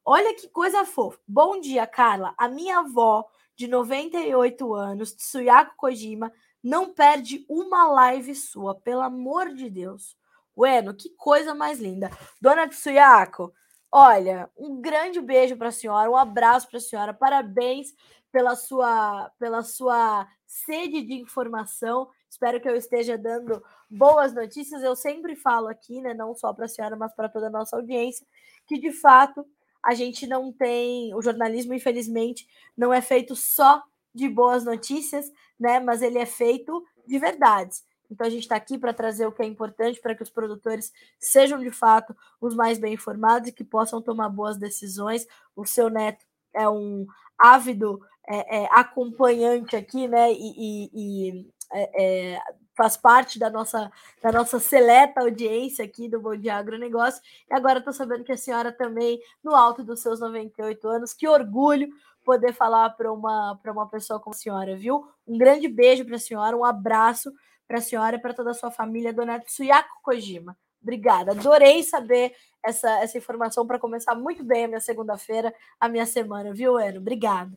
Olha 0.04 0.34
que 0.34 0.48
coisa 0.48 0.84
fofa. 0.86 1.18
Bom 1.26 1.60
dia, 1.60 1.86
Carla. 1.86 2.34
A 2.38 2.48
minha 2.48 2.78
avó, 2.78 3.26
de 3.54 3.66
98 3.68 4.74
anos, 4.74 5.12
Tsuyako 5.12 5.76
Kojima, 5.76 6.32
não 6.62 6.92
perde 6.92 7.44
uma 7.48 7.86
live 7.88 8.34
sua, 8.34 8.74
pelo 8.74 9.02
amor 9.02 9.54
de 9.54 9.70
Deus. 9.70 10.16
Bueno, 10.54 10.94
que 10.94 11.10
coisa 11.10 11.54
mais 11.54 11.78
linda. 11.78 12.10
Dona 12.40 12.68
Tsuyako, 12.68 13.52
olha, 13.92 14.50
um 14.56 14.80
grande 14.80 15.20
beijo 15.20 15.56
para 15.56 15.68
a 15.68 15.72
senhora, 15.72 16.10
um 16.10 16.16
abraço 16.16 16.68
para 16.68 16.78
a 16.78 16.80
senhora, 16.80 17.14
parabéns 17.14 17.94
pela 18.32 18.56
sua, 18.56 19.30
pela 19.38 19.62
sua 19.62 20.28
sede 20.46 21.02
de 21.02 21.14
informação. 21.14 22.08
Espero 22.28 22.60
que 22.60 22.68
eu 22.68 22.76
esteja 22.76 23.16
dando 23.16 23.62
boas 23.88 24.34
notícias. 24.34 24.82
Eu 24.82 24.96
sempre 24.96 25.36
falo 25.36 25.68
aqui, 25.68 26.00
né, 26.00 26.12
não 26.12 26.34
só 26.34 26.52
para 26.52 26.66
a 26.66 26.68
senhora, 26.68 26.96
mas 26.96 27.14
para 27.14 27.28
toda 27.28 27.46
a 27.46 27.50
nossa 27.50 27.76
audiência, 27.76 28.26
que 28.66 28.78
de 28.78 28.92
fato 28.92 29.46
a 29.82 29.94
gente 29.94 30.26
não 30.26 30.52
tem, 30.52 31.14
o 31.14 31.22
jornalismo, 31.22 31.72
infelizmente, 31.72 32.46
não 32.76 32.92
é 32.92 33.00
feito 33.00 33.34
só 33.36 33.82
de 34.18 34.28
boas 34.28 34.64
notícias, 34.64 35.30
né, 35.58 35.78
mas 35.78 36.02
ele 36.02 36.18
é 36.18 36.26
feito 36.26 36.84
de 37.06 37.18
verdades. 37.18 37.84
Então 38.10 38.26
a 38.26 38.30
gente 38.30 38.42
está 38.42 38.56
aqui 38.56 38.76
para 38.76 38.92
trazer 38.92 39.26
o 39.26 39.32
que 39.32 39.42
é 39.42 39.46
importante 39.46 40.00
para 40.00 40.14
que 40.14 40.22
os 40.22 40.30
produtores 40.30 40.92
sejam 41.20 41.58
de 41.60 41.70
fato 41.70 42.16
os 42.40 42.54
mais 42.54 42.78
bem 42.78 42.94
informados 42.94 43.48
e 43.48 43.52
que 43.52 43.62
possam 43.62 44.02
tomar 44.02 44.28
boas 44.28 44.56
decisões. 44.56 45.26
O 45.54 45.64
seu 45.64 45.88
neto 45.88 46.24
é 46.54 46.68
um 46.68 47.06
ávido 47.38 48.00
é, 48.26 48.62
é, 48.62 48.68
acompanhante 48.72 49.76
aqui, 49.76 50.08
né? 50.08 50.32
E, 50.32 50.54
e, 50.56 50.90
e 50.94 51.50
é, 51.72 52.34
é 52.34 52.40
faz 52.78 52.96
parte 52.96 53.40
da 53.40 53.50
nossa, 53.50 53.90
da 54.22 54.30
nossa 54.30 54.60
seleta 54.60 55.20
audiência 55.20 55.84
aqui 55.84 56.08
do 56.08 56.20
Bom 56.20 56.36
Dia 56.36 56.54
Agronegócio. 56.54 57.20
E 57.50 57.52
agora 57.52 57.80
estou 57.80 57.92
sabendo 57.92 58.22
que 58.22 58.30
a 58.30 58.36
senhora 58.36 58.70
também, 58.70 59.20
no 59.42 59.52
alto 59.52 59.82
dos 59.82 60.00
seus 60.00 60.20
98 60.20 60.88
anos, 60.88 61.12
que 61.12 61.26
orgulho 61.26 61.88
poder 62.28 62.52
falar 62.52 62.90
para 62.90 63.10
uma, 63.10 63.58
uma 63.64 63.88
pessoa 63.88 64.20
como 64.20 64.34
a 64.34 64.38
senhora, 64.38 64.76
viu? 64.76 65.08
Um 65.26 65.38
grande 65.38 65.66
beijo 65.66 66.04
para 66.04 66.16
a 66.16 66.18
senhora, 66.18 66.54
um 66.54 66.62
abraço 66.62 67.32
para 67.66 67.78
a 67.78 67.80
senhora 67.80 68.16
e 68.16 68.18
para 68.18 68.34
toda 68.34 68.50
a 68.50 68.54
sua 68.54 68.70
família, 68.70 69.14
dona 69.14 69.40
Tsuyako 69.40 70.02
Kojima. 70.02 70.54
Obrigada, 70.82 71.30
adorei 71.32 71.82
saber 71.82 72.36
essa, 72.62 72.90
essa 73.00 73.16
informação 73.16 73.66
para 73.66 73.78
começar 73.78 74.14
muito 74.14 74.44
bem 74.44 74.66
a 74.66 74.68
minha 74.68 74.80
segunda-feira, 74.80 75.54
a 75.80 75.88
minha 75.88 76.04
semana, 76.04 76.52
viu, 76.52 76.78
Eno? 76.78 77.00
Obrigada. 77.00 77.50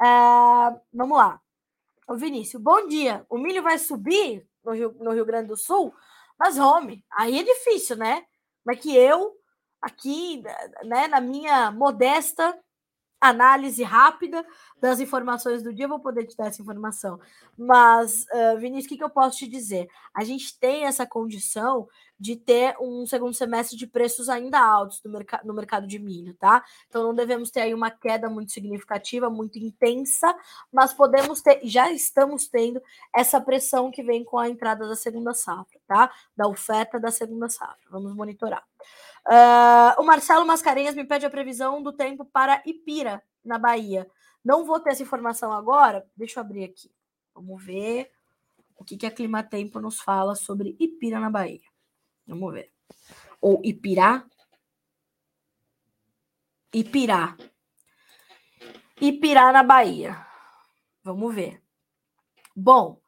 Uh, 0.00 0.80
vamos 0.94 1.18
lá. 1.18 1.40
O 2.06 2.14
Vinícius, 2.14 2.62
bom 2.62 2.86
dia. 2.86 3.26
O 3.28 3.36
milho 3.36 3.60
vai 3.60 3.76
subir 3.76 4.46
no 4.64 4.72
Rio, 4.72 4.96
no 5.00 5.10
Rio 5.10 5.26
Grande 5.26 5.48
do 5.48 5.56
Sul? 5.56 5.92
Mas, 6.38 6.58
homem, 6.58 7.04
aí 7.10 7.40
é 7.40 7.42
difícil, 7.42 7.96
né? 7.96 8.24
Mas 8.64 8.78
que 8.78 8.96
eu, 8.96 9.32
aqui, 9.82 10.44
né, 10.84 11.08
na 11.08 11.20
minha 11.20 11.72
modesta 11.72 12.56
análise 13.20 13.82
rápida 13.82 14.44
das 14.80 15.00
informações 15.00 15.62
do 15.62 15.72
dia, 15.72 15.88
vou 15.88 16.00
poder 16.00 16.26
te 16.26 16.36
dar 16.36 16.46
essa 16.46 16.62
informação. 16.62 17.18
Mas, 17.56 18.26
uh, 18.32 18.58
Vinícius, 18.58 18.86
o 18.86 18.88
que, 18.88 18.96
que 18.98 19.04
eu 19.04 19.10
posso 19.10 19.38
te 19.38 19.48
dizer? 19.48 19.88
A 20.14 20.24
gente 20.24 20.58
tem 20.58 20.84
essa 20.84 21.06
condição 21.06 21.88
de 22.18 22.36
ter 22.36 22.76
um 22.80 23.06
segundo 23.06 23.34
semestre 23.34 23.76
de 23.76 23.86
preços 23.86 24.28
ainda 24.28 24.58
altos 24.58 25.02
no, 25.04 25.10
merc 25.10 25.32
no 25.44 25.52
mercado 25.52 25.86
de 25.86 25.98
milho, 25.98 26.34
tá? 26.34 26.64
Então 26.88 27.02
não 27.02 27.14
devemos 27.14 27.50
ter 27.50 27.60
aí 27.60 27.74
uma 27.74 27.90
queda 27.90 28.28
muito 28.28 28.52
significativa, 28.52 29.28
muito 29.28 29.58
intensa, 29.58 30.34
mas 30.72 30.92
podemos 30.92 31.42
ter, 31.42 31.60
já 31.64 31.90
estamos 31.92 32.48
tendo 32.48 32.82
essa 33.14 33.40
pressão 33.40 33.90
que 33.90 34.02
vem 34.02 34.24
com 34.24 34.38
a 34.38 34.48
entrada 34.48 34.88
da 34.88 34.96
segunda 34.96 35.34
safra, 35.34 35.78
tá? 35.86 36.10
Da 36.36 36.48
oferta 36.48 36.98
da 36.98 37.10
segunda 37.10 37.48
safra. 37.48 37.76
Vamos 37.90 38.14
monitorar. 38.14 38.64
Uh, 39.26 40.00
o 40.00 40.04
Marcelo 40.04 40.46
Mascarenhas 40.46 40.94
me 40.94 41.04
pede 41.04 41.26
a 41.26 41.30
previsão 41.30 41.82
do 41.82 41.92
tempo 41.92 42.24
para 42.24 42.62
Ipira, 42.64 43.22
na 43.44 43.58
Bahia. 43.58 44.08
Não 44.44 44.64
vou 44.64 44.78
ter 44.80 44.90
essa 44.90 45.02
informação 45.02 45.52
agora. 45.52 46.06
Deixa 46.16 46.38
eu 46.38 46.44
abrir 46.44 46.64
aqui. 46.64 46.90
Vamos 47.34 47.62
ver 47.64 48.10
o 48.78 48.84
que, 48.84 48.96
que 48.96 49.06
a 49.06 49.10
Clima 49.10 49.42
Tempo 49.42 49.80
nos 49.80 50.00
fala 50.00 50.34
sobre 50.34 50.76
Ipira 50.78 51.18
na 51.18 51.30
Bahia. 51.30 51.75
Vamos 52.26 52.52
ver. 52.52 52.72
Ou 53.40 53.60
Ipirá. 53.64 54.26
Ipirá. 56.72 57.36
Ipirá 59.00 59.52
na 59.52 59.62
Bahia. 59.62 60.26
Vamos 61.02 61.34
ver. 61.34 61.62
Bom, 62.54 63.00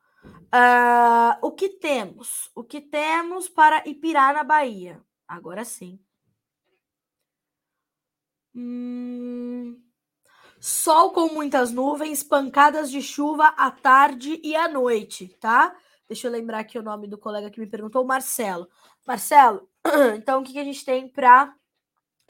uh, 0.54 1.38
o 1.42 1.52
que 1.52 1.68
temos? 1.68 2.50
O 2.54 2.62
que 2.62 2.80
temos 2.80 3.48
para 3.48 3.86
Ipirá 3.88 4.32
na 4.32 4.44
Bahia? 4.44 5.02
Agora 5.26 5.64
sim. 5.64 5.98
Hum... 8.54 9.82
Sol 10.60 11.12
com 11.12 11.32
muitas 11.32 11.70
nuvens, 11.70 12.24
pancadas 12.24 12.90
de 12.90 13.00
chuva 13.00 13.46
à 13.56 13.70
tarde 13.70 14.40
e 14.42 14.56
à 14.56 14.68
noite, 14.68 15.28
tá? 15.40 15.76
Deixa 16.08 16.26
eu 16.26 16.32
lembrar 16.32 16.60
aqui 16.60 16.78
o 16.78 16.82
nome 16.82 17.06
do 17.06 17.18
colega 17.18 17.50
que 17.50 17.60
me 17.60 17.66
perguntou, 17.66 18.02
Marcelo. 18.04 18.66
Marcelo, 19.06 19.68
então 20.16 20.40
o 20.40 20.44
que, 20.44 20.52
que 20.52 20.58
a 20.58 20.64
gente 20.64 20.82
tem 20.84 21.06
para 21.06 21.54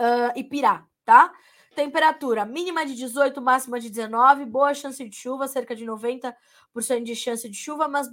uh, 0.01 0.39
Ipirá, 0.39 0.85
tá? 1.05 1.33
Temperatura 1.77 2.45
mínima 2.45 2.85
de 2.85 2.97
18, 2.97 3.41
máxima 3.41 3.79
de 3.79 3.89
19, 3.89 4.45
boa 4.47 4.75
chance 4.75 5.09
de 5.09 5.15
chuva, 5.15 5.47
cerca 5.47 5.77
de 5.77 5.85
90% 5.85 6.35
de 7.05 7.15
chance 7.15 7.49
de 7.49 7.57
chuva, 7.57 7.87
mas 7.87 8.09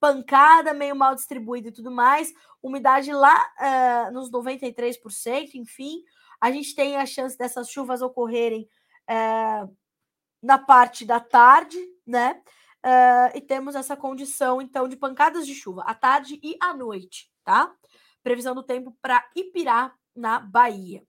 pancada 0.00 0.74
meio 0.74 0.96
mal 0.96 1.14
distribuída 1.14 1.68
e 1.68 1.72
tudo 1.72 1.90
mais. 1.90 2.32
Umidade 2.60 3.12
lá 3.12 3.46
uh, 3.60 4.12
nos 4.12 4.28
93%, 4.32 5.54
enfim. 5.54 6.02
A 6.40 6.50
gente 6.50 6.74
tem 6.74 6.96
a 6.96 7.06
chance 7.06 7.38
dessas 7.38 7.70
chuvas 7.70 8.02
ocorrerem 8.02 8.68
é, 9.08 9.66
na 10.42 10.58
parte 10.58 11.04
da 11.04 11.20
tarde, 11.20 11.78
né? 12.06 12.42
É, 12.88 13.36
e 13.36 13.40
temos 13.40 13.74
essa 13.74 13.96
condição, 13.96 14.62
então, 14.62 14.86
de 14.86 14.94
pancadas 14.94 15.44
de 15.44 15.56
chuva 15.56 15.82
à 15.82 15.92
tarde 15.92 16.38
e 16.40 16.56
à 16.60 16.72
noite, 16.72 17.28
tá? 17.42 17.74
Previsão 18.22 18.54
do 18.54 18.62
tempo 18.62 18.96
para 19.02 19.28
Ipirá, 19.34 19.92
na 20.14 20.38
Bahia. 20.38 21.02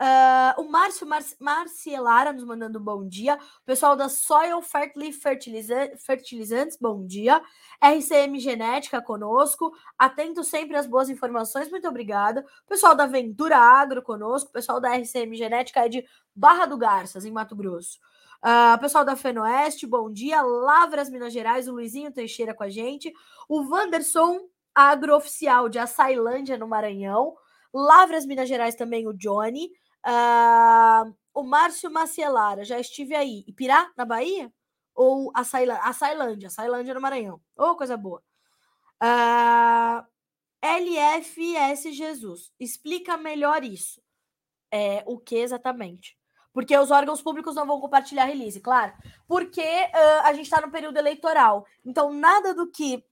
Uh, 0.00 0.60
o 0.60 0.70
Márcio 0.70 1.04
Mar 1.08 1.20
Marcielara 1.40 2.32
nos 2.32 2.44
mandando 2.44 2.78
um 2.78 2.82
bom 2.82 3.04
dia. 3.04 3.34
O 3.34 3.64
pessoal 3.66 3.96
da 3.96 4.08
Soil 4.08 4.62
Fertile 4.62 5.12
Fertilizantes, 5.12 6.78
bom 6.80 7.04
dia. 7.04 7.42
RCM 7.82 8.38
Genética 8.38 9.02
conosco. 9.02 9.72
Atento 9.98 10.44
sempre 10.44 10.76
às 10.76 10.86
boas 10.86 11.10
informações, 11.10 11.68
muito 11.68 11.88
obrigada. 11.88 12.46
O 12.64 12.68
pessoal 12.68 12.94
da 12.94 13.06
Ventura 13.06 13.58
Agro 13.58 14.04
conosco. 14.04 14.50
O 14.50 14.52
pessoal 14.52 14.80
da 14.80 14.94
RCM 14.96 15.34
Genética 15.36 15.84
é 15.84 15.88
de 15.88 16.06
Barra 16.32 16.66
do 16.66 16.78
Garças, 16.78 17.24
em 17.24 17.32
Mato 17.32 17.56
Grosso. 17.56 17.98
Uh, 18.44 18.78
pessoal 18.80 19.04
da 19.04 19.16
Fenoeste, 19.16 19.86
bom 19.86 20.10
dia. 20.10 20.40
Lavras, 20.42 21.10
Minas 21.10 21.32
Gerais, 21.32 21.66
o 21.66 21.72
Luizinho 21.72 22.12
Teixeira 22.12 22.54
com 22.54 22.62
a 22.62 22.68
gente. 22.68 23.12
O 23.48 23.62
Wanderson 23.68 24.40
Agrooficial 24.74 25.68
de 25.68 25.78
Açailândia, 25.78 26.56
no 26.56 26.68
Maranhão. 26.68 27.36
Lavras, 27.74 28.24
Minas 28.24 28.48
Gerais, 28.48 28.76
também 28.76 29.08
o 29.08 29.12
Johnny. 29.12 29.70
Uh, 30.06 31.12
o 31.34 31.42
Márcio 31.42 31.90
Macielara, 31.90 32.64
já 32.64 32.78
estive 32.78 33.14
aí. 33.14 33.44
Ipirá, 33.46 33.90
na 33.96 34.04
Bahia? 34.04 34.52
Ou 34.94 35.32
a 35.34 35.40
Açailândia? 35.88 36.48
Açailândia 36.48 36.94
no 36.94 37.00
Maranhão. 37.00 37.40
Ô, 37.56 37.70
oh, 37.70 37.76
coisa 37.76 37.96
boa. 37.96 38.18
Uh, 39.00 40.02
ah, 40.02 40.06
LFS 40.60 41.92
Jesus, 41.92 42.52
explica 42.58 43.16
melhor 43.16 43.62
isso. 43.62 44.02
É, 44.70 45.02
o 45.06 45.18
que 45.18 45.36
exatamente? 45.36 46.17
Porque 46.58 46.76
os 46.76 46.90
órgãos 46.90 47.22
públicos 47.22 47.54
não 47.54 47.66
vão 47.66 47.80
compartilhar 47.80 48.24
release, 48.24 48.60
claro. 48.60 48.92
Porque 49.26 49.60
uh, 49.60 50.20
a 50.24 50.32
gente 50.32 50.46
está 50.46 50.60
no 50.60 50.70
período 50.70 50.96
eleitoral. 50.96 51.66
Então, 51.84 52.12
nada 52.12 52.52
do 52.52 52.66
que 52.66 53.04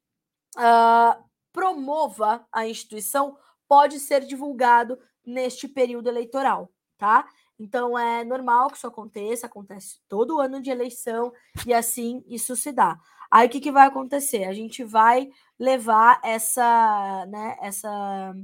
uh, 0.56 1.24
promova 1.52 2.44
a 2.50 2.66
instituição 2.66 3.36
pode 3.68 4.00
ser 4.00 4.24
divulgado 4.24 4.98
neste 5.24 5.68
período 5.68 6.08
eleitoral 6.08 6.70
tá? 6.96 7.26
Então 7.58 7.98
é 7.98 8.24
normal 8.24 8.68
que 8.68 8.76
isso 8.76 8.86
aconteça, 8.86 9.46
acontece 9.46 9.98
todo 10.08 10.40
ano 10.40 10.60
de 10.60 10.70
eleição 10.70 11.32
e 11.66 11.72
assim 11.72 12.22
isso 12.26 12.54
se 12.56 12.72
dá. 12.72 12.98
Aí 13.30 13.46
o 13.46 13.50
que, 13.50 13.60
que 13.60 13.72
vai 13.72 13.86
acontecer? 13.86 14.44
A 14.44 14.52
gente 14.52 14.84
vai 14.84 15.30
levar 15.58 16.20
essa, 16.22 17.26
né, 17.26 17.56
essa 17.60 18.34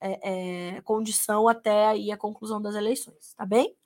é, 0.00 0.76
é, 0.76 0.80
condição 0.82 1.48
até 1.48 1.88
aí 1.88 2.10
a 2.10 2.16
conclusão 2.16 2.60
das 2.60 2.74
eleições, 2.74 3.34
tá 3.34 3.46
bem? 3.46 3.76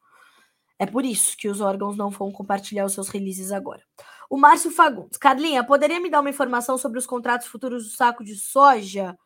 É 0.82 0.86
por 0.86 1.04
isso 1.04 1.36
que 1.36 1.48
os 1.48 1.60
órgãos 1.60 1.96
não 1.96 2.10
vão 2.10 2.32
compartilhar 2.32 2.84
os 2.84 2.92
seus 2.92 3.08
releases 3.08 3.52
agora. 3.52 3.80
O 4.28 4.36
Márcio 4.36 4.68
Fagundes. 4.68 5.16
Carlinha, 5.16 5.62
poderia 5.62 6.00
me 6.00 6.10
dar 6.10 6.18
uma 6.18 6.30
informação 6.30 6.76
sobre 6.76 6.98
os 6.98 7.06
contratos 7.06 7.46
futuros 7.46 7.84
do 7.84 7.90
saco 7.90 8.24
de 8.24 8.34
soja? 8.34 9.16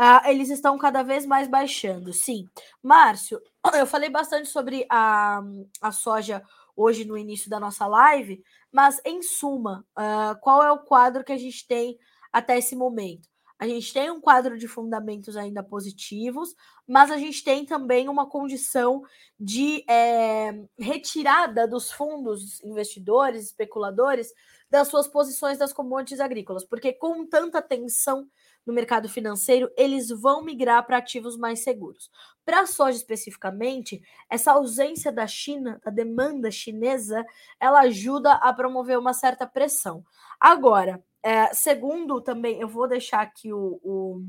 Uh, 0.00 0.26
eles 0.30 0.48
estão 0.48 0.78
cada 0.78 1.02
vez 1.02 1.26
mais 1.26 1.46
baixando, 1.48 2.14
sim. 2.14 2.46
Márcio, 2.82 3.38
eu 3.76 3.86
falei 3.86 4.08
bastante 4.08 4.48
sobre 4.48 4.86
a, 4.88 5.42
a 5.82 5.92
soja 5.92 6.42
hoje 6.74 7.04
no 7.04 7.18
início 7.18 7.50
da 7.50 7.60
nossa 7.60 7.86
live, 7.86 8.42
mas 8.72 8.98
em 9.04 9.20
suma, 9.20 9.84
uh, 9.90 10.34
qual 10.40 10.62
é 10.62 10.72
o 10.72 10.78
quadro 10.78 11.22
que 11.22 11.32
a 11.32 11.38
gente 11.38 11.66
tem 11.66 11.98
até 12.32 12.56
esse 12.56 12.74
momento? 12.74 13.28
A 13.62 13.68
gente 13.68 13.92
tem 13.92 14.10
um 14.10 14.20
quadro 14.20 14.58
de 14.58 14.66
fundamentos 14.66 15.36
ainda 15.36 15.62
positivos, 15.62 16.52
mas 16.84 17.12
a 17.12 17.16
gente 17.16 17.44
tem 17.44 17.64
também 17.64 18.08
uma 18.08 18.28
condição 18.28 19.04
de 19.38 19.84
é, 19.88 20.64
retirada 20.76 21.68
dos 21.68 21.92
fundos 21.92 22.60
investidores, 22.64 23.44
especuladores, 23.44 24.34
das 24.68 24.88
suas 24.88 25.06
posições 25.06 25.58
das 25.58 25.72
commodities 25.72 26.18
agrícolas, 26.18 26.64
porque 26.64 26.92
com 26.92 27.24
tanta 27.24 27.62
tensão 27.62 28.28
no 28.66 28.72
mercado 28.72 29.08
financeiro, 29.08 29.70
eles 29.76 30.08
vão 30.08 30.42
migrar 30.42 30.84
para 30.84 30.96
ativos 30.96 31.36
mais 31.36 31.62
seguros. 31.62 32.10
Para 32.44 32.62
a 32.62 32.66
soja 32.66 32.96
especificamente, 32.96 34.02
essa 34.28 34.50
ausência 34.50 35.12
da 35.12 35.28
China, 35.28 35.80
da 35.84 35.90
demanda 35.92 36.50
chinesa, 36.50 37.24
ela 37.60 37.82
ajuda 37.82 38.32
a 38.32 38.52
promover 38.52 38.98
uma 38.98 39.14
certa 39.14 39.46
pressão. 39.46 40.04
Agora, 40.40 41.00
é, 41.22 41.52
segundo 41.54 42.20
também, 42.20 42.60
eu 42.60 42.68
vou 42.68 42.88
deixar 42.88 43.20
aqui 43.20 43.52
o, 43.52 43.80
o, 43.82 44.24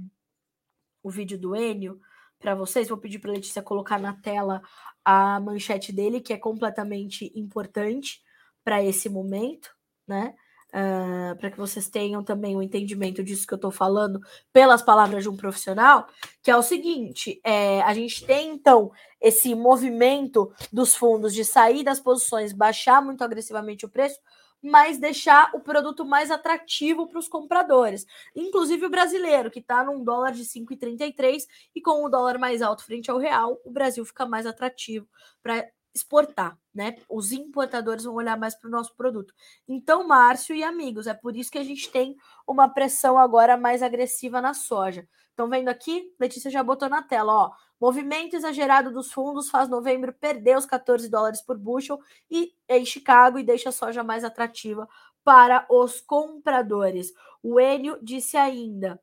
o 1.04 1.10
vídeo 1.10 1.38
do 1.38 1.56
Enio 1.56 2.00
para 2.40 2.56
vocês, 2.56 2.90
vou 2.90 2.98
pedir 2.98 3.20
para 3.20 3.32
a 3.32 3.34
Letícia 3.36 3.62
colocar 3.62 4.00
na 4.00 4.14
tela 4.14 4.62
a 5.04 5.40
manchete 5.40 5.92
dele, 5.92 6.22
que 6.22 6.34
é 6.34 6.38
completamente 6.38 7.32
importante 7.36 8.22
para 8.64 8.84
esse 8.84 9.10
momento, 9.10 9.74
né? 10.08 10.36
uh, 10.74 11.36
para 11.38 11.52
que 11.52 11.58
vocês 11.58 11.88
tenham 11.88 12.24
também 12.24 12.56
o 12.56 12.60
um 12.60 12.62
entendimento 12.62 13.24
disso 13.24 13.46
que 13.46 13.54
eu 13.54 13.58
estou 13.58 13.72
falando 13.72 14.20
pelas 14.52 14.82
palavras 14.82 15.24
de 15.24 15.30
um 15.30 15.38
profissional, 15.38 16.08
que 16.42 16.50
é 16.50 16.58
o 16.58 16.64
seguinte: 16.64 17.40
é, 17.44 17.82
a 17.84 17.94
gente 17.94 18.26
tem 18.26 18.52
então 18.52 18.92
esse 19.22 19.54
movimento 19.54 20.52
dos 20.72 20.96
fundos 20.96 21.34
de 21.34 21.46
sair 21.46 21.84
das 21.84 22.00
posições, 22.00 22.52
baixar 22.52 23.02
muito 23.02 23.24
agressivamente 23.24 23.86
o 23.86 23.90
preço, 23.90 24.20
mas 24.64 24.98
deixar 24.98 25.52
o 25.54 25.60
produto 25.60 26.06
mais 26.06 26.32
atrativo 26.32 27.06
para 27.08 27.20
os 27.20 27.28
compradores. 27.28 28.06
Inclusive 28.34 28.86
o 28.86 28.90
brasileiro, 28.90 29.52
que 29.52 29.60
está 29.60 29.84
num 29.84 30.04
dólar 30.04 30.32
de 30.32 30.46
5,33 30.46 31.46
e 31.76 31.82
com 31.82 32.06
o 32.06 32.10
dólar 32.10 32.40
mais 32.40 32.62
alto 32.62 32.86
frente 32.86 33.12
ao 33.12 33.18
real, 33.18 33.60
o 33.66 33.72
Brasil 33.72 34.06
fica 34.06 34.26
mais 34.26 34.46
atrativo 34.46 35.08
para 35.42 35.70
exportar, 35.94 36.58
né? 36.74 36.96
Os 37.08 37.32
importadores 37.32 38.04
vão 38.06 38.16
olhar 38.16 38.38
mais 38.38 38.56
para 38.56 38.68
o 38.68 38.72
nosso 38.72 38.96
produto. 38.96 39.34
Então, 39.68 40.08
Márcio 40.08 40.56
e 40.56 40.64
amigos, 40.64 41.06
é 41.06 41.14
por 41.14 41.36
isso 41.36 41.52
que 41.52 41.58
a 41.60 41.64
gente 41.64 41.92
tem 41.92 42.16
uma 42.48 42.68
pressão 42.68 43.18
agora 43.18 43.56
mais 43.56 43.84
agressiva 43.84 44.42
na 44.42 44.54
soja. 44.54 45.08
Estão 45.34 45.50
vendo 45.50 45.68
aqui? 45.68 46.14
Letícia 46.20 46.52
já 46.52 46.62
botou 46.62 46.88
na 46.88 47.02
tela, 47.02 47.34
ó. 47.34 47.52
Movimento 47.82 48.36
exagerado 48.36 48.92
dos 48.92 49.12
fundos 49.12 49.50
faz 49.50 49.68
novembro 49.68 50.14
perder 50.14 50.56
os 50.56 50.66
14 50.66 51.10
dólares 51.10 51.42
por 51.42 51.58
bushel 51.58 52.00
e 52.30 52.54
em 52.70 52.86
Chicago 52.86 53.40
e 53.40 53.44
deixa 53.44 53.70
a 53.70 53.72
soja 53.72 54.04
mais 54.04 54.24
atrativa 54.24 54.88
para 55.24 55.66
os 55.72 56.00
compradores. 56.00 57.12
O 57.42 57.60
Enio 57.60 57.98
disse 58.00 58.38
ainda. 58.38 59.02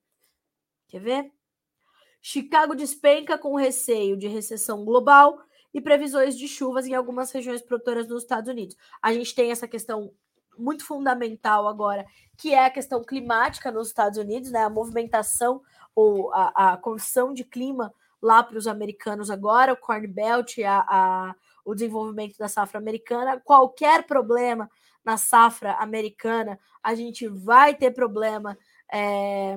Quer 0.87 1.01
ver? 1.01 1.33
Chicago 2.23 2.77
despenca 2.77 3.37
com 3.37 3.57
receio 3.57 4.17
de 4.17 4.29
recessão 4.29 4.85
global 4.85 5.37
e 5.75 5.81
previsões 5.81 6.39
de 6.39 6.47
chuvas 6.47 6.87
em 6.87 6.95
algumas 6.95 7.33
regiões 7.33 7.61
produtoras 7.61 8.07
dos 8.07 8.23
Estados 8.23 8.49
Unidos. 8.49 8.77
A 9.03 9.13
gente 9.13 9.35
tem 9.35 9.51
essa 9.51 9.67
questão 9.67 10.15
muito 10.57 10.85
fundamental 10.85 11.67
agora, 11.67 12.07
que 12.37 12.55
é 12.55 12.67
a 12.67 12.71
questão 12.71 13.03
climática 13.03 13.73
nos 13.73 13.89
Estados 13.89 14.19
Unidos, 14.19 14.51
né? 14.51 14.63
A 14.63 14.71
movimentação 14.71 15.63
ou 16.01 16.33
a, 16.33 16.73
a 16.73 16.77
condição 16.77 17.35
de 17.35 17.45
clima 17.45 17.93
lá 18.23 18.43
para 18.43 18.59
os 18.59 18.67
americanos 18.67 19.31
agora, 19.31 19.73
o 19.73 19.77
Corn 19.77 20.07
Belt, 20.07 20.59
a, 20.59 20.85
a, 20.89 21.35
o 21.65 21.75
desenvolvimento 21.75 22.37
da 22.39 22.49
safra 22.49 22.79
americana. 22.79 23.41
Qualquer 23.41 24.07
problema 24.07 24.71
na 25.05 25.17
safra 25.17 25.75
americana, 25.75 26.59
a 26.83 26.95
gente 26.95 27.27
vai 27.27 27.75
ter 27.75 27.91
problema 27.91 28.57
é, 28.93 29.57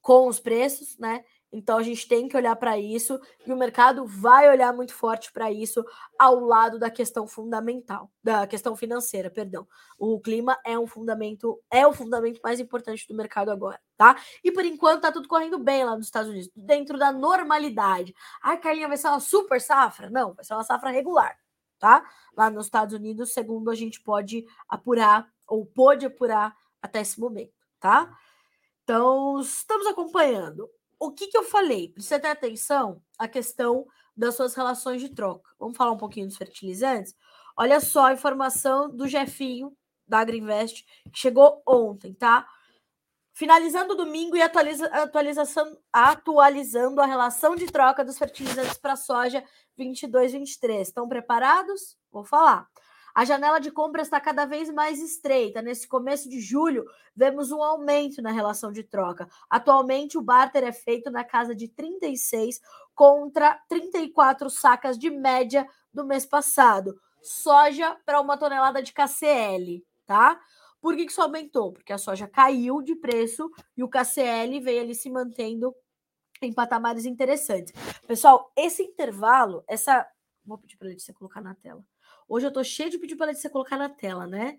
com 0.00 0.28
os 0.28 0.38
preços, 0.38 0.98
né? 0.98 1.24
Então 1.54 1.78
a 1.78 1.82
gente 1.84 2.08
tem 2.08 2.26
que 2.26 2.36
olhar 2.36 2.56
para 2.56 2.76
isso 2.76 3.20
e 3.46 3.52
o 3.52 3.56
mercado 3.56 4.04
vai 4.04 4.50
olhar 4.50 4.72
muito 4.72 4.92
forte 4.92 5.32
para 5.32 5.52
isso 5.52 5.84
ao 6.18 6.40
lado 6.40 6.80
da 6.80 6.90
questão 6.90 7.28
fundamental, 7.28 8.10
da 8.22 8.44
questão 8.44 8.74
financeira, 8.74 9.30
perdão. 9.30 9.64
O 9.96 10.20
clima 10.20 10.58
é 10.66 10.76
um 10.76 10.84
fundamento, 10.84 11.62
é 11.70 11.86
o 11.86 11.92
fundamento 11.92 12.40
mais 12.42 12.58
importante 12.58 13.06
do 13.06 13.14
mercado 13.14 13.52
agora, 13.52 13.80
tá? 13.96 14.16
E 14.42 14.50
por 14.50 14.64
enquanto 14.64 15.02
tá 15.02 15.12
tudo 15.12 15.28
correndo 15.28 15.56
bem 15.56 15.84
lá 15.84 15.96
nos 15.96 16.06
Estados 16.06 16.28
Unidos, 16.28 16.50
dentro 16.56 16.98
da 16.98 17.12
normalidade. 17.12 18.12
A 18.42 18.56
Carlinha 18.56 18.88
vai 18.88 18.96
ser 18.96 19.06
uma 19.06 19.20
super 19.20 19.60
safra? 19.60 20.10
Não, 20.10 20.34
vai 20.34 20.44
ser 20.44 20.54
uma 20.54 20.64
safra 20.64 20.90
regular, 20.90 21.38
tá? 21.78 22.04
Lá 22.36 22.50
nos 22.50 22.66
Estados 22.66 22.94
Unidos, 22.94 23.32
segundo 23.32 23.70
a 23.70 23.76
gente 23.76 24.02
pode 24.02 24.44
apurar 24.68 25.28
ou 25.46 25.64
pôde 25.64 26.04
apurar 26.04 26.56
até 26.82 27.00
esse 27.00 27.20
momento, 27.20 27.54
tá? 27.78 28.12
Então, 28.82 29.40
estamos 29.40 29.86
acompanhando 29.86 30.68
o 31.06 31.12
que, 31.12 31.28
que 31.28 31.36
eu 31.36 31.42
falei? 31.42 31.88
Precisa 31.88 32.18
ter 32.18 32.28
atenção 32.28 33.02
à 33.18 33.28
questão 33.28 33.86
das 34.16 34.34
suas 34.34 34.54
relações 34.54 35.00
de 35.00 35.08
troca. 35.08 35.50
Vamos 35.58 35.76
falar 35.76 35.92
um 35.92 35.96
pouquinho 35.96 36.26
dos 36.26 36.36
fertilizantes? 36.36 37.14
Olha 37.56 37.80
só 37.80 38.06
a 38.06 38.12
informação 38.12 38.88
do 38.88 39.06
Jefinho, 39.06 39.76
da 40.06 40.18
Agriinvest, 40.18 40.84
que 41.12 41.18
chegou 41.18 41.62
ontem, 41.66 42.14
tá? 42.14 42.46
Finalizando 43.32 43.94
o 43.94 43.96
domingo 43.96 44.36
e 44.36 44.42
atualiza, 44.42 44.86
atualização, 44.86 45.76
atualizando 45.92 47.00
a 47.00 47.06
relação 47.06 47.56
de 47.56 47.66
troca 47.66 48.04
dos 48.04 48.18
fertilizantes 48.18 48.78
para 48.78 48.96
soja 48.96 49.42
22-23. 49.78 50.82
Estão 50.82 51.08
preparados? 51.08 51.96
Vou 52.12 52.24
falar. 52.24 52.68
A 53.14 53.24
janela 53.24 53.60
de 53.60 53.70
compra 53.70 54.02
está 54.02 54.20
cada 54.20 54.44
vez 54.44 54.68
mais 54.70 55.00
estreita. 55.00 55.62
Nesse 55.62 55.86
começo 55.86 56.28
de 56.28 56.40
julho, 56.40 56.84
vemos 57.14 57.52
um 57.52 57.62
aumento 57.62 58.20
na 58.20 58.32
relação 58.32 58.72
de 58.72 58.82
troca. 58.82 59.28
Atualmente, 59.48 60.18
o 60.18 60.22
barter 60.22 60.64
é 60.64 60.72
feito 60.72 61.12
na 61.12 61.22
casa 61.22 61.54
de 61.54 61.68
36 61.68 62.60
contra 62.92 63.62
34 63.68 64.50
sacas 64.50 64.98
de 64.98 65.10
média 65.10 65.64
do 65.92 66.04
mês 66.04 66.26
passado. 66.26 67.00
Soja 67.22 67.96
para 68.04 68.20
uma 68.20 68.36
tonelada 68.36 68.82
de 68.82 68.92
KCL, 68.92 69.86
tá? 70.04 70.40
Por 70.80 70.96
que 70.96 71.04
isso 71.04 71.22
aumentou? 71.22 71.72
Porque 71.72 71.92
a 71.92 71.98
soja 71.98 72.26
caiu 72.26 72.82
de 72.82 72.96
preço 72.96 73.48
e 73.76 73.84
o 73.84 73.88
KCL 73.88 74.60
veio 74.60 74.82
ali 74.82 74.94
se 74.94 75.08
mantendo 75.08 75.72
em 76.42 76.52
patamares 76.52 77.06
interessantes. 77.06 77.72
Pessoal, 78.08 78.50
esse 78.56 78.82
intervalo, 78.82 79.62
essa. 79.68 80.04
Vou 80.44 80.58
pedir 80.58 80.76
para 80.76 80.88
a 80.88 80.90
Letícia 80.90 81.14
colocar 81.14 81.40
na 81.40 81.54
tela. 81.54 81.82
Hoje 82.28 82.46
eu 82.46 82.52
tô 82.52 82.64
cheio 82.64 82.90
de 82.90 82.98
pedir 82.98 83.16
para 83.16 83.34
você 83.34 83.48
colocar 83.48 83.76
na 83.76 83.88
tela, 83.88 84.26
né? 84.26 84.56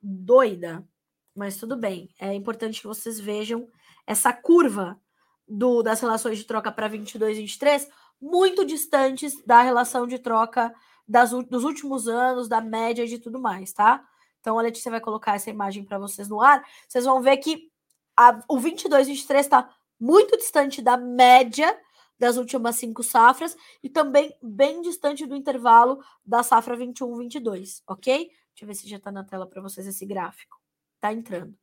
Doida. 0.00 0.86
Mas 1.34 1.56
tudo 1.56 1.76
bem. 1.76 2.08
É 2.18 2.32
importante 2.32 2.80
que 2.80 2.86
vocês 2.86 3.18
vejam 3.18 3.68
essa 4.06 4.32
curva 4.32 5.00
do, 5.46 5.82
das 5.82 6.00
relações 6.00 6.38
de 6.38 6.44
troca 6.44 6.72
para 6.72 6.88
22 6.88 7.36
e 7.36 7.40
23 7.42 7.88
muito 8.20 8.64
distantes 8.64 9.44
da 9.44 9.60
relação 9.60 10.06
de 10.06 10.18
troca 10.18 10.74
das, 11.06 11.30
dos 11.30 11.64
últimos 11.64 12.08
anos, 12.08 12.48
da 12.48 12.60
média 12.60 13.04
e 13.04 13.08
de 13.08 13.18
tudo 13.18 13.38
mais, 13.38 13.72
tá? 13.72 14.02
Então 14.40 14.58
a 14.58 14.62
Letícia 14.62 14.90
vai 14.90 15.00
colocar 15.00 15.34
essa 15.34 15.50
imagem 15.50 15.84
para 15.84 15.98
vocês 15.98 16.28
no 16.28 16.40
ar. 16.40 16.64
Vocês 16.88 17.04
vão 17.04 17.20
ver 17.20 17.36
que 17.38 17.70
a, 18.16 18.40
o 18.48 18.58
22 18.58 19.08
e 19.08 19.12
23 19.12 19.44
está 19.44 19.68
muito 19.98 20.36
distante 20.36 20.80
da 20.80 20.96
média 20.96 21.76
das 22.18 22.36
últimas 22.36 22.76
cinco 22.76 23.02
safras 23.02 23.56
e 23.82 23.88
também 23.88 24.36
bem 24.42 24.80
distante 24.80 25.26
do 25.26 25.34
intervalo 25.34 26.02
da 26.24 26.42
safra 26.42 26.76
21-22, 26.76 27.82
ok? 27.86 28.26
Deixa 28.26 28.62
eu 28.62 28.66
ver 28.66 28.74
se 28.74 28.88
já 28.88 28.96
está 28.96 29.10
na 29.10 29.24
tela 29.24 29.46
para 29.46 29.60
vocês 29.60 29.86
esse 29.86 30.06
gráfico. 30.06 30.60
Tá 31.00 31.12
entrando. 31.12 31.56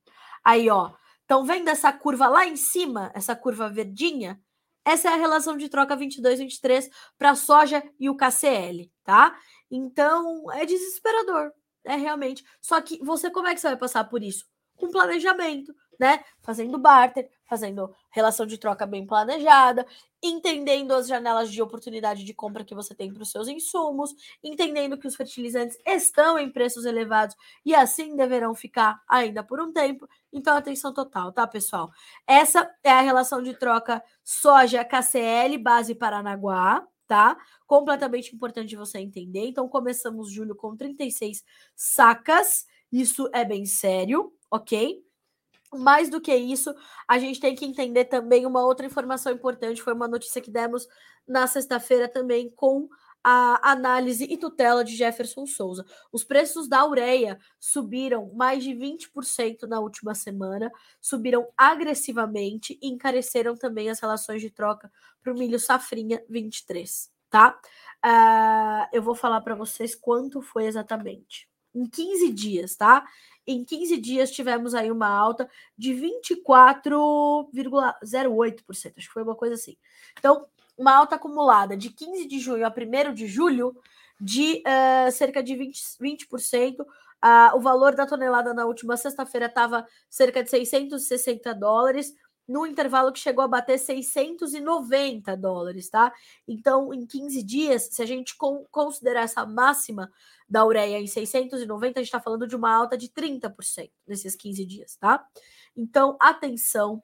Aí, 0.43 0.69
ó. 0.69 0.91
Estão 1.21 1.45
vendo 1.45 1.69
essa 1.69 1.93
curva 1.93 2.27
lá 2.27 2.45
em 2.45 2.57
cima, 2.57 3.09
essa 3.15 3.33
curva 3.33 3.69
verdinha? 3.69 4.41
Essa 4.83 5.09
é 5.09 5.13
a 5.13 5.17
relação 5.17 5.55
de 5.55 5.69
troca 5.69 5.95
22-23 5.95 6.89
para 7.17 7.35
soja 7.35 7.81
e 7.97 8.09
o 8.09 8.17
KCL, 8.17 8.91
tá? 9.03 9.39
Então, 9.69 10.51
é 10.51 10.65
desesperador, 10.65 11.53
é 11.85 11.95
realmente. 11.95 12.43
Só 12.59 12.81
que 12.81 12.99
você, 13.01 13.29
como 13.29 13.47
é 13.47 13.53
que 13.53 13.61
você 13.61 13.67
vai 13.67 13.77
passar 13.77 14.03
por 14.05 14.21
isso? 14.21 14.45
Com 14.75 14.89
planejamento, 14.89 15.73
né? 15.99 16.23
Fazendo 16.41 16.77
barter, 16.77 17.29
fazendo 17.45 17.95
relação 18.09 18.45
de 18.45 18.57
troca 18.57 18.85
bem 18.85 19.05
planejada, 19.05 19.85
entendendo 20.21 20.93
as 20.93 21.07
janelas 21.07 21.51
de 21.51 21.61
oportunidade 21.61 22.23
de 22.23 22.33
compra 22.33 22.63
que 22.63 22.75
você 22.75 22.93
tem 22.93 23.11
para 23.11 23.23
os 23.23 23.31
seus 23.31 23.47
insumos, 23.47 24.13
entendendo 24.43 24.97
que 24.97 25.07
os 25.07 25.15
fertilizantes 25.15 25.77
estão 25.85 26.37
em 26.37 26.49
preços 26.49 26.85
elevados 26.85 27.35
e 27.65 27.73
assim 27.73 28.15
deverão 28.15 28.53
ficar 28.53 29.01
ainda 29.07 29.43
por 29.43 29.59
um 29.59 29.71
tempo. 29.71 30.07
Então, 30.31 30.55
atenção 30.55 30.93
total, 30.93 31.31
tá, 31.31 31.47
pessoal? 31.47 31.91
Essa 32.27 32.69
é 32.83 32.91
a 32.91 33.01
relação 33.01 33.41
de 33.41 33.53
troca 33.57 34.03
soja 34.23 34.85
KCL 34.85 35.57
base 35.57 35.95
Paranaguá, 35.95 36.87
tá? 37.07 37.37
Completamente 37.67 38.33
importante 38.35 38.75
você 38.75 38.99
entender. 38.99 39.47
Então, 39.47 39.67
começamos 39.67 40.31
julho 40.31 40.55
com 40.55 40.75
36 40.75 41.43
sacas. 41.75 42.65
Isso 42.91 43.29
é 43.33 43.43
bem 43.43 43.65
sério, 43.65 44.33
ok? 44.49 45.03
Mais 45.73 46.09
do 46.09 46.19
que 46.19 46.35
isso, 46.35 46.75
a 47.07 47.17
gente 47.17 47.39
tem 47.39 47.55
que 47.55 47.65
entender 47.65 48.05
também 48.05 48.45
uma 48.45 48.63
outra 48.63 48.85
informação 48.85 49.31
importante, 49.31 49.81
foi 49.81 49.93
uma 49.93 50.07
notícia 50.07 50.41
que 50.41 50.51
demos 50.51 50.85
na 51.27 51.47
sexta-feira 51.47 52.09
também 52.09 52.49
com 52.49 52.89
a 53.23 53.71
análise 53.71 54.25
e 54.25 54.37
tutela 54.37 54.83
de 54.83 54.95
Jefferson 54.95 55.45
Souza. 55.45 55.85
Os 56.11 56.23
preços 56.23 56.67
da 56.67 56.85
ureia 56.85 57.39
subiram 57.59 58.33
mais 58.33 58.63
de 58.63 58.71
20% 58.71 59.67
na 59.67 59.79
última 59.79 60.15
semana, 60.15 60.71
subiram 60.99 61.47
agressivamente 61.55 62.77
e 62.81 62.89
encareceram 62.89 63.55
também 63.55 63.89
as 63.89 63.99
relações 63.99 64.41
de 64.41 64.49
troca 64.49 64.91
para 65.21 65.31
o 65.31 65.37
milho 65.37 65.59
safrinha 65.59 66.23
23, 66.27 67.11
tá? 67.29 67.59
Uh, 68.03 68.89
eu 68.91 69.03
vou 69.03 69.13
falar 69.13 69.41
para 69.41 69.53
vocês 69.53 69.93
quanto 69.93 70.41
foi 70.41 70.65
exatamente. 70.65 71.50
Em 71.73 71.85
15 71.85 72.29
dias, 72.31 72.75
tá? 72.75 73.05
Em 73.45 73.63
15 73.63 73.97
dias 73.97 74.31
tivemos 74.31 74.73
aí 74.75 74.91
uma 74.91 75.07
alta 75.07 75.49
de 75.77 75.93
24,08%, 75.93 78.93
acho 78.97 79.07
que 79.07 79.13
foi 79.13 79.23
uma 79.23 79.35
coisa 79.35 79.55
assim. 79.55 79.77
Então, 80.17 80.45
uma 80.77 80.93
alta 80.95 81.15
acumulada 81.15 81.77
de 81.77 81.89
15 81.89 82.27
de 82.27 82.39
junho 82.39 82.65
a 82.65 82.69
1 82.69 83.13
de 83.13 83.27
julho 83.27 83.75
de 84.19 84.61
uh, 84.65 85.11
cerca 85.11 85.41
de 85.41 85.55
20%. 85.55 85.97
20%. 85.99 86.81
Uh, 86.81 87.55
o 87.55 87.59
valor 87.59 87.95
da 87.95 88.05
tonelada 88.05 88.53
na 88.53 88.65
última 88.65 88.97
sexta-feira 88.97 89.45
estava 89.45 89.87
cerca 90.09 90.43
de 90.43 90.49
660 90.49 91.53
dólares, 91.53 92.13
no 92.51 92.65
intervalo 92.65 93.11
que 93.11 93.19
chegou 93.19 93.43
a 93.43 93.47
bater 93.47 93.79
690 93.79 95.37
dólares, 95.37 95.89
tá? 95.89 96.13
Então, 96.47 96.93
em 96.93 97.05
15 97.05 97.41
dias, 97.43 97.83
se 97.91 98.01
a 98.01 98.05
gente 98.05 98.35
considerar 98.69 99.21
essa 99.21 99.45
máxima 99.45 100.11
da 100.49 100.65
ureia 100.65 100.99
em 100.99 101.07
690, 101.07 101.99
a 101.99 102.03
gente 102.03 102.07
está 102.07 102.19
falando 102.19 102.45
de 102.45 102.55
uma 102.55 102.73
alta 102.73 102.97
de 102.97 103.07
30% 103.07 103.89
nesses 104.05 104.35
15 104.35 104.65
dias, 104.65 104.95
tá? 104.97 105.25
Então, 105.75 106.17
atenção, 106.19 107.01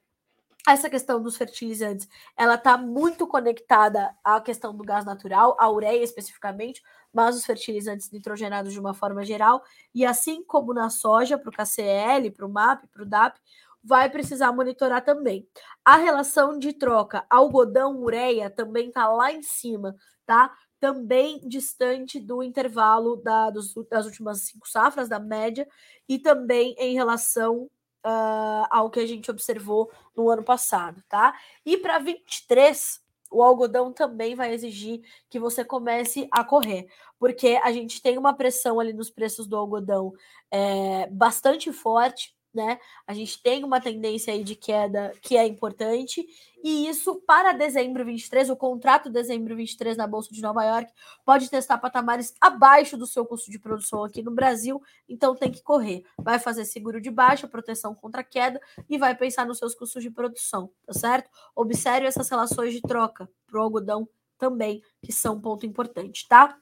essa 0.68 0.90
questão 0.90 1.22
dos 1.22 1.38
fertilizantes, 1.38 2.10
ela 2.36 2.56
está 2.56 2.78
muito 2.78 3.26
conectada 3.26 4.14
à 4.22 4.42
questão 4.42 4.76
do 4.76 4.84
gás 4.84 5.06
natural, 5.06 5.56
a 5.58 5.72
ureia 5.72 6.04
especificamente, 6.04 6.84
mas 7.14 7.38
os 7.38 7.46
fertilizantes 7.46 8.12
nitrogenados 8.12 8.74
de 8.74 8.80
uma 8.80 8.94
forma 8.94 9.24
geral, 9.24 9.64
e 9.96 10.06
assim 10.06 10.44
como 10.44 10.74
na 10.74 10.90
soja, 10.90 11.38
para 11.38 11.50
o 11.50 11.54
KCL, 11.54 12.32
para 12.32 12.46
o 12.46 12.50
MAP, 12.50 12.86
para 12.92 13.04
o 13.04 13.06
DAP, 13.06 13.40
vai 13.84 14.10
precisar 14.10 14.52
monitorar 14.52 15.04
também. 15.04 15.48
A 15.84 15.98
relação 15.98 16.58
de 16.58 16.74
troca 16.74 17.26
algodão-ureia 17.30 18.50
também 18.50 18.90
está 18.90 19.08
lá 19.08 19.32
em 19.32 19.42
cima, 19.42 19.96
tá? 20.26 20.54
também 20.80 21.40
distante 21.48 22.20
do 22.20 22.44
intervalo 22.44 23.16
da, 23.18 23.50
dos, 23.50 23.74
das 23.90 24.06
últimas 24.06 24.42
cinco 24.42 24.68
safras, 24.70 25.10
da 25.10 25.20
média, 25.20 25.68
e 26.08 26.20
também 26.20 26.76
em 26.78 26.94
relação 26.94 27.70
uh, 28.06 28.68
ao 28.70 28.90
que 28.90 29.00
a 29.00 29.06
gente 29.06 29.30
observou 29.32 29.92
no 30.16 30.30
ano 30.30 30.44
passado, 30.44 31.04
tá? 31.10 31.34
E 31.66 31.78
para 31.78 32.00
23, 32.00 33.02
o 33.32 33.44
algodão 33.44 33.92
também 33.92 34.36
vai 34.36 34.54
exigir 34.54 35.02
que 35.30 35.40
você 35.40 35.66
comece 35.66 36.28
a 36.32 36.44
correr, 36.44 36.88
porque 37.20 37.60
a 37.64 37.72
gente 37.72 38.02
tem 38.02 38.18
uma 38.18 38.34
pressão 38.36 38.80
ali 38.80 38.94
nos 38.94 39.10
preços 39.10 39.48
do 39.48 39.58
algodão 39.58 40.14
é, 40.52 41.08
bastante 41.08 41.72
forte 41.72 42.37
né? 42.58 42.80
A 43.06 43.14
gente 43.14 43.42
tem 43.42 43.64
uma 43.64 43.80
tendência 43.80 44.34
aí 44.34 44.44
de 44.44 44.56
queda 44.56 45.14
que 45.22 45.38
é 45.38 45.46
importante, 45.46 46.28
e 46.64 46.90
isso 46.90 47.22
para 47.26 47.54
dezembro 47.54 48.04
23, 48.04 48.50
o 48.50 48.56
contrato 48.56 49.12
dezembro 49.12 49.56
23 49.56 49.96
na 49.96 50.08
Bolsa 50.08 50.34
de 50.34 50.42
Nova 50.42 50.64
York 50.64 50.92
pode 51.24 51.50
testar 51.50 51.78
patamares 51.78 52.34
abaixo 52.42 52.98
do 52.98 53.06
seu 53.06 53.24
custo 53.26 53.52
de 53.52 53.60
produção 53.60 54.04
aqui 54.04 54.24
no 54.24 54.32
Brasil, 54.32 54.82
então 55.08 55.36
tem 55.36 55.52
que 55.52 55.62
correr. 55.62 56.04
Vai 56.18 56.40
fazer 56.40 56.66
seguro 56.66 57.00
de 57.00 57.12
baixa, 57.12 57.48
proteção 57.48 57.94
contra 57.94 58.24
queda 58.24 58.60
e 58.90 58.98
vai 58.98 59.16
pensar 59.16 59.46
nos 59.46 59.60
seus 59.60 59.76
custos 59.76 60.02
de 60.02 60.10
produção, 60.10 60.72
tá 60.84 60.94
certo? 60.94 61.30
Observe 61.56 62.08
essas 62.08 62.28
relações 62.28 62.74
de 62.74 62.82
troca 62.82 63.30
para 63.46 63.60
o 63.60 63.62
algodão 63.62 64.10
também, 64.40 64.82
que 65.02 65.14
são 65.14 65.36
um 65.36 65.42
ponto 65.42 65.64
importante, 65.66 66.28
tá? 66.28 66.58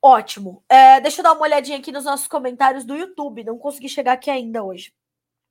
Ótimo. 0.00 0.64
É, 0.68 1.00
deixa 1.00 1.20
eu 1.20 1.22
dar 1.22 1.32
uma 1.32 1.42
olhadinha 1.42 1.78
aqui 1.78 1.92
nos 1.92 2.04
nossos 2.04 2.26
comentários 2.26 2.84
do 2.84 2.96
YouTube. 2.96 3.44
Não 3.44 3.56
consegui 3.56 3.88
chegar 3.88 4.14
aqui 4.14 4.30
ainda 4.30 4.64
hoje. 4.64 4.92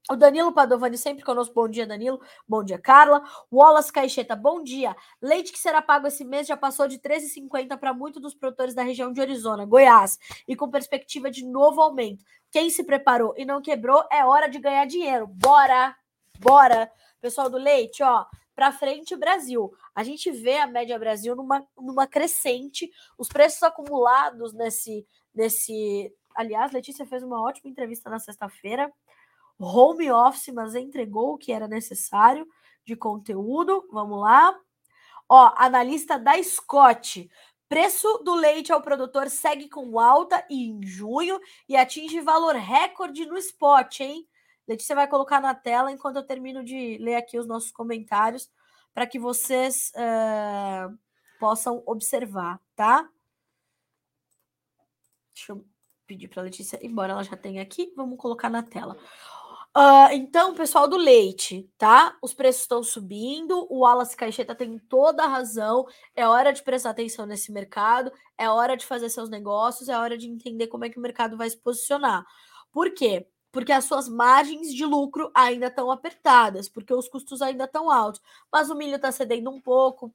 O 0.10 0.16
Danilo 0.16 0.52
Padovani 0.52 0.98
sempre 0.98 1.24
conosco. 1.24 1.54
Bom 1.54 1.68
dia, 1.68 1.86
Danilo. 1.86 2.20
Bom 2.48 2.64
dia, 2.64 2.80
Carla. 2.80 3.24
Wallace 3.52 3.94
Caixeta, 3.94 4.36
bom 4.36 4.64
dia. 4.64 4.96
Leite 5.22 5.52
que 5.52 5.60
será 5.60 5.82
pago 5.82 6.08
esse 6.08 6.26
mês 6.26 6.48
já 6.48 6.58
passou 6.58 6.88
de 6.88 6.98
13,50 6.98 7.78
para 7.78 7.94
muitos 7.94 8.22
dos 8.22 8.34
produtores 8.34 8.74
da 8.74 8.82
região 8.82 9.14
de 9.14 9.22
Arizona, 9.22 9.66
Goiás, 9.66 10.18
e 10.48 10.56
com 10.56 10.70
perspectiva 10.70 11.30
de 11.30 11.46
novo 11.46 11.82
aumento. 11.82 12.26
Quem 12.52 12.70
se 12.70 12.84
preparou 12.84 13.34
e 13.38 13.46
não 13.46 13.62
quebrou, 13.62 14.04
é 14.12 14.26
hora 14.26 14.50
de 14.50 14.60
ganhar 14.60 14.86
dinheiro. 14.86 15.28
Bora! 15.28 15.96
Bora! 16.40 16.92
Pessoal 17.22 17.50
do 17.50 17.58
leite, 17.58 18.02
ó, 18.02 18.26
para 18.56 18.72
frente 18.72 19.16
Brasil. 19.16 19.72
A 19.94 20.04
gente 20.04 20.32
vê 20.32 20.58
a 20.58 20.68
média 20.68 20.98
Brasil 20.98 21.36
numa, 21.36 21.66
numa 21.78 22.08
crescente, 22.08 22.90
os 23.18 23.28
preços 23.28 23.62
acumulados 23.62 24.52
nesse 24.54 25.06
nesse, 25.34 26.14
aliás, 26.36 26.72
Letícia 26.72 27.06
fez 27.06 27.24
uma 27.24 27.42
ótima 27.42 27.70
entrevista 27.70 28.10
na 28.10 28.20
sexta-feira 28.20 28.92
home 29.62 30.12
office, 30.12 30.54
mas 30.54 30.76
entregou 30.76 31.34
o 31.34 31.38
que 31.38 31.52
era 31.52 31.68
necessário 31.68 32.48
de 32.86 32.96
conteúdo. 32.96 33.88
Vamos 33.92 34.20
lá. 34.20 34.58
Ó, 35.30 35.54
analista 35.56 36.18
da 36.18 36.42
Scott. 36.42 37.30
Preço 37.70 38.18
do 38.26 38.34
leite 38.34 38.74
ao 38.74 38.82
produtor 38.82 39.30
segue 39.30 39.70
com 39.70 39.98
alta 39.98 40.46
em 40.50 40.82
junho 40.84 41.40
e 41.70 41.78
atinge 41.78 42.20
valor 42.20 42.56
recorde 42.56 43.26
no 43.26 43.38
spot, 43.38 44.02
hein? 44.02 44.28
Letícia 44.68 44.96
vai 44.96 45.08
colocar 45.08 45.40
na 45.40 45.56
tela 45.56 45.92
enquanto 45.92 46.18
eu 46.18 46.26
termino 46.26 46.64
de 46.64 46.98
ler 46.98 47.16
aqui 47.16 47.40
os 47.40 47.48
nossos 47.48 47.72
comentários 47.72 48.52
para 48.94 49.08
que 49.08 49.18
vocês 49.18 49.92
uh, 49.96 50.98
possam 51.40 51.82
observar, 51.86 52.60
tá? 52.76 53.10
Deixa 55.34 55.54
eu 55.54 55.66
pedir 56.06 56.28
para 56.28 56.42
a 56.42 56.44
Letícia, 56.44 56.78
embora 56.86 57.14
ela 57.14 57.24
já 57.24 57.38
tenha 57.38 57.62
aqui, 57.62 57.94
vamos 57.96 58.18
colocar 58.18 58.50
na 58.50 58.62
tela. 58.62 58.98
Uh, 59.76 60.12
então, 60.12 60.54
pessoal 60.54 60.86
do 60.86 60.98
leite, 60.98 61.70
tá? 61.78 62.18
Os 62.22 62.34
preços 62.34 62.64
estão 62.64 62.84
subindo, 62.84 63.66
o 63.70 63.80
Wallace 63.80 64.18
Caixeta 64.18 64.54
tem 64.54 64.78
toda 64.78 65.24
a 65.24 65.28
razão. 65.28 65.88
É 66.14 66.28
hora 66.28 66.52
de 66.52 66.62
prestar 66.62 66.90
atenção 66.90 67.26
nesse 67.26 67.54
mercado, 67.54 68.12
é 68.38 68.50
hora 68.50 68.76
de 68.76 68.86
fazer 68.86 69.10
seus 69.10 69.30
negócios, 69.30 69.88
é 69.88 69.98
hora 69.98 70.18
de 70.18 70.28
entender 70.28 70.68
como 70.68 70.84
é 70.84 70.90
que 70.90 70.98
o 70.98 71.02
mercado 71.02 71.38
vai 71.38 71.50
se 71.50 71.56
posicionar. 71.58 72.26
Por 72.70 72.94
quê? 72.94 73.26
Porque 73.50 73.72
as 73.72 73.86
suas 73.86 74.10
margens 74.10 74.74
de 74.74 74.86
lucro 74.86 75.32
ainda 75.34 75.68
estão 75.68 75.90
apertadas, 75.90 76.68
porque 76.68 76.94
os 76.94 77.08
custos 77.08 77.42
ainda 77.42 77.64
estão 77.64 77.90
altos. 77.90 78.22
Mas 78.52 78.70
o 78.70 78.76
milho 78.76 78.98
está 78.98 79.10
cedendo 79.12 79.50
um 79.50 79.62
pouco, 79.62 80.14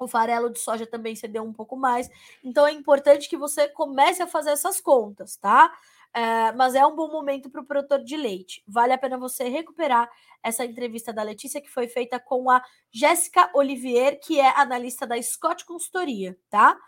o 0.00 0.08
farelo 0.08 0.50
de 0.50 0.58
soja 0.58 0.86
também 0.86 1.14
cedeu 1.16 1.42
um 1.44 1.52
pouco 1.52 1.76
mais. 1.76 2.08
Então 2.42 2.66
é 2.66 2.72
importante 2.72 3.28
que 3.28 3.36
você 3.36 3.68
comece 3.68 4.22
a 4.22 4.26
fazer 4.26 4.50
essas 4.50 4.80
contas, 4.80 5.36
tá? 5.36 5.72
É, 6.14 6.52
mas 6.52 6.74
é 6.74 6.84
um 6.84 6.96
bom 6.96 7.08
momento 7.08 7.50
para 7.50 7.60
o 7.60 7.64
produtor 7.64 8.02
de 8.02 8.16
leite. 8.16 8.62
Vale 8.66 8.92
a 8.92 8.98
pena 8.98 9.18
você 9.18 9.48
recuperar 9.48 10.10
essa 10.42 10.64
entrevista 10.64 11.12
da 11.12 11.22
Letícia, 11.22 11.60
que 11.60 11.70
foi 11.70 11.86
feita 11.86 12.18
com 12.18 12.50
a 12.50 12.62
Jéssica 12.90 13.50
Olivier, 13.54 14.18
que 14.20 14.40
é 14.40 14.48
analista 14.58 15.06
da 15.06 15.20
Scott 15.20 15.64
Consultoria, 15.64 16.36
tá? 16.48 16.78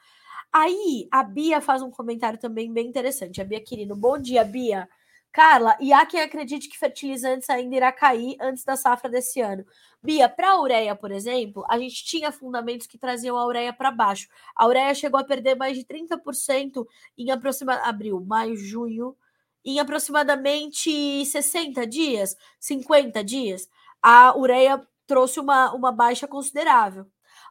Aí 0.53 1.09
a 1.13 1.23
Bia 1.23 1.61
faz 1.61 1.83
um 1.83 1.91
comentário 1.91 2.39
também 2.39 2.73
bem 2.73 2.89
interessante. 2.89 3.41
A 3.41 3.45
Bia 3.45 3.63
Quirino, 3.63 3.95
bom 3.95 4.19
dia, 4.19 4.43
Bia. 4.43 4.89
Carla, 5.33 5.77
e 5.81 5.93
há 5.93 6.05
quem 6.05 6.21
acredite 6.21 6.69
que 6.69 6.79
fertilizantes 6.79 7.49
ainda 7.49 7.77
irá 7.77 7.93
cair 7.93 8.37
antes 8.41 8.65
da 8.65 8.77
safra 8.77 9.09
desse 9.09 9.41
ano. 9.41 9.65
Bia, 10.03 10.29
para 10.29 10.51
a 10.51 10.61
ureia, 10.61 10.97
por 10.97 11.13
exemplo, 11.13 11.65
a 11.69 11.79
gente 11.79 12.05
tinha 12.05 12.33
fundamentos 12.33 12.87
que 12.87 12.99
traziam 12.99 13.37
a 13.37 13.47
ureia 13.47 13.73
para 13.73 13.93
baixo. 13.93 14.29
A 14.57 14.67
ureia 14.67 14.95
chegou 14.95 15.21
a 15.21 15.25
perder 15.25 15.55
mais 15.55 15.77
de 15.77 15.85
30% 15.85 16.85
em 17.17 17.31
aproximadamente 17.31 17.89
abril, 17.89 18.21
maio, 18.21 18.57
junho, 18.57 19.17
em 19.65 19.79
aproximadamente 19.79 21.25
60 21.25 21.87
dias, 21.87 22.37
50 22.59 23.23
dias. 23.23 23.69
A 24.03 24.37
ureia 24.37 24.81
trouxe 25.07 25.39
uma, 25.39 25.73
uma 25.73 25.93
baixa 25.93 26.27
considerável. 26.27 27.07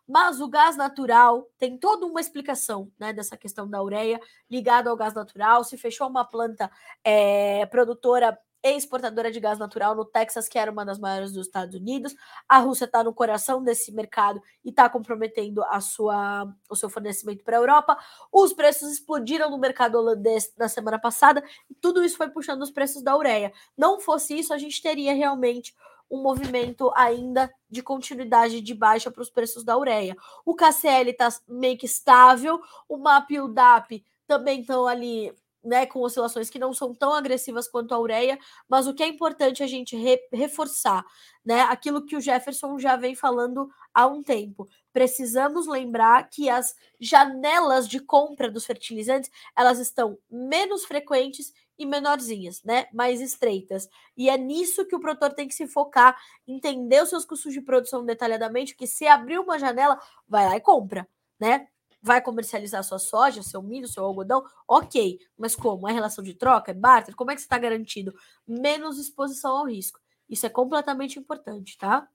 Mas 0.10 0.42
o 0.42 0.50
gás 0.50 0.76
natural 0.76 1.48
tem 1.60 1.78
toda 1.78 2.04
uma 2.08 2.20
explicação 2.20 2.92
né, 2.98 3.14
dessa 3.14 3.38
questão 3.38 3.70
da 3.70 3.82
ureia 3.84 4.20
ligada 4.50 4.90
ao 4.90 4.98
gás 4.98 5.14
natural. 5.14 5.64
Se 5.64 5.78
fechou 5.78 6.08
uma 6.08 6.26
planta 6.26 6.72
é, 7.04 7.64
produtora 7.68 8.36
e 8.64 8.76
exportadora 8.76 9.32
de 9.32 9.40
gás 9.40 9.58
natural 9.58 9.96
no 9.96 10.04
Texas, 10.04 10.50
que 10.50 10.58
era 10.58 10.72
uma 10.72 10.84
das 10.84 11.00
maiores 11.00 11.32
dos 11.32 11.46
Estados 11.46 11.76
Unidos. 11.76 12.16
A 12.48 12.58
Rússia 12.58 12.86
está 12.86 13.04
no 13.04 13.14
coração 13.14 13.64
desse 13.64 13.92
mercado 13.92 14.42
e 14.66 14.70
está 14.70 14.90
comprometendo 14.90 15.64
a 15.66 15.80
sua, 15.80 16.52
o 16.68 16.76
seu 16.76 16.90
fornecimento 16.90 17.44
para 17.44 17.58
a 17.58 17.60
Europa. 17.60 17.98
Os 18.32 18.52
preços 18.52 18.92
explodiram 18.92 19.50
no 19.50 19.58
mercado 19.58 19.96
holandês 19.96 20.52
na 20.58 20.68
semana 20.68 21.00
passada 21.00 21.44
e 21.70 21.76
tudo 21.76 22.04
isso 22.04 22.18
foi 22.18 22.30
puxando 22.30 22.64
os 22.64 22.72
preços 22.72 23.02
da 23.02 23.16
ureia. 23.16 23.54
Não 23.78 24.00
fosse 24.00 24.38
isso, 24.38 24.54
a 24.54 24.58
gente 24.58 24.82
teria 24.82 25.14
realmente 25.14 25.74
um 26.10 26.22
movimento 26.22 26.92
ainda 26.96 27.52
de 27.70 27.84
continuidade 27.84 28.62
de 28.62 28.74
baixa 28.74 29.12
para 29.12 29.22
os 29.22 29.30
preços 29.30 29.64
da 29.64 29.78
ureia. 29.78 30.16
O 30.46 30.56
KCL 30.56 31.10
está 31.10 31.30
meio 31.48 31.78
que 31.78 31.86
estável, 31.86 32.60
o 32.88 32.98
MAP 32.98 33.32
e 33.32 33.42
o 33.42 33.48
DAP 33.48 34.04
também 34.28 34.62
estão 34.62 34.88
ali 34.88 35.34
né, 35.64 35.86
com 35.86 36.02
oscilações 36.02 36.50
que 36.50 36.60
não 36.60 36.74
são 36.74 36.94
tão 36.94 37.14
agressivas 37.14 37.68
quanto 37.68 37.94
a 37.94 38.00
ureia, 38.00 38.40
mas 38.68 38.88
o 38.88 38.94
que 38.94 39.04
é 39.04 39.08
importante 39.08 39.62
a 39.62 39.68
gente 39.68 39.96
re 39.96 40.20
reforçar, 40.32 41.06
né, 41.46 41.62
aquilo 41.62 42.06
que 42.06 42.16
o 42.16 42.22
Jefferson 42.22 42.80
já 42.80 42.96
vem 42.96 43.16
falando 43.16 43.70
há 43.94 44.08
um 44.08 44.24
tempo. 44.24 44.68
Precisamos 44.94 45.68
lembrar 45.68 46.30
que 46.30 46.50
as 46.50 46.76
janelas 47.00 47.88
de 47.88 48.00
compra 48.00 48.50
dos 48.50 48.66
fertilizantes, 48.66 49.30
elas 49.56 49.80
estão 49.80 50.18
menos 50.30 50.86
frequentes 50.86 51.54
e 51.80 51.86
menorzinhas, 51.86 52.62
né? 52.64 52.88
Mais 52.94 53.22
estreitas. 53.22 53.88
E 54.16 54.30
é 54.30 54.38
nisso 54.38 54.86
que 54.86 54.96
o 54.96 55.00
produtor 55.00 55.34
tem 55.34 55.48
que 55.48 55.56
se 55.56 55.66
focar, 55.66 56.16
entender 56.46 57.02
os 57.02 57.10
seus 57.10 57.26
custos 57.26 57.54
de 57.54 57.62
produção 57.62 58.06
detalhadamente, 58.06 58.76
que 58.76 58.86
se 58.86 59.08
abrir 59.08 59.40
uma 59.40 59.58
janela, 59.58 59.98
vai 60.28 60.46
lá 60.46 60.58
e 60.58 60.62
compra, 60.62 61.08
né? 61.40 61.68
Vai 62.02 62.22
comercializar 62.22 62.84
sua 62.84 63.00
soja, 63.00 63.42
seu 63.42 63.62
milho, 63.62 63.88
seu 63.88 64.04
algodão, 64.04 64.44
ok. 64.68 65.20
Mas 65.38 65.56
como? 65.56 65.88
É 65.88 65.94
relação 65.94 66.24
de 66.24 66.34
troca? 66.34 66.72
É 66.72 66.74
barter? 66.74 67.16
Como 67.16 67.32
é 67.32 67.36
que 67.36 67.42
você 67.42 67.46
está 67.46 67.58
garantido? 67.58 68.14
Menos 68.46 69.00
exposição 69.00 69.58
ao 69.58 69.66
risco. 69.66 70.00
Isso 70.30 70.46
é 70.46 70.50
completamente 70.50 71.18
importante, 71.18 71.78
tá? 71.78 72.08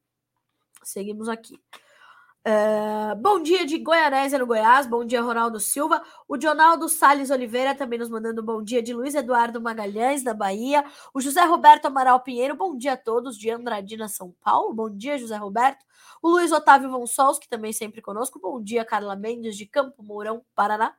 Seguimos 0.82 1.28
aqui. 1.28 1.58
Uh, 2.46 3.16
bom 3.22 3.42
dia 3.42 3.64
de 3.64 3.78
Goianésia 3.78 4.38
no 4.38 4.46
Goiás, 4.46 4.86
bom 4.86 5.02
dia 5.02 5.22
Ronaldo 5.22 5.58
Silva, 5.58 6.02
o 6.28 6.36
Dionaldo 6.36 6.90
Sales 6.90 7.30
Oliveira 7.30 7.74
também 7.74 7.98
nos 7.98 8.10
mandando 8.10 8.42
bom 8.42 8.62
dia 8.62 8.82
de 8.82 8.92
Luiz 8.92 9.14
Eduardo 9.14 9.62
Magalhães 9.62 10.22
da 10.22 10.34
Bahia, 10.34 10.84
o 11.14 11.22
José 11.22 11.42
Roberto 11.42 11.86
Amaral 11.86 12.20
Pinheiro, 12.20 12.54
bom 12.54 12.76
dia 12.76 12.92
a 12.92 12.96
todos, 12.98 13.38
de 13.38 13.48
Andradina, 13.48 14.08
São 14.08 14.30
Paulo, 14.42 14.74
bom 14.74 14.90
dia 14.94 15.16
José 15.16 15.38
Roberto, 15.38 15.86
o 16.20 16.28
Luiz 16.28 16.52
Otávio 16.52 16.90
Vonsols, 16.90 17.38
que 17.38 17.48
também 17.48 17.72
sempre 17.72 18.02
conosco, 18.02 18.38
bom 18.38 18.62
dia 18.62 18.84
Carla 18.84 19.16
Mendes 19.16 19.56
de 19.56 19.64
Campo 19.64 20.02
Mourão, 20.02 20.44
Paraná, 20.54 20.94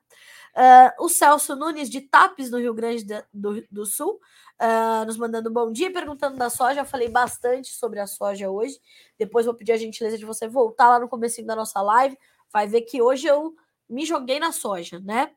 uh, 0.55 1.03
o 1.03 1.09
Celso 1.09 1.55
Nunes 1.55 1.89
de 1.89 2.01
Tapes 2.01 2.49
no 2.49 2.57
Rio 2.57 2.73
Grande 2.73 3.05
do, 3.33 3.63
do 3.69 3.85
Sul, 3.85 4.19
uh, 4.61 5.05
nos 5.05 5.17
mandando 5.17 5.51
bom 5.51 5.71
dia, 5.71 5.91
perguntando 5.91 6.37
da 6.37 6.49
soja. 6.49 6.81
Eu 6.81 6.85
falei 6.85 7.09
bastante 7.09 7.73
sobre 7.73 7.99
a 7.99 8.07
soja 8.07 8.49
hoje. 8.49 8.79
Depois 9.17 9.45
vou 9.45 9.55
pedir 9.55 9.73
a 9.73 9.77
gentileza 9.77 10.17
de 10.17 10.25
você 10.25 10.47
voltar 10.47 10.89
lá 10.89 10.99
no 10.99 11.09
começo 11.09 11.43
da 11.45 11.55
nossa 11.55 11.81
live. 11.81 12.17
Vai 12.51 12.67
ver 12.67 12.81
que 12.81 13.01
hoje 13.01 13.27
eu 13.27 13.55
me 13.89 14.05
joguei 14.05 14.39
na 14.39 14.51
soja, 14.51 14.99
né? 14.99 15.31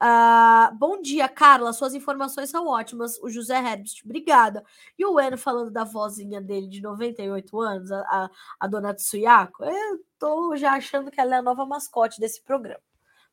Uh, 0.00 0.72
bom 0.76 1.02
dia, 1.02 1.28
Carla. 1.28 1.72
Suas 1.72 1.92
informações 1.92 2.50
são 2.50 2.68
ótimas. 2.68 3.18
O 3.20 3.28
José 3.28 3.58
Herbst, 3.58 4.04
obrigada. 4.04 4.64
E 4.96 5.04
o 5.04 5.18
Eno 5.18 5.36
falando 5.36 5.72
da 5.72 5.82
vozinha 5.82 6.40
dele 6.40 6.68
de 6.68 6.80
98 6.80 7.60
anos, 7.60 7.90
a, 7.90 8.00
a, 8.02 8.30
a 8.60 8.66
dona 8.68 8.94
Tsuyako. 8.94 9.64
Eu 9.64 10.00
tô 10.18 10.54
já 10.56 10.74
achando 10.74 11.10
que 11.10 11.20
ela 11.20 11.34
é 11.34 11.38
a 11.38 11.42
nova 11.42 11.66
mascote 11.66 12.20
desse 12.20 12.40
programa. 12.42 12.87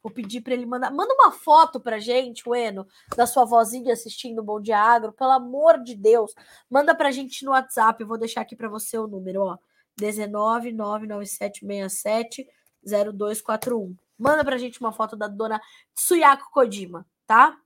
Vou 0.06 0.14
pedir 0.14 0.42
para 0.42 0.54
ele 0.54 0.68
mandar. 0.68 0.92
Manda 0.92 1.16
uma 1.16 1.32
foto 1.32 1.80
pra 1.80 1.98
gente, 1.98 2.48
Ueno, 2.48 2.86
da 3.18 3.26
sua 3.26 3.44
vozinha 3.44 3.92
assistindo 3.92 4.38
o 4.38 4.44
Bom 4.44 4.62
Dia 4.62 4.78
Agro, 4.78 5.12
pelo 5.12 5.32
amor 5.32 5.82
de 5.82 5.96
Deus. 5.96 6.32
Manda 6.70 6.94
pra 6.94 7.10
gente 7.10 7.44
no 7.44 7.50
WhatsApp, 7.50 8.00
eu 8.00 8.08
vou 8.08 8.16
deixar 8.16 8.42
aqui 8.42 8.56
para 8.56 8.70
você 8.70 9.00
o 9.00 9.08
número, 9.08 9.42
ó. 9.42 9.58
19 9.98 10.74
99767 10.74 12.48
0241. 12.86 13.96
Manda 14.16 14.46
pra 14.46 14.60
gente 14.60 14.80
uma 14.80 14.94
foto 14.94 15.16
da 15.16 15.28
dona 15.28 15.60
Tsuyako 15.96 16.52
Kojima, 16.52 17.04
tá? 17.26 17.58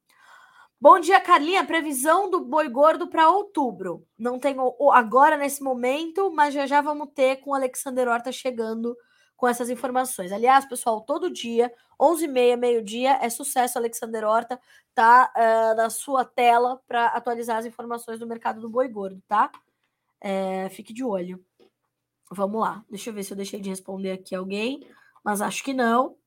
Bom 0.80 0.98
dia, 0.98 1.20
Carlinha. 1.20 1.66
Previsão 1.66 2.30
do 2.30 2.40
boi 2.40 2.70
gordo 2.70 3.10
para 3.10 3.30
outubro. 3.30 4.08
Não 4.18 4.40
tenho 4.40 4.74
agora 4.94 5.36
nesse 5.36 5.62
momento, 5.62 6.32
mas 6.32 6.54
já 6.54 6.66
já 6.66 6.80
vamos 6.80 7.10
ter 7.14 7.42
com 7.42 7.50
o 7.50 7.54
Alexander 7.54 8.08
Horta 8.08 8.32
chegando 8.32 8.96
com 9.40 9.48
essas 9.48 9.70
informações. 9.70 10.34
Aliás, 10.34 10.66
pessoal, 10.66 11.00
todo 11.00 11.32
dia, 11.32 11.72
11h30, 11.98 12.58
meio-dia, 12.58 13.20
é 13.22 13.30
sucesso. 13.30 13.78
Alexander 13.78 14.26
Horta 14.26 14.60
tá 14.94 15.32
uh, 15.34 15.78
na 15.78 15.90
sua 15.90 16.26
tela 16.26 16.82
para 16.86 17.06
atualizar 17.08 17.58
as 17.58 17.66
informações 17.66 18.20
do 18.20 18.28
mercado 18.28 18.60
do 18.60 18.70
boi 18.70 18.90
gordo, 18.90 19.24
tá? 19.30 19.50
É, 20.20 20.68
fique 20.72 20.92
de 20.92 21.06
olho. 21.06 21.42
Vamos 22.30 22.60
lá. 22.60 22.84
Deixa 22.90 23.10
eu 23.10 23.14
ver 23.14 23.24
se 23.24 23.32
eu 23.32 23.38
deixei 23.38 23.62
de 23.62 23.70
responder 23.70 24.12
aqui 24.12 24.36
alguém, 24.36 24.86
mas 25.24 25.42
acho 25.42 25.64
que 25.64 25.74
não. 25.74 26.18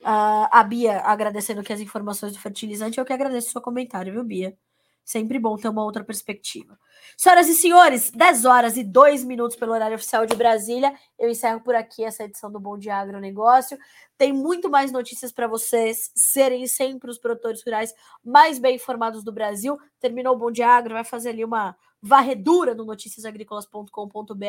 Uh, 0.00 0.50
a 0.50 0.64
Bia 0.64 1.02
agradecendo 1.02 1.60
aqui 1.60 1.72
as 1.72 1.80
informações 1.80 2.32
do 2.32 2.40
fertilizante, 2.40 2.98
eu 2.98 3.04
que 3.04 3.12
agradeço 3.12 3.48
o 3.48 3.52
seu 3.52 3.60
comentário, 3.60 4.12
viu, 4.12 4.24
Bia? 4.24 4.58
Sempre 5.06 5.38
bom 5.38 5.56
ter 5.56 5.68
uma 5.68 5.84
outra 5.84 6.02
perspectiva. 6.02 6.76
Senhoras 7.16 7.46
e 7.48 7.54
senhores, 7.54 8.10
10 8.10 8.44
horas 8.44 8.76
e 8.76 8.82
2 8.82 9.22
minutos 9.22 9.56
pelo 9.56 9.72
horário 9.72 9.94
oficial 9.94 10.26
de 10.26 10.34
Brasília. 10.34 10.92
Eu 11.16 11.30
encerro 11.30 11.60
por 11.60 11.76
aqui 11.76 12.02
essa 12.02 12.24
edição 12.24 12.50
do 12.50 12.58
Bom 12.58 12.76
Dia 12.76 12.96
Agronegócio. 12.96 13.78
Tem 14.18 14.32
muito 14.32 14.68
mais 14.68 14.90
notícias 14.90 15.30
para 15.30 15.46
vocês 15.46 16.10
serem 16.12 16.66
sempre 16.66 17.08
os 17.08 17.18
produtores 17.18 17.62
rurais 17.62 17.94
mais 18.24 18.58
bem 18.58 18.74
informados 18.74 19.22
do 19.22 19.30
Brasil. 19.30 19.78
Terminou 20.00 20.34
o 20.34 20.38
Bom 20.38 20.50
Dia 20.50 20.66
Agro, 20.70 20.94
vai 20.94 21.04
fazer 21.04 21.28
ali 21.28 21.44
uma 21.44 21.76
varredura 22.02 22.74
no 22.74 22.84
noticiasagricolas.com.br 22.84 24.44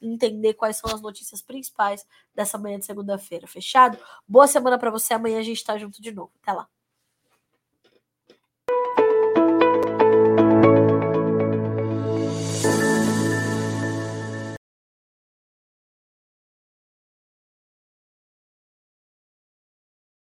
e 0.00 0.08
entender 0.08 0.54
quais 0.54 0.78
são 0.78 0.90
as 0.90 1.02
notícias 1.02 1.42
principais 1.42 2.06
dessa 2.34 2.56
manhã 2.56 2.78
de 2.78 2.86
segunda-feira. 2.86 3.46
Fechado? 3.46 3.98
Boa 4.26 4.46
semana 4.46 4.78
para 4.78 4.90
você. 4.90 5.12
Amanhã 5.12 5.38
a 5.38 5.42
gente 5.42 5.58
está 5.58 5.76
junto 5.76 6.00
de 6.00 6.12
novo. 6.12 6.32
Até 6.42 6.54
lá. 6.54 6.66